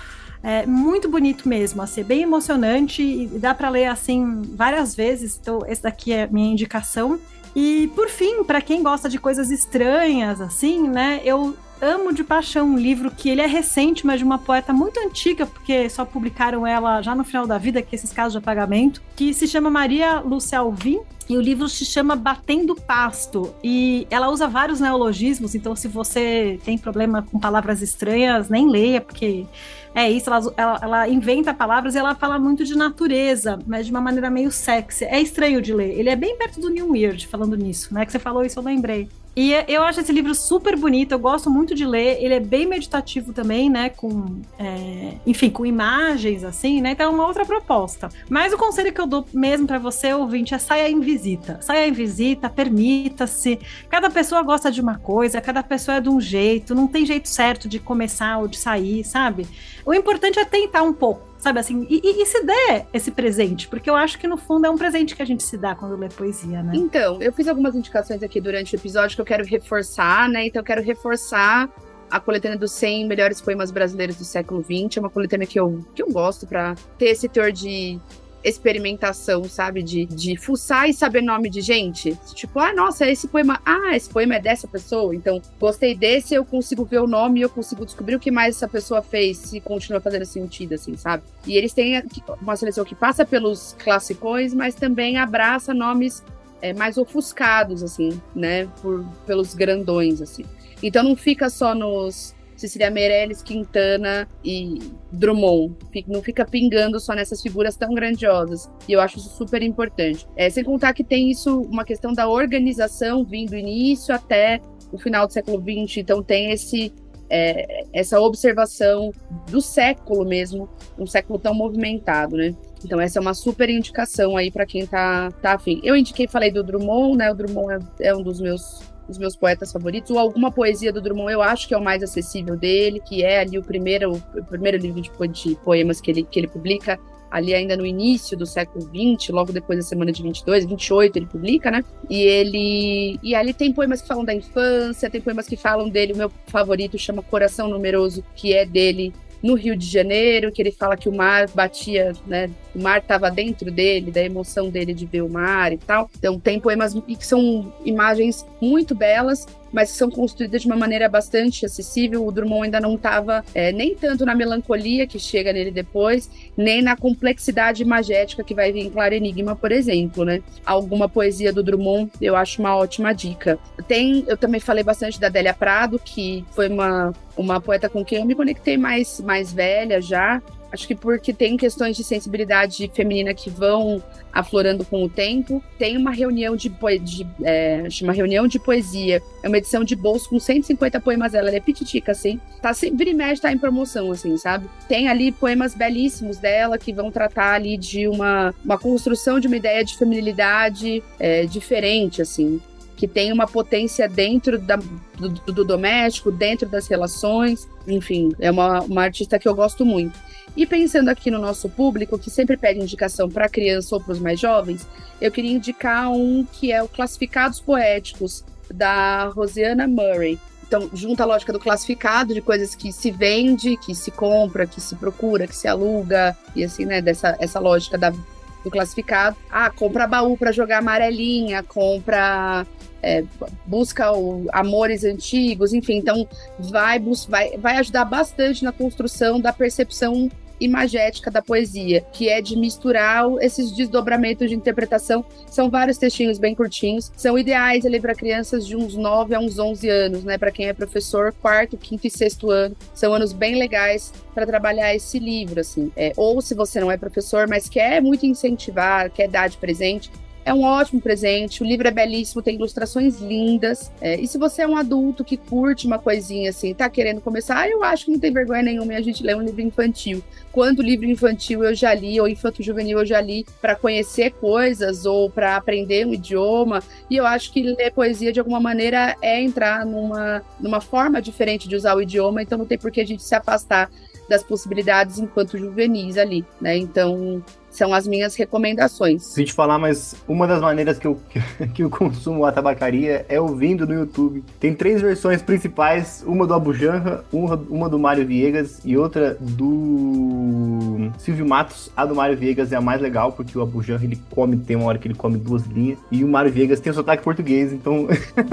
É 0.42 0.64
muito 0.64 1.08
bonito 1.08 1.48
mesmo, 1.48 1.82
assim, 1.82 2.04
bem 2.04 2.22
emocionante 2.22 3.02
e 3.02 3.26
dá 3.26 3.52
para 3.52 3.68
ler 3.68 3.86
assim 3.86 4.42
várias 4.54 4.94
vezes. 4.94 5.36
Então, 5.40 5.60
esse 5.66 5.82
daqui 5.82 6.12
é 6.12 6.28
minha 6.28 6.52
indicação. 6.52 7.18
E 7.56 7.90
por 7.94 8.08
fim, 8.08 8.44
para 8.44 8.60
quem 8.60 8.82
gosta 8.82 9.08
de 9.08 9.18
coisas 9.18 9.50
estranhas, 9.50 10.40
assim, 10.40 10.88
né? 10.88 11.20
Eu 11.24 11.56
amo 11.80 12.12
de 12.12 12.24
paixão 12.24 12.68
um 12.68 12.78
livro 12.78 13.10
que 13.10 13.28
ele 13.28 13.40
é 13.40 13.46
recente, 13.46 14.06
mas 14.06 14.18
de 14.18 14.24
uma 14.24 14.38
poeta 14.38 14.72
muito 14.72 14.98
antiga, 15.00 15.46
porque 15.46 15.88
só 15.88 16.04
publicaram 16.04 16.66
ela 16.66 17.02
já 17.02 17.14
no 17.14 17.24
final 17.24 17.46
da 17.46 17.58
vida, 17.58 17.82
que 17.82 17.94
é 17.94 17.96
esses 17.96 18.12
casos 18.12 18.32
de 18.32 18.38
apagamento, 18.38 19.02
que 19.16 19.32
se 19.32 19.46
chama 19.46 19.70
Maria 19.70 20.20
Lúcia 20.20 20.58
Alvim. 20.58 21.00
E 21.28 21.36
o 21.36 21.42
livro 21.42 21.68
se 21.68 21.84
chama 21.84 22.16
Batendo 22.16 22.74
Pasto. 22.74 23.54
E 23.62 24.06
ela 24.10 24.30
usa 24.30 24.48
vários 24.48 24.80
neologismos, 24.80 25.54
então 25.54 25.76
se 25.76 25.86
você 25.86 26.58
tem 26.64 26.78
problema 26.78 27.20
com 27.20 27.38
palavras 27.38 27.82
estranhas, 27.82 28.48
nem 28.48 28.66
leia, 28.66 28.98
porque 28.98 29.46
é 29.94 30.10
isso, 30.10 30.30
ela, 30.30 30.54
ela, 30.56 30.78
ela, 30.80 31.08
inventa 31.08 31.52
palavras 31.52 31.94
e 31.94 31.98
ela 31.98 32.14
fala 32.14 32.38
muito 32.38 32.64
de 32.64 32.74
natureza, 32.76 33.58
mas 33.66 33.84
de 33.84 33.92
uma 33.92 34.00
maneira 34.00 34.30
meio 34.30 34.50
sexy. 34.50 35.04
É 35.04 35.20
estranho 35.20 35.60
de 35.60 35.74
ler. 35.74 35.98
Ele 35.98 36.08
é 36.08 36.16
bem 36.16 36.36
perto 36.38 36.60
do 36.60 36.70
New 36.70 36.92
Weird, 36.92 37.26
falando 37.26 37.56
nisso, 37.56 37.92
né? 37.92 38.06
Que 38.06 38.12
você 38.12 38.18
falou 38.18 38.42
isso, 38.42 38.58
eu 38.58 38.62
lembrei. 38.62 39.08
E 39.40 39.52
eu 39.68 39.84
acho 39.84 40.00
esse 40.00 40.10
livro 40.10 40.34
super 40.34 40.76
bonito, 40.76 41.12
eu 41.12 41.18
gosto 41.20 41.48
muito 41.48 41.72
de 41.72 41.86
ler. 41.86 42.18
Ele 42.20 42.34
é 42.34 42.40
bem 42.40 42.66
meditativo 42.66 43.32
também, 43.32 43.70
né? 43.70 43.88
Com, 43.88 44.40
é, 44.58 45.12
enfim, 45.24 45.48
com 45.48 45.64
imagens, 45.64 46.42
assim, 46.42 46.80
né? 46.80 46.90
Então 46.90 47.06
é 47.06 47.14
uma 47.14 47.24
outra 47.24 47.46
proposta. 47.46 48.08
Mas 48.28 48.52
o 48.52 48.58
conselho 48.58 48.92
que 48.92 49.00
eu 49.00 49.06
dou 49.06 49.24
mesmo 49.32 49.64
para 49.64 49.78
você, 49.78 50.12
ouvinte, 50.12 50.54
é 50.54 50.58
saia 50.58 50.90
em 50.90 50.98
visita. 50.98 51.60
Saia 51.62 51.86
em 51.86 51.92
visita, 51.92 52.50
permita-se. 52.50 53.60
Cada 53.88 54.10
pessoa 54.10 54.42
gosta 54.42 54.72
de 54.72 54.80
uma 54.80 54.98
coisa, 54.98 55.40
cada 55.40 55.62
pessoa 55.62 55.98
é 55.98 56.00
de 56.00 56.08
um 56.08 56.20
jeito, 56.20 56.74
não 56.74 56.88
tem 56.88 57.06
jeito 57.06 57.28
certo 57.28 57.68
de 57.68 57.78
começar 57.78 58.38
ou 58.38 58.48
de 58.48 58.58
sair, 58.58 59.04
sabe? 59.04 59.46
O 59.86 59.94
importante 59.94 60.40
é 60.40 60.44
tentar 60.44 60.82
um 60.82 60.92
pouco 60.92 61.27
sabe 61.38 61.60
assim, 61.60 61.86
e, 61.88 62.00
e, 62.02 62.22
e, 62.22 62.26
se 62.26 62.44
der 62.44 62.86
esse 62.92 63.10
presente, 63.10 63.68
porque 63.68 63.88
eu 63.88 63.94
acho 63.94 64.18
que 64.18 64.26
no 64.26 64.36
fundo 64.36 64.66
é 64.66 64.70
um 64.70 64.76
presente 64.76 65.14
que 65.14 65.22
a 65.22 65.24
gente 65.24 65.42
se 65.42 65.56
dá 65.56 65.74
quando 65.74 65.96
lê 65.96 66.08
poesia, 66.08 66.62
né? 66.62 66.72
Então, 66.74 67.22
eu 67.22 67.32
fiz 67.32 67.46
algumas 67.46 67.74
indicações 67.74 68.22
aqui 68.22 68.40
durante 68.40 68.74
o 68.74 68.76
episódio 68.76 69.16
que 69.16 69.20
eu 69.20 69.26
quero 69.26 69.44
reforçar, 69.44 70.28
né? 70.28 70.46
Então 70.46 70.60
eu 70.60 70.64
quero 70.64 70.82
reforçar 70.82 71.70
a 72.10 72.18
coletânea 72.18 72.56
dos 72.56 72.72
100 72.72 73.06
melhores 73.06 73.40
poemas 73.40 73.70
brasileiros 73.70 74.16
do 74.16 74.24
século 74.24 74.62
XX, 74.62 74.96
é 74.96 75.00
uma 75.00 75.10
coletânea 75.10 75.46
que 75.46 75.60
eu, 75.60 75.84
que 75.94 76.02
eu 76.02 76.10
gosto 76.10 76.46
para 76.46 76.74
ter 76.96 77.06
esse 77.06 77.28
teor 77.28 77.52
de 77.52 78.00
experimentação, 78.42 79.44
sabe? 79.44 79.82
De, 79.82 80.06
de 80.06 80.36
fuçar 80.36 80.88
e 80.88 80.94
saber 80.94 81.22
nome 81.22 81.50
de 81.50 81.60
gente. 81.60 82.16
Tipo, 82.34 82.60
ah, 82.60 82.72
nossa, 82.72 83.08
esse 83.08 83.28
poema. 83.28 83.60
Ah, 83.64 83.96
esse 83.96 84.08
poema 84.08 84.36
é 84.36 84.40
dessa 84.40 84.68
pessoa. 84.68 85.14
Então, 85.14 85.40
gostei 85.58 85.94
desse, 85.94 86.34
eu 86.34 86.44
consigo 86.44 86.84
ver 86.84 87.00
o 87.00 87.06
nome 87.06 87.38
eu 87.40 87.50
consigo 87.50 87.84
descobrir 87.84 88.14
o 88.14 88.20
que 88.20 88.30
mais 88.30 88.56
essa 88.56 88.68
pessoa 88.68 89.02
fez, 89.02 89.38
se 89.38 89.60
continua 89.60 90.00
fazendo 90.00 90.24
sentido, 90.24 90.74
assim, 90.74 90.96
sabe? 90.96 91.22
E 91.46 91.56
eles 91.56 91.72
têm 91.72 92.02
uma 92.40 92.56
seleção 92.56 92.84
que 92.84 92.94
passa 92.94 93.24
pelos 93.24 93.74
classicões, 93.78 94.54
mas 94.54 94.74
também 94.74 95.16
abraça 95.16 95.72
nomes 95.72 96.22
é, 96.60 96.72
mais 96.72 96.98
ofuscados, 96.98 97.82
assim, 97.82 98.20
né? 98.34 98.66
Por, 98.80 99.04
pelos 99.26 99.54
grandões, 99.54 100.20
assim. 100.20 100.44
Então 100.82 101.02
não 101.02 101.16
fica 101.16 101.50
só 101.50 101.74
nos 101.74 102.34
Cecília 102.58 102.90
Meirelles, 102.90 103.42
Quintana 103.42 104.28
e 104.44 104.78
Drummond. 105.12 105.76
Não 106.06 106.22
fica 106.22 106.44
pingando 106.44 106.98
só 106.98 107.14
nessas 107.14 107.40
figuras 107.40 107.76
tão 107.76 107.94
grandiosas. 107.94 108.68
E 108.88 108.92
eu 108.92 109.00
acho 109.00 109.18
isso 109.18 109.30
super 109.30 109.62
importante. 109.62 110.26
É, 110.36 110.50
sem 110.50 110.64
contar 110.64 110.92
que 110.92 111.04
tem 111.04 111.30
isso, 111.30 111.60
uma 111.62 111.84
questão 111.84 112.12
da 112.12 112.28
organização 112.28 113.24
vindo 113.24 113.50
do 113.50 113.56
início 113.56 114.14
até 114.14 114.60
o 114.90 114.98
final 114.98 115.26
do 115.26 115.32
século 115.32 115.62
XX. 115.62 115.98
Então 115.98 116.22
tem 116.22 116.50
esse 116.50 116.92
é, 117.30 117.84
essa 117.92 118.20
observação 118.20 119.12
do 119.50 119.60
século 119.60 120.24
mesmo, 120.24 120.68
um 120.98 121.06
século 121.06 121.38
tão 121.38 121.54
movimentado, 121.54 122.36
né? 122.36 122.54
Então 122.84 123.00
essa 123.00 123.18
é 123.18 123.22
uma 123.22 123.34
super 123.34 123.68
indicação 123.68 124.36
aí 124.36 124.50
para 124.50 124.64
quem 124.64 124.86
tá, 124.86 125.30
tá 125.42 125.54
afim. 125.54 125.80
Eu 125.84 125.94
indiquei, 125.94 126.26
falei 126.26 126.50
do 126.50 126.62
Drummond, 126.62 127.18
né? 127.18 127.30
O 127.30 127.34
Drummond 127.34 127.84
é, 128.00 128.08
é 128.08 128.16
um 128.16 128.22
dos 128.22 128.40
meus 128.40 128.80
dos 129.08 129.18
meus 129.18 129.34
poetas 129.34 129.72
favoritos, 129.72 130.10
ou 130.10 130.18
alguma 130.18 130.52
poesia 130.52 130.92
do 130.92 131.00
Drummond, 131.00 131.32
eu 131.32 131.42
acho 131.42 131.66
que 131.66 131.74
é 131.74 131.78
o 131.78 131.82
mais 131.82 132.02
acessível 132.02 132.56
dele, 132.56 133.00
que 133.00 133.24
é 133.24 133.40
ali 133.40 133.58
o 133.58 133.62
primeiro, 133.62 134.12
o 134.12 134.44
primeiro 134.44 134.76
livro 134.76 135.00
de, 135.00 135.10
de 135.32 135.54
poemas 135.56 136.00
que 136.00 136.10
ele, 136.10 136.22
que 136.22 136.38
ele 136.38 136.46
publica, 136.46 137.00
ali 137.30 137.54
ainda 137.54 137.76
no 137.76 137.84
início 137.84 138.36
do 138.36 138.46
século 138.46 138.82
XX, 138.84 139.30
logo 139.30 139.52
depois 139.52 139.78
da 139.78 139.84
semana 139.84 140.12
de 140.12 140.22
22, 140.22 140.64
28 140.66 141.16
ele 141.16 141.26
publica, 141.26 141.70
né? 141.70 141.84
E 142.08 142.22
ele 142.22 143.18
e 143.22 143.34
ali 143.34 143.52
tem 143.52 143.72
poemas 143.72 144.00
que 144.00 144.08
falam 144.08 144.24
da 144.24 144.34
infância, 144.34 145.10
tem 145.10 145.20
poemas 145.20 145.46
que 145.46 145.56
falam 145.56 145.88
dele, 145.88 146.12
o 146.12 146.16
meu 146.16 146.32
favorito 146.46 146.98
chama 146.98 147.22
Coração 147.22 147.68
Numeroso, 147.68 148.24
que 148.34 148.54
é 148.54 148.64
dele 148.64 149.12
no 149.42 149.54
Rio 149.54 149.76
de 149.76 149.86
Janeiro, 149.86 150.50
que 150.50 150.60
ele 150.60 150.72
fala 150.72 150.96
que 150.96 151.08
o 151.08 151.14
mar 151.14 151.48
batia, 151.54 152.12
né? 152.26 152.50
O 152.74 152.80
mar 152.80 152.98
estava 152.98 153.30
dentro 153.30 153.70
dele, 153.70 154.10
da 154.10 154.22
emoção 154.22 154.68
dele 154.70 154.92
de 154.92 155.06
ver 155.06 155.22
o 155.22 155.28
mar 155.28 155.72
e 155.72 155.78
tal. 155.78 156.10
Então 156.18 156.38
tem 156.38 156.58
poemas 156.58 156.94
que 156.94 157.26
são 157.26 157.72
imagens 157.84 158.46
muito 158.60 158.94
belas 158.94 159.46
mas 159.72 159.92
que 159.92 159.98
são 159.98 160.10
construídas 160.10 160.62
de 160.62 160.68
uma 160.68 160.76
maneira 160.76 161.08
bastante 161.08 161.66
acessível. 161.66 162.26
O 162.26 162.32
Drummond 162.32 162.64
ainda 162.64 162.80
não 162.80 162.94
estava 162.94 163.44
é, 163.54 163.72
nem 163.72 163.94
tanto 163.94 164.24
na 164.24 164.34
melancolia 164.34 165.06
que 165.06 165.18
chega 165.18 165.52
nele 165.52 165.70
depois, 165.70 166.30
nem 166.56 166.82
na 166.82 166.96
complexidade 166.96 167.82
imagética 167.82 168.44
que 168.44 168.54
vai 168.54 168.72
vir 168.72 168.86
em 168.86 168.90
Claro 168.90 169.14
Enigma, 169.14 169.54
por 169.54 169.72
exemplo, 169.72 170.24
né? 170.24 170.42
Alguma 170.64 171.08
poesia 171.08 171.52
do 171.52 171.62
Drummond 171.62 172.10
eu 172.20 172.36
acho 172.36 172.60
uma 172.60 172.76
ótima 172.76 173.12
dica. 173.12 173.58
Tem, 173.86 174.24
eu 174.26 174.36
também 174.36 174.60
falei 174.60 174.84
bastante 174.84 175.20
da 175.20 175.28
Délia 175.28 175.54
Prado, 175.54 175.98
que 175.98 176.44
foi 176.50 176.68
uma, 176.68 177.12
uma 177.36 177.60
poeta 177.60 177.88
com 177.88 178.04
quem 178.04 178.18
eu 178.18 178.24
me 178.24 178.34
conectei 178.34 178.76
mais, 178.76 179.20
mais 179.20 179.52
velha 179.52 180.00
já, 180.00 180.42
Acho 180.70 180.86
que 180.86 180.94
porque 180.94 181.32
tem 181.32 181.56
questões 181.56 181.96
de 181.96 182.04
sensibilidade 182.04 182.90
feminina 182.94 183.32
que 183.32 183.48
vão 183.48 184.02
aflorando 184.32 184.84
com 184.84 185.02
o 185.02 185.08
tempo. 185.08 185.62
Tem 185.78 185.96
uma 185.96 186.10
reunião 186.10 186.54
de, 186.54 186.68
de 187.00 187.26
é, 187.42 187.88
uma 188.02 188.12
reunião 188.12 188.46
de 188.46 188.58
poesia, 188.58 189.22
é 189.42 189.48
uma 189.48 189.58
edição 189.58 189.82
de 189.82 189.96
bolso 189.96 190.28
com 190.28 190.38
150 190.38 191.00
poemas 191.00 191.32
dela, 191.32 191.48
ela 191.48 191.56
é 191.56 191.60
pititica, 191.60 192.12
assim. 192.12 192.38
Tá 192.60 192.74
sempre 192.74 193.14
mexe, 193.14 193.42
tá 193.42 193.50
em 193.50 193.58
promoção, 193.58 194.12
assim, 194.12 194.36
sabe? 194.36 194.68
Tem 194.86 195.08
ali 195.08 195.32
poemas 195.32 195.74
belíssimos 195.74 196.36
dela 196.36 196.76
que 196.76 196.92
vão 196.92 197.10
tratar 197.10 197.54
ali 197.54 197.76
de 197.76 198.06
uma, 198.06 198.54
uma 198.64 198.78
construção 198.78 199.40
de 199.40 199.46
uma 199.46 199.56
ideia 199.56 199.82
de 199.82 199.96
feminilidade 199.96 201.02
é, 201.18 201.46
diferente, 201.46 202.20
assim 202.20 202.60
que 202.98 203.06
tem 203.06 203.32
uma 203.32 203.46
potência 203.46 204.08
dentro 204.08 204.58
da, 204.58 204.74
do, 204.74 205.28
do, 205.28 205.64
doméstico, 205.64 206.32
dentro 206.32 206.68
das 206.68 206.88
relações. 206.88 207.68
Enfim, 207.86 208.32
é 208.40 208.50
uma, 208.50 208.80
uma 208.80 209.02
artista 209.02 209.38
que 209.38 209.46
eu 209.46 209.54
gosto 209.54 209.86
muito. 209.86 210.18
E 210.58 210.66
pensando 210.66 211.08
aqui 211.08 211.30
no 211.30 211.38
nosso 211.38 211.68
público, 211.68 212.18
que 212.18 212.28
sempre 212.28 212.56
pede 212.56 212.80
indicação 212.80 213.30
para 213.30 213.48
criança 213.48 213.94
ou 213.94 214.02
para 214.02 214.10
os 214.10 214.18
mais 214.18 214.40
jovens, 214.40 214.88
eu 215.20 215.30
queria 215.30 215.52
indicar 215.52 216.10
um 216.10 216.44
que 216.44 216.72
é 216.72 216.82
o 216.82 216.88
Classificados 216.88 217.60
Poéticos, 217.60 218.44
da 218.68 219.28
Rosiana 219.28 219.86
Murray. 219.86 220.36
Então, 220.66 220.90
junta 220.92 221.22
a 221.22 221.26
lógica 221.26 221.52
do 221.52 221.60
classificado, 221.60 222.34
de 222.34 222.40
coisas 222.40 222.74
que 222.74 222.90
se 222.90 223.12
vende, 223.12 223.76
que 223.76 223.94
se 223.94 224.10
compra, 224.10 224.66
que 224.66 224.80
se 224.80 224.96
procura, 224.96 225.46
que 225.46 225.54
se 225.54 225.68
aluga, 225.68 226.36
e 226.56 226.64
assim, 226.64 226.84
né, 226.84 227.00
dessa 227.00 227.36
essa 227.38 227.60
lógica 227.60 227.96
da, 227.96 228.10
do 228.10 228.68
classificado. 228.68 229.36
Ah, 229.48 229.70
compra 229.70 230.08
baú 230.08 230.36
para 230.36 230.50
jogar 230.50 230.78
amarelinha, 230.78 231.62
compra 231.62 232.66
é, 233.00 233.24
busca 233.64 234.12
o, 234.12 234.48
amores 234.52 235.04
antigos, 235.04 235.72
enfim, 235.72 235.98
então 235.98 236.26
vai, 236.58 237.00
vai, 237.28 237.56
vai 237.56 237.76
ajudar 237.76 238.04
bastante 238.04 238.64
na 238.64 238.72
construção 238.72 239.40
da 239.40 239.52
percepção 239.52 240.28
imagética 240.60 241.30
da 241.30 241.42
poesia, 241.42 242.04
que 242.12 242.28
é 242.28 242.40
de 242.40 242.56
misturar 242.56 243.24
esses 243.40 243.72
desdobramentos 243.72 244.48
de 244.48 244.56
interpretação. 244.56 245.24
São 245.46 245.70
vários 245.70 245.98
textinhos 245.98 246.38
bem 246.38 246.54
curtinhos, 246.54 247.10
são 247.16 247.38
ideais 247.38 247.84
ali 247.84 248.00
para 248.00 248.14
crianças 248.14 248.66
de 248.66 248.76
uns 248.76 248.94
9 248.94 249.34
a 249.34 249.40
uns 249.40 249.58
11 249.58 249.88
anos, 249.88 250.24
né? 250.24 250.38
Para 250.38 250.50
quem 250.50 250.66
é 250.66 250.72
professor, 250.72 251.32
quarto, 251.40 251.76
quinto 251.76 252.06
e 252.06 252.10
sexto 252.10 252.50
ano. 252.50 252.76
São 252.94 253.14
anos 253.14 253.32
bem 253.32 253.56
legais 253.56 254.12
para 254.34 254.46
trabalhar 254.46 254.94
esse 254.94 255.18
livro, 255.18 255.60
assim. 255.60 255.92
É, 255.96 256.12
ou 256.16 256.40
se 256.40 256.54
você 256.54 256.80
não 256.80 256.90
é 256.90 256.96
professor, 256.96 257.48
mas 257.48 257.68
quer 257.68 258.00
muito 258.00 258.26
incentivar, 258.26 259.10
quer 259.10 259.28
dar 259.28 259.48
de 259.48 259.56
presente, 259.56 260.10
é 260.48 260.54
um 260.54 260.62
ótimo 260.62 261.00
presente, 261.00 261.62
o 261.62 261.66
livro 261.66 261.86
é 261.86 261.90
belíssimo, 261.90 262.40
tem 262.40 262.54
ilustrações 262.54 263.20
lindas. 263.20 263.92
É, 264.00 264.18
e 264.18 264.26
se 264.26 264.38
você 264.38 264.62
é 264.62 264.66
um 264.66 264.76
adulto 264.76 265.22
que 265.22 265.36
curte 265.36 265.86
uma 265.86 265.98
coisinha 265.98 266.48
assim, 266.48 266.72
tá 266.72 266.88
querendo 266.88 267.20
começar, 267.20 267.68
eu 267.68 267.84
acho 267.84 268.06
que 268.06 268.10
não 268.10 268.18
tem 268.18 268.32
vergonha 268.32 268.62
nenhuma 268.62 268.94
a 268.94 269.00
gente 269.02 269.22
ler 269.22 269.36
um 269.36 269.42
livro 269.42 269.60
infantil. 269.60 270.22
Quando 270.50 270.82
livro 270.82 271.04
infantil 271.04 271.62
eu 271.62 271.74
já 271.74 271.92
li, 271.92 272.18
ou 272.18 272.26
infanto 272.26 272.62
juvenil 272.62 272.98
eu 273.00 273.06
já 273.06 273.20
li, 273.20 273.44
para 273.60 273.76
conhecer 273.76 274.32
coisas 274.32 275.04
ou 275.04 275.28
para 275.28 275.54
aprender 275.54 276.06
um 276.06 276.14
idioma. 276.14 276.82
E 277.10 277.16
eu 277.16 277.26
acho 277.26 277.52
que 277.52 277.62
ler 277.62 277.92
poesia 277.92 278.32
de 278.32 278.40
alguma 278.40 278.58
maneira 278.58 279.16
é 279.20 279.42
entrar 279.42 279.84
numa, 279.84 280.42
numa 280.58 280.80
forma 280.80 281.20
diferente 281.20 281.68
de 281.68 281.76
usar 281.76 281.94
o 281.94 282.00
idioma, 282.00 282.42
então 282.42 282.56
não 282.56 282.64
tem 282.64 282.78
por 282.78 282.90
que 282.90 283.02
a 283.02 283.06
gente 283.06 283.22
se 283.22 283.34
afastar 283.34 283.90
das 284.28 284.42
possibilidades 284.42 285.18
enquanto 285.18 285.58
juvenis 285.58 286.16
ali, 286.18 286.44
né? 286.60 286.76
Então, 286.76 287.42
são 287.70 287.94
as 287.94 288.06
minhas 288.06 288.34
recomendações. 288.34 289.24
Se 289.24 289.44
te 289.44 289.52
falar, 289.52 289.78
mas 289.78 290.16
uma 290.26 290.46
das 290.46 290.60
maneiras 290.60 290.98
que 290.98 291.06
eu, 291.06 291.18
que 291.74 291.82
eu 291.82 291.90
consumo 291.90 292.44
a 292.44 292.52
tabacaria 292.52 293.24
é 293.28 293.40
ouvindo 293.40 293.86
no 293.86 293.94
YouTube. 293.94 294.44
Tem 294.58 294.74
três 294.74 295.00
versões 295.00 295.42
principais, 295.42 296.22
uma 296.26 296.46
do 296.46 296.54
Abu 296.54 296.72
Janra, 296.72 297.24
uma, 297.32 297.88
do 297.88 297.98
Mário 297.98 298.26
Viegas 298.26 298.80
e 298.84 298.96
outra 298.96 299.36
do 299.40 301.10
Silvio 301.18 301.46
Matos. 301.46 301.90
A 301.96 302.04
do 302.04 302.14
Mário 302.14 302.36
Viegas 302.36 302.72
é 302.72 302.76
a 302.76 302.80
mais 302.80 303.00
legal, 303.00 303.32
porque 303.32 303.56
o 303.56 303.62
Abu 303.62 303.82
Janra, 303.82 304.04
ele 304.04 304.20
come, 304.30 304.56
tem 304.56 304.76
uma 304.76 304.86
hora 304.86 304.98
que 304.98 305.06
ele 305.06 305.14
come 305.14 305.36
duas 305.38 305.64
linhas, 305.66 305.98
e 306.10 306.24
o 306.24 306.28
Mário 306.28 306.52
Viegas 306.52 306.80
tem 306.80 306.90
o 306.90 306.94
sotaque 306.94 307.22
português, 307.22 307.72
então 307.72 308.08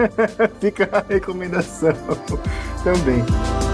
fica 0.59 0.89
a 0.91 1.03
recomendação 1.07 1.93
também. 2.83 3.64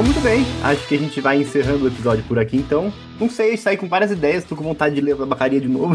Então, 0.00 0.14
muito 0.14 0.22
bem. 0.22 0.46
Acho 0.64 0.88
que 0.88 0.94
a 0.94 0.98
gente 0.98 1.20
vai 1.20 1.36
encerrando 1.36 1.84
o 1.84 1.88
episódio 1.88 2.24
por 2.24 2.38
aqui, 2.38 2.56
então. 2.56 2.90
Não 3.20 3.28
sei, 3.28 3.54
saí 3.58 3.76
com 3.76 3.86
várias 3.86 4.10
ideias, 4.10 4.44
tô 4.44 4.56
com 4.56 4.64
vontade 4.64 4.94
de 4.94 5.00
ler 5.02 5.12
a 5.12 5.26
bacaria 5.26 5.60
de 5.60 5.68
novo. 5.68 5.94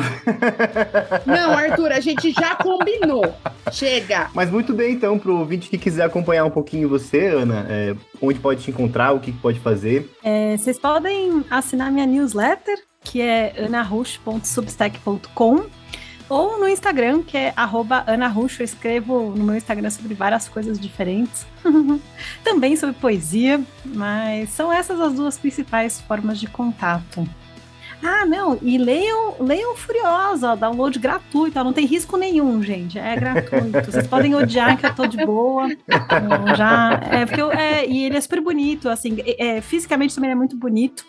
Não, 1.25 1.53
Arthur, 1.53 1.91
a 1.91 1.99
gente 1.99 2.31
já 2.31 2.53
combinou. 2.53 3.35
Chega. 3.71 4.29
Mas 4.31 4.51
muito 4.51 4.75
bem, 4.75 4.93
então, 4.93 5.17
pro 5.17 5.39
ouvinte 5.39 5.69
que 5.69 5.77
quiser 5.79 6.03
acompanhar 6.03 6.45
um 6.45 6.51
pouquinho 6.51 6.87
você, 6.87 7.29
Ana, 7.29 7.65
é, 7.67 7.95
onde 8.21 8.37
pode 8.37 8.61
te 8.61 8.69
encontrar, 8.69 9.11
o 9.11 9.19
que 9.19 9.31
pode 9.31 9.59
fazer. 9.59 10.07
É, 10.23 10.55
vocês 10.55 10.77
podem 10.77 11.43
assinar 11.49 11.91
minha 11.91 12.05
newsletter, 12.05 12.77
que 13.03 13.21
é 13.21 13.55
anarush.substack.com 13.57 15.65
ou 16.29 16.59
no 16.59 16.67
Instagram, 16.67 17.23
que 17.23 17.37
é 17.37 17.53
@anarush. 17.55 18.59
Eu 18.59 18.65
escrevo 18.65 19.31
no 19.35 19.43
meu 19.43 19.55
Instagram 19.55 19.89
sobre 19.89 20.13
várias 20.13 20.47
coisas 20.47 20.79
diferentes. 20.79 21.45
Também 22.43 22.75
sobre 22.75 22.95
poesia, 22.95 23.61
mas 23.85 24.49
são 24.49 24.71
essas 24.71 24.99
as 24.99 25.13
duas 25.13 25.37
principais 25.37 26.01
formas 26.01 26.39
de 26.39 26.47
contato. 26.47 27.27
Ah, 28.03 28.25
não, 28.25 28.59
e 28.61 28.77
leiam, 28.77 29.35
leiam 29.39 29.75
Furiosa, 29.75 30.55
download 30.55 30.99
gratuito, 30.99 31.63
não 31.63 31.73
tem 31.73 31.85
risco 31.85 32.17
nenhum, 32.17 32.61
gente, 32.61 32.99
é 32.99 33.15
gratuito. 33.15 33.91
Vocês 33.91 34.05
podem 34.05 34.35
odiar 34.35 34.77
que 34.77 34.85
eu 34.85 34.93
tô 34.93 35.07
de 35.07 35.25
boa, 35.25 35.67
já, 36.55 37.01
é, 37.09 37.25
porque 37.25 37.41
eu, 37.41 37.51
é, 37.51 37.87
e 37.87 38.03
ele 38.03 38.17
é 38.17 38.21
super 38.21 38.41
bonito, 38.41 38.89
assim, 38.89 39.17
é, 39.39 39.59
fisicamente 39.61 40.13
também 40.13 40.29
é 40.29 40.35
muito 40.35 40.55
bonito, 40.55 41.03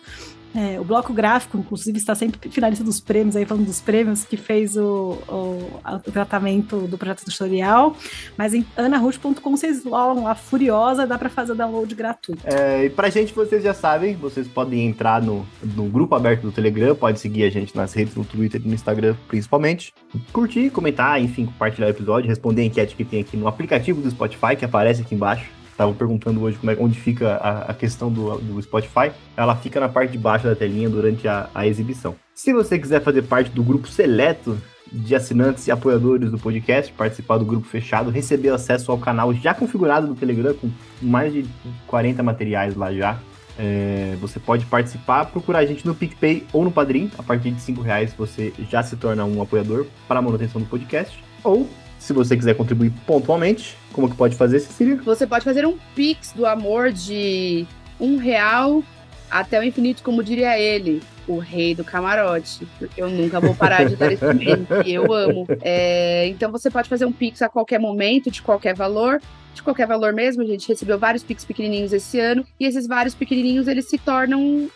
é, 0.57 0.79
o 0.79 0.83
bloco 0.83 1.13
gráfico, 1.13 1.55
inclusive, 1.55 1.99
está 1.99 2.15
sempre 2.15 2.49
finalista 2.49 2.83
dos 2.83 2.99
prêmios, 2.99 3.35
aí 3.35 3.45
falando 3.45 3.67
dos 3.67 3.79
prêmios, 3.79 4.25
que 4.25 4.35
fez 4.35 4.75
o, 4.75 5.19
o, 5.27 5.81
o 6.07 6.11
tratamento 6.11 6.87
do 6.87 6.97
projeto 6.97 7.23
tutorial. 7.23 7.95
Mas 8.35 8.55
em 8.55 8.65
anaruth.com 8.75 9.51
vocês 9.51 9.85
rolam 9.85 10.23
lá 10.23 10.33
furiosa, 10.33 11.05
dá 11.05 11.15
para 11.15 11.29
fazer 11.29 11.53
download 11.53 11.93
gratuito. 11.93 12.41
É, 12.43 12.85
e 12.85 12.89
pra 12.89 13.07
gente, 13.11 13.35
vocês 13.35 13.61
já 13.63 13.73
sabem, 13.73 14.15
vocês 14.15 14.47
podem 14.47 14.87
entrar 14.87 15.21
no, 15.21 15.45
no 15.61 15.83
grupo 15.85 16.15
aberto 16.15 16.41
do 16.41 16.51
Telegram, 16.51 16.95
pode 16.95 17.19
seguir 17.19 17.43
a 17.43 17.51
gente 17.51 17.75
nas 17.75 17.93
redes, 17.93 18.15
no 18.15 18.25
Twitter 18.25 18.59
e 18.63 18.67
no 18.67 18.73
Instagram, 18.73 19.15
principalmente. 19.27 19.93
Curtir, 20.33 20.71
comentar, 20.71 21.21
enfim, 21.21 21.45
compartilhar 21.45 21.85
o 21.85 21.91
episódio, 21.91 22.27
responder 22.27 22.63
a 22.63 22.65
enquete 22.65 22.95
que 22.95 23.05
tem 23.05 23.21
aqui 23.21 23.37
no 23.37 23.47
aplicativo 23.47 24.01
do 24.01 24.09
Spotify, 24.09 24.55
que 24.57 24.65
aparece 24.65 25.03
aqui 25.03 25.13
embaixo. 25.13 25.51
Estavam 25.77 25.93
perguntando 25.93 26.41
hoje 26.41 26.57
como 26.57 26.71
é, 26.71 26.77
onde 26.79 26.99
fica 26.99 27.35
a, 27.35 27.59
a 27.69 27.73
questão 27.75 28.11
do, 28.11 28.39
do, 28.39 28.59
Spotify. 28.63 29.11
Ela 29.35 29.55
fica 29.55 29.79
na 29.79 29.87
parte 29.87 30.13
de 30.13 30.17
baixo 30.17 30.47
da 30.47 30.55
telinha 30.55 30.89
durante 30.89 31.27
a, 31.27 31.51
a 31.53 31.67
exibição. 31.67 32.15
Se 32.33 32.51
você 32.51 32.79
quiser 32.79 32.99
fazer 33.03 33.21
parte 33.21 33.51
do 33.51 33.61
grupo 33.61 33.87
seleto 33.87 34.57
de 34.91 35.13
assinantes 35.13 35.67
e 35.67 35.71
apoiadores 35.71 36.31
do 36.31 36.39
podcast, 36.39 36.91
participar 36.93 37.37
do 37.37 37.45
grupo 37.45 37.67
fechado, 37.67 38.09
receber 38.09 38.49
acesso 38.49 38.91
ao 38.91 38.97
canal 38.97 39.31
já 39.35 39.53
configurado 39.53 40.07
do 40.07 40.15
Telegram, 40.15 40.55
com 40.55 40.67
mais 40.99 41.31
de 41.31 41.45
40 41.85 42.23
materiais 42.23 42.75
lá 42.75 42.91
já. 42.91 43.19
É, 43.59 44.17
você 44.19 44.39
pode 44.39 44.65
participar, 44.65 45.25
procurar 45.25 45.59
a 45.59 45.65
gente 45.67 45.85
no 45.85 45.93
PicPay 45.93 46.43
ou 46.51 46.63
no 46.63 46.71
Padrim. 46.71 47.11
A 47.19 47.21
partir 47.21 47.51
de 47.51 47.61
5 47.61 47.81
reais 47.81 48.15
você 48.17 48.51
já 48.67 48.81
se 48.81 48.95
torna 48.95 49.25
um 49.25 49.39
apoiador 49.43 49.85
para 50.07 50.17
a 50.17 50.23
manutenção 50.23 50.59
do 50.59 50.67
podcast. 50.67 51.23
Ou 51.43 51.69
se 51.99 52.13
você 52.13 52.37
quiser 52.37 52.55
contribuir 52.55 52.91
pontualmente, 53.05 53.75
como 53.91 54.09
que 54.09 54.15
pode 54.15 54.35
fazer, 54.35 54.59
Cecília? 54.59 54.97
Você 55.03 55.25
pode 55.25 55.43
fazer 55.43 55.65
um 55.65 55.77
pix 55.95 56.31
do 56.31 56.45
amor 56.45 56.91
de 56.91 57.65
um 57.99 58.17
real 58.17 58.83
até 59.29 59.59
o 59.59 59.63
infinito, 59.63 60.03
como 60.03 60.23
diria 60.23 60.57
ele, 60.57 61.01
o 61.27 61.37
rei 61.37 61.75
do 61.75 61.83
camarote. 61.83 62.67
Eu 62.95 63.09
nunca 63.09 63.39
vou 63.39 63.53
parar 63.53 63.83
de 63.83 63.95
dar 63.95 64.11
esse 64.11 64.25
meme, 64.33 64.65
que 64.83 64.91
eu 64.93 65.11
amo. 65.11 65.45
É, 65.61 66.27
então 66.27 66.51
você 66.51 66.69
pode 66.69 66.87
fazer 66.87 67.05
um 67.05 67.11
pix 67.11 67.41
a 67.41 67.49
qualquer 67.49 67.79
momento, 67.79 68.31
de 68.31 68.41
qualquer 68.41 68.75
valor. 68.75 69.21
De 69.53 69.63
qualquer 69.63 69.87
valor 69.87 70.13
mesmo, 70.13 70.43
a 70.43 70.45
gente 70.45 70.67
recebeu 70.67 70.99
vários 70.99 71.23
pix 71.23 71.43
pequenininhos 71.43 71.91
esse 71.91 72.19
ano. 72.19 72.45
E 72.59 72.65
esses 72.65 72.87
vários 72.87 73.15
pequenininhos, 73.15 73.67
eles 73.67 73.89
se 73.89 73.97
tornam... 73.97 74.69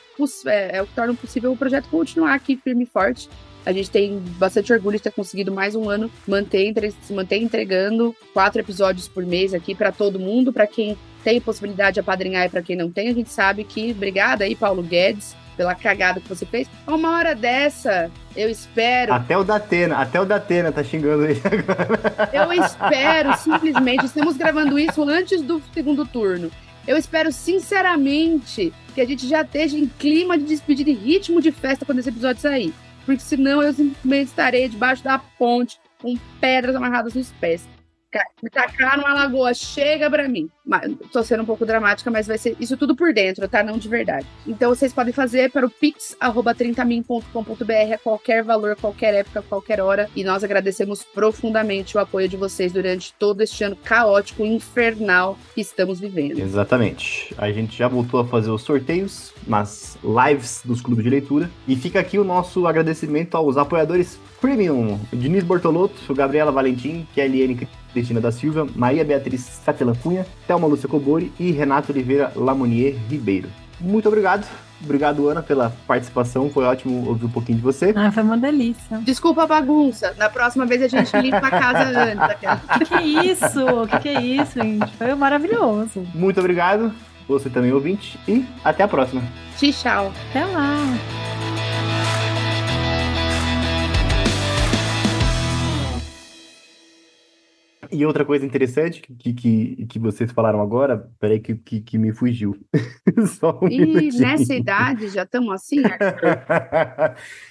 É, 0.45 0.77
é 0.77 0.81
o 0.81 0.85
que 0.85 0.93
torna 0.93 1.13
possível 1.15 1.51
o 1.51 1.57
projeto 1.57 1.87
continuar 1.89 2.35
aqui 2.35 2.55
firme 2.55 2.83
e 2.83 2.85
forte. 2.85 3.29
A 3.65 3.71
gente 3.71 3.91
tem 3.91 4.17
bastante 4.37 4.73
orgulho 4.73 4.97
de 4.97 5.03
ter 5.03 5.11
conseguido 5.11 5.51
mais 5.51 5.75
um 5.75 5.89
ano 5.89 6.09
manter, 6.27 6.73
se 7.03 7.13
manter 7.13 7.37
entregando 7.37 8.15
quatro 8.33 8.59
episódios 8.59 9.07
por 9.07 9.25
mês 9.25 9.53
aqui 9.53 9.75
para 9.75 9.91
todo 9.91 10.19
mundo, 10.19 10.51
para 10.51 10.65
quem 10.65 10.97
tem 11.23 11.39
possibilidade 11.39 11.95
de 11.95 11.99
apadrinhar 11.99 12.45
e 12.45 12.49
para 12.49 12.63
quem 12.63 12.75
não 12.75 12.89
tem, 12.89 13.09
a 13.09 13.13
gente 13.13 13.29
sabe 13.29 13.63
que 13.63 13.91
obrigada 13.91 14.43
aí, 14.43 14.55
Paulo 14.55 14.81
Guedes, 14.81 15.35
pela 15.55 15.75
cagada 15.75 16.19
que 16.19 16.27
você 16.27 16.43
fez. 16.43 16.67
Uma 16.87 17.11
hora 17.11 17.35
dessa, 17.35 18.09
eu 18.35 18.49
espero. 18.49 19.13
Até 19.13 19.37
o 19.37 19.43
Datena, 19.43 19.97
até 19.97 20.19
o 20.19 20.25
Datena 20.25 20.71
tá 20.71 20.83
xingando 20.83 21.25
ele 21.25 21.41
agora. 21.45 22.29
Eu 22.33 22.51
espero, 22.51 23.37
simplesmente, 23.37 24.05
estamos 24.05 24.37
gravando 24.37 24.79
isso 24.79 25.03
antes 25.03 25.39
do 25.43 25.61
segundo 25.71 26.03
turno. 26.03 26.49
Eu 26.87 26.97
espero 26.97 27.31
sinceramente 27.31 28.73
que 28.95 29.01
a 29.01 29.05
gente 29.05 29.27
já 29.27 29.43
esteja 29.43 29.77
em 29.77 29.85
clima 29.85 30.35
de 30.35 30.45
despedida 30.45 30.89
e 30.89 30.95
ritmo 30.95 31.39
de 31.39 31.51
festa 31.51 31.85
quando 31.85 31.99
esse 31.99 32.09
episódio 32.09 32.41
sair 32.41 32.73
porque 33.05 33.21
senão 33.21 33.61
eu 33.61 33.73
simplesmente 33.73 34.27
estarei 34.27 34.67
debaixo 34.69 35.03
da 35.03 35.19
ponte 35.19 35.79
com 36.01 36.17
pedras 36.39 36.75
amarradas 36.75 37.13
nos 37.13 37.31
pés 37.33 37.67
me 38.41 38.49
tacar 38.49 38.97
numa 38.97 39.13
lagoa, 39.13 39.53
chega 39.53 40.09
pra 40.09 40.27
mim. 40.27 40.49
Tô 41.11 41.23
sendo 41.23 41.43
um 41.43 41.45
pouco 41.45 41.65
dramática, 41.65 42.09
mas 42.09 42.27
vai 42.27 42.37
ser 42.37 42.55
isso 42.59 42.77
tudo 42.77 42.95
por 42.95 43.13
dentro, 43.13 43.47
tá? 43.47 43.63
Não 43.63 43.77
de 43.77 43.89
verdade. 43.89 44.25
Então 44.45 44.69
vocês 44.69 44.93
podem 44.93 45.13
fazer 45.13 45.51
para 45.51 45.65
o 45.65 45.69
pix.30min.com.br 45.69 47.93
a 47.93 47.97
qualquer 47.97 48.43
valor, 48.43 48.75
qualquer 48.75 49.13
época, 49.13 49.41
qualquer 49.41 49.81
hora. 49.81 50.09
E 50.15 50.23
nós 50.23 50.43
agradecemos 50.43 51.03
profundamente 51.03 51.97
o 51.97 51.99
apoio 51.99 52.27
de 52.27 52.37
vocês 52.37 52.71
durante 52.71 53.13
todo 53.13 53.41
este 53.41 53.63
ano 53.63 53.75
caótico, 53.75 54.45
infernal 54.45 55.37
que 55.53 55.61
estamos 55.61 55.99
vivendo. 55.99 56.39
Exatamente. 56.39 57.33
A 57.37 57.51
gente 57.51 57.77
já 57.77 57.87
voltou 57.87 58.19
a 58.19 58.27
fazer 58.27 58.51
os 58.51 58.61
sorteios 58.61 59.33
nas 59.47 59.97
lives 60.03 60.61
dos 60.63 60.81
clubes 60.81 61.03
de 61.03 61.09
leitura. 61.09 61.49
E 61.67 61.75
fica 61.75 61.99
aqui 61.99 62.17
o 62.17 62.23
nosso 62.23 62.65
agradecimento 62.67 63.35
aos 63.35 63.57
apoiadores 63.57 64.19
Premium, 64.39 64.99
Diniz 65.13 65.43
Bortolotto, 65.43 66.13
Gabriela 66.15 66.51
Valentim, 66.51 67.07
KLN 67.13 67.55
Cristina 67.93 68.19
da 68.21 68.31
Silva, 68.31 68.67
Maria 68.75 69.03
Beatriz 69.03 69.41
Satelan 69.41 69.95
Cunha, 69.95 70.25
Thelma 70.47 70.67
Lúcia 70.67 70.87
Cobori 70.89 71.31
e 71.39 71.51
Renato 71.51 71.91
Oliveira 71.91 72.31
Lamonier 72.35 72.95
Ribeiro. 73.09 73.49
Muito 73.79 74.07
obrigado. 74.07 74.45
Obrigado, 74.83 75.27
Ana, 75.29 75.43
pela 75.43 75.71
participação. 75.87 76.49
Foi 76.49 76.65
ótimo 76.65 77.07
ouvir 77.07 77.25
um 77.25 77.29
pouquinho 77.29 77.57
de 77.57 77.63
você. 77.63 77.93
Ah, 77.95 78.11
foi 78.11 78.23
uma 78.23 78.37
delícia. 78.37 78.97
Desculpa 78.99 79.43
a 79.43 79.47
bagunça. 79.47 80.15
Na 80.17 80.29
próxima 80.29 80.65
vez 80.65 80.81
a 80.81 80.87
gente 80.87 81.15
limpa 81.17 81.37
a 81.37 81.51
casa 81.51 81.83
antes. 82.01 82.65
O 82.75 82.79
que, 82.79 82.85
que 82.85 82.93
é 82.95 83.03
isso? 83.25 83.65
O 83.65 83.87
que, 83.87 83.99
que 83.99 84.09
é 84.09 84.21
isso, 84.21 84.59
gente? 84.61 84.91
Foi 84.97 85.13
maravilhoso. 85.13 86.03
Muito 86.15 86.39
obrigado. 86.39 86.91
Você 87.27 87.49
também, 87.49 87.71
ouvinte. 87.71 88.19
E 88.27 88.43
até 88.63 88.83
a 88.83 88.87
próxima. 88.87 89.21
Tchau. 89.57 90.11
Até 90.31 90.43
lá. 90.45 91.30
E 97.91 98.05
outra 98.05 98.23
coisa 98.23 98.45
interessante 98.45 99.01
que, 99.01 99.33
que, 99.33 99.85
que 99.85 99.99
vocês 99.99 100.31
falaram 100.31 100.61
agora, 100.61 101.09
peraí 101.19 101.39
que, 101.39 101.55
que, 101.55 101.81
que 101.81 101.97
me 101.97 102.13
fugiu. 102.13 102.57
Só 103.39 103.59
um 103.61 103.67
e 103.67 103.79
minutinho. 103.79 104.21
nessa 104.21 104.55
idade 104.55 105.09
já 105.09 105.23
estamos 105.23 105.53
assim, 105.53 105.81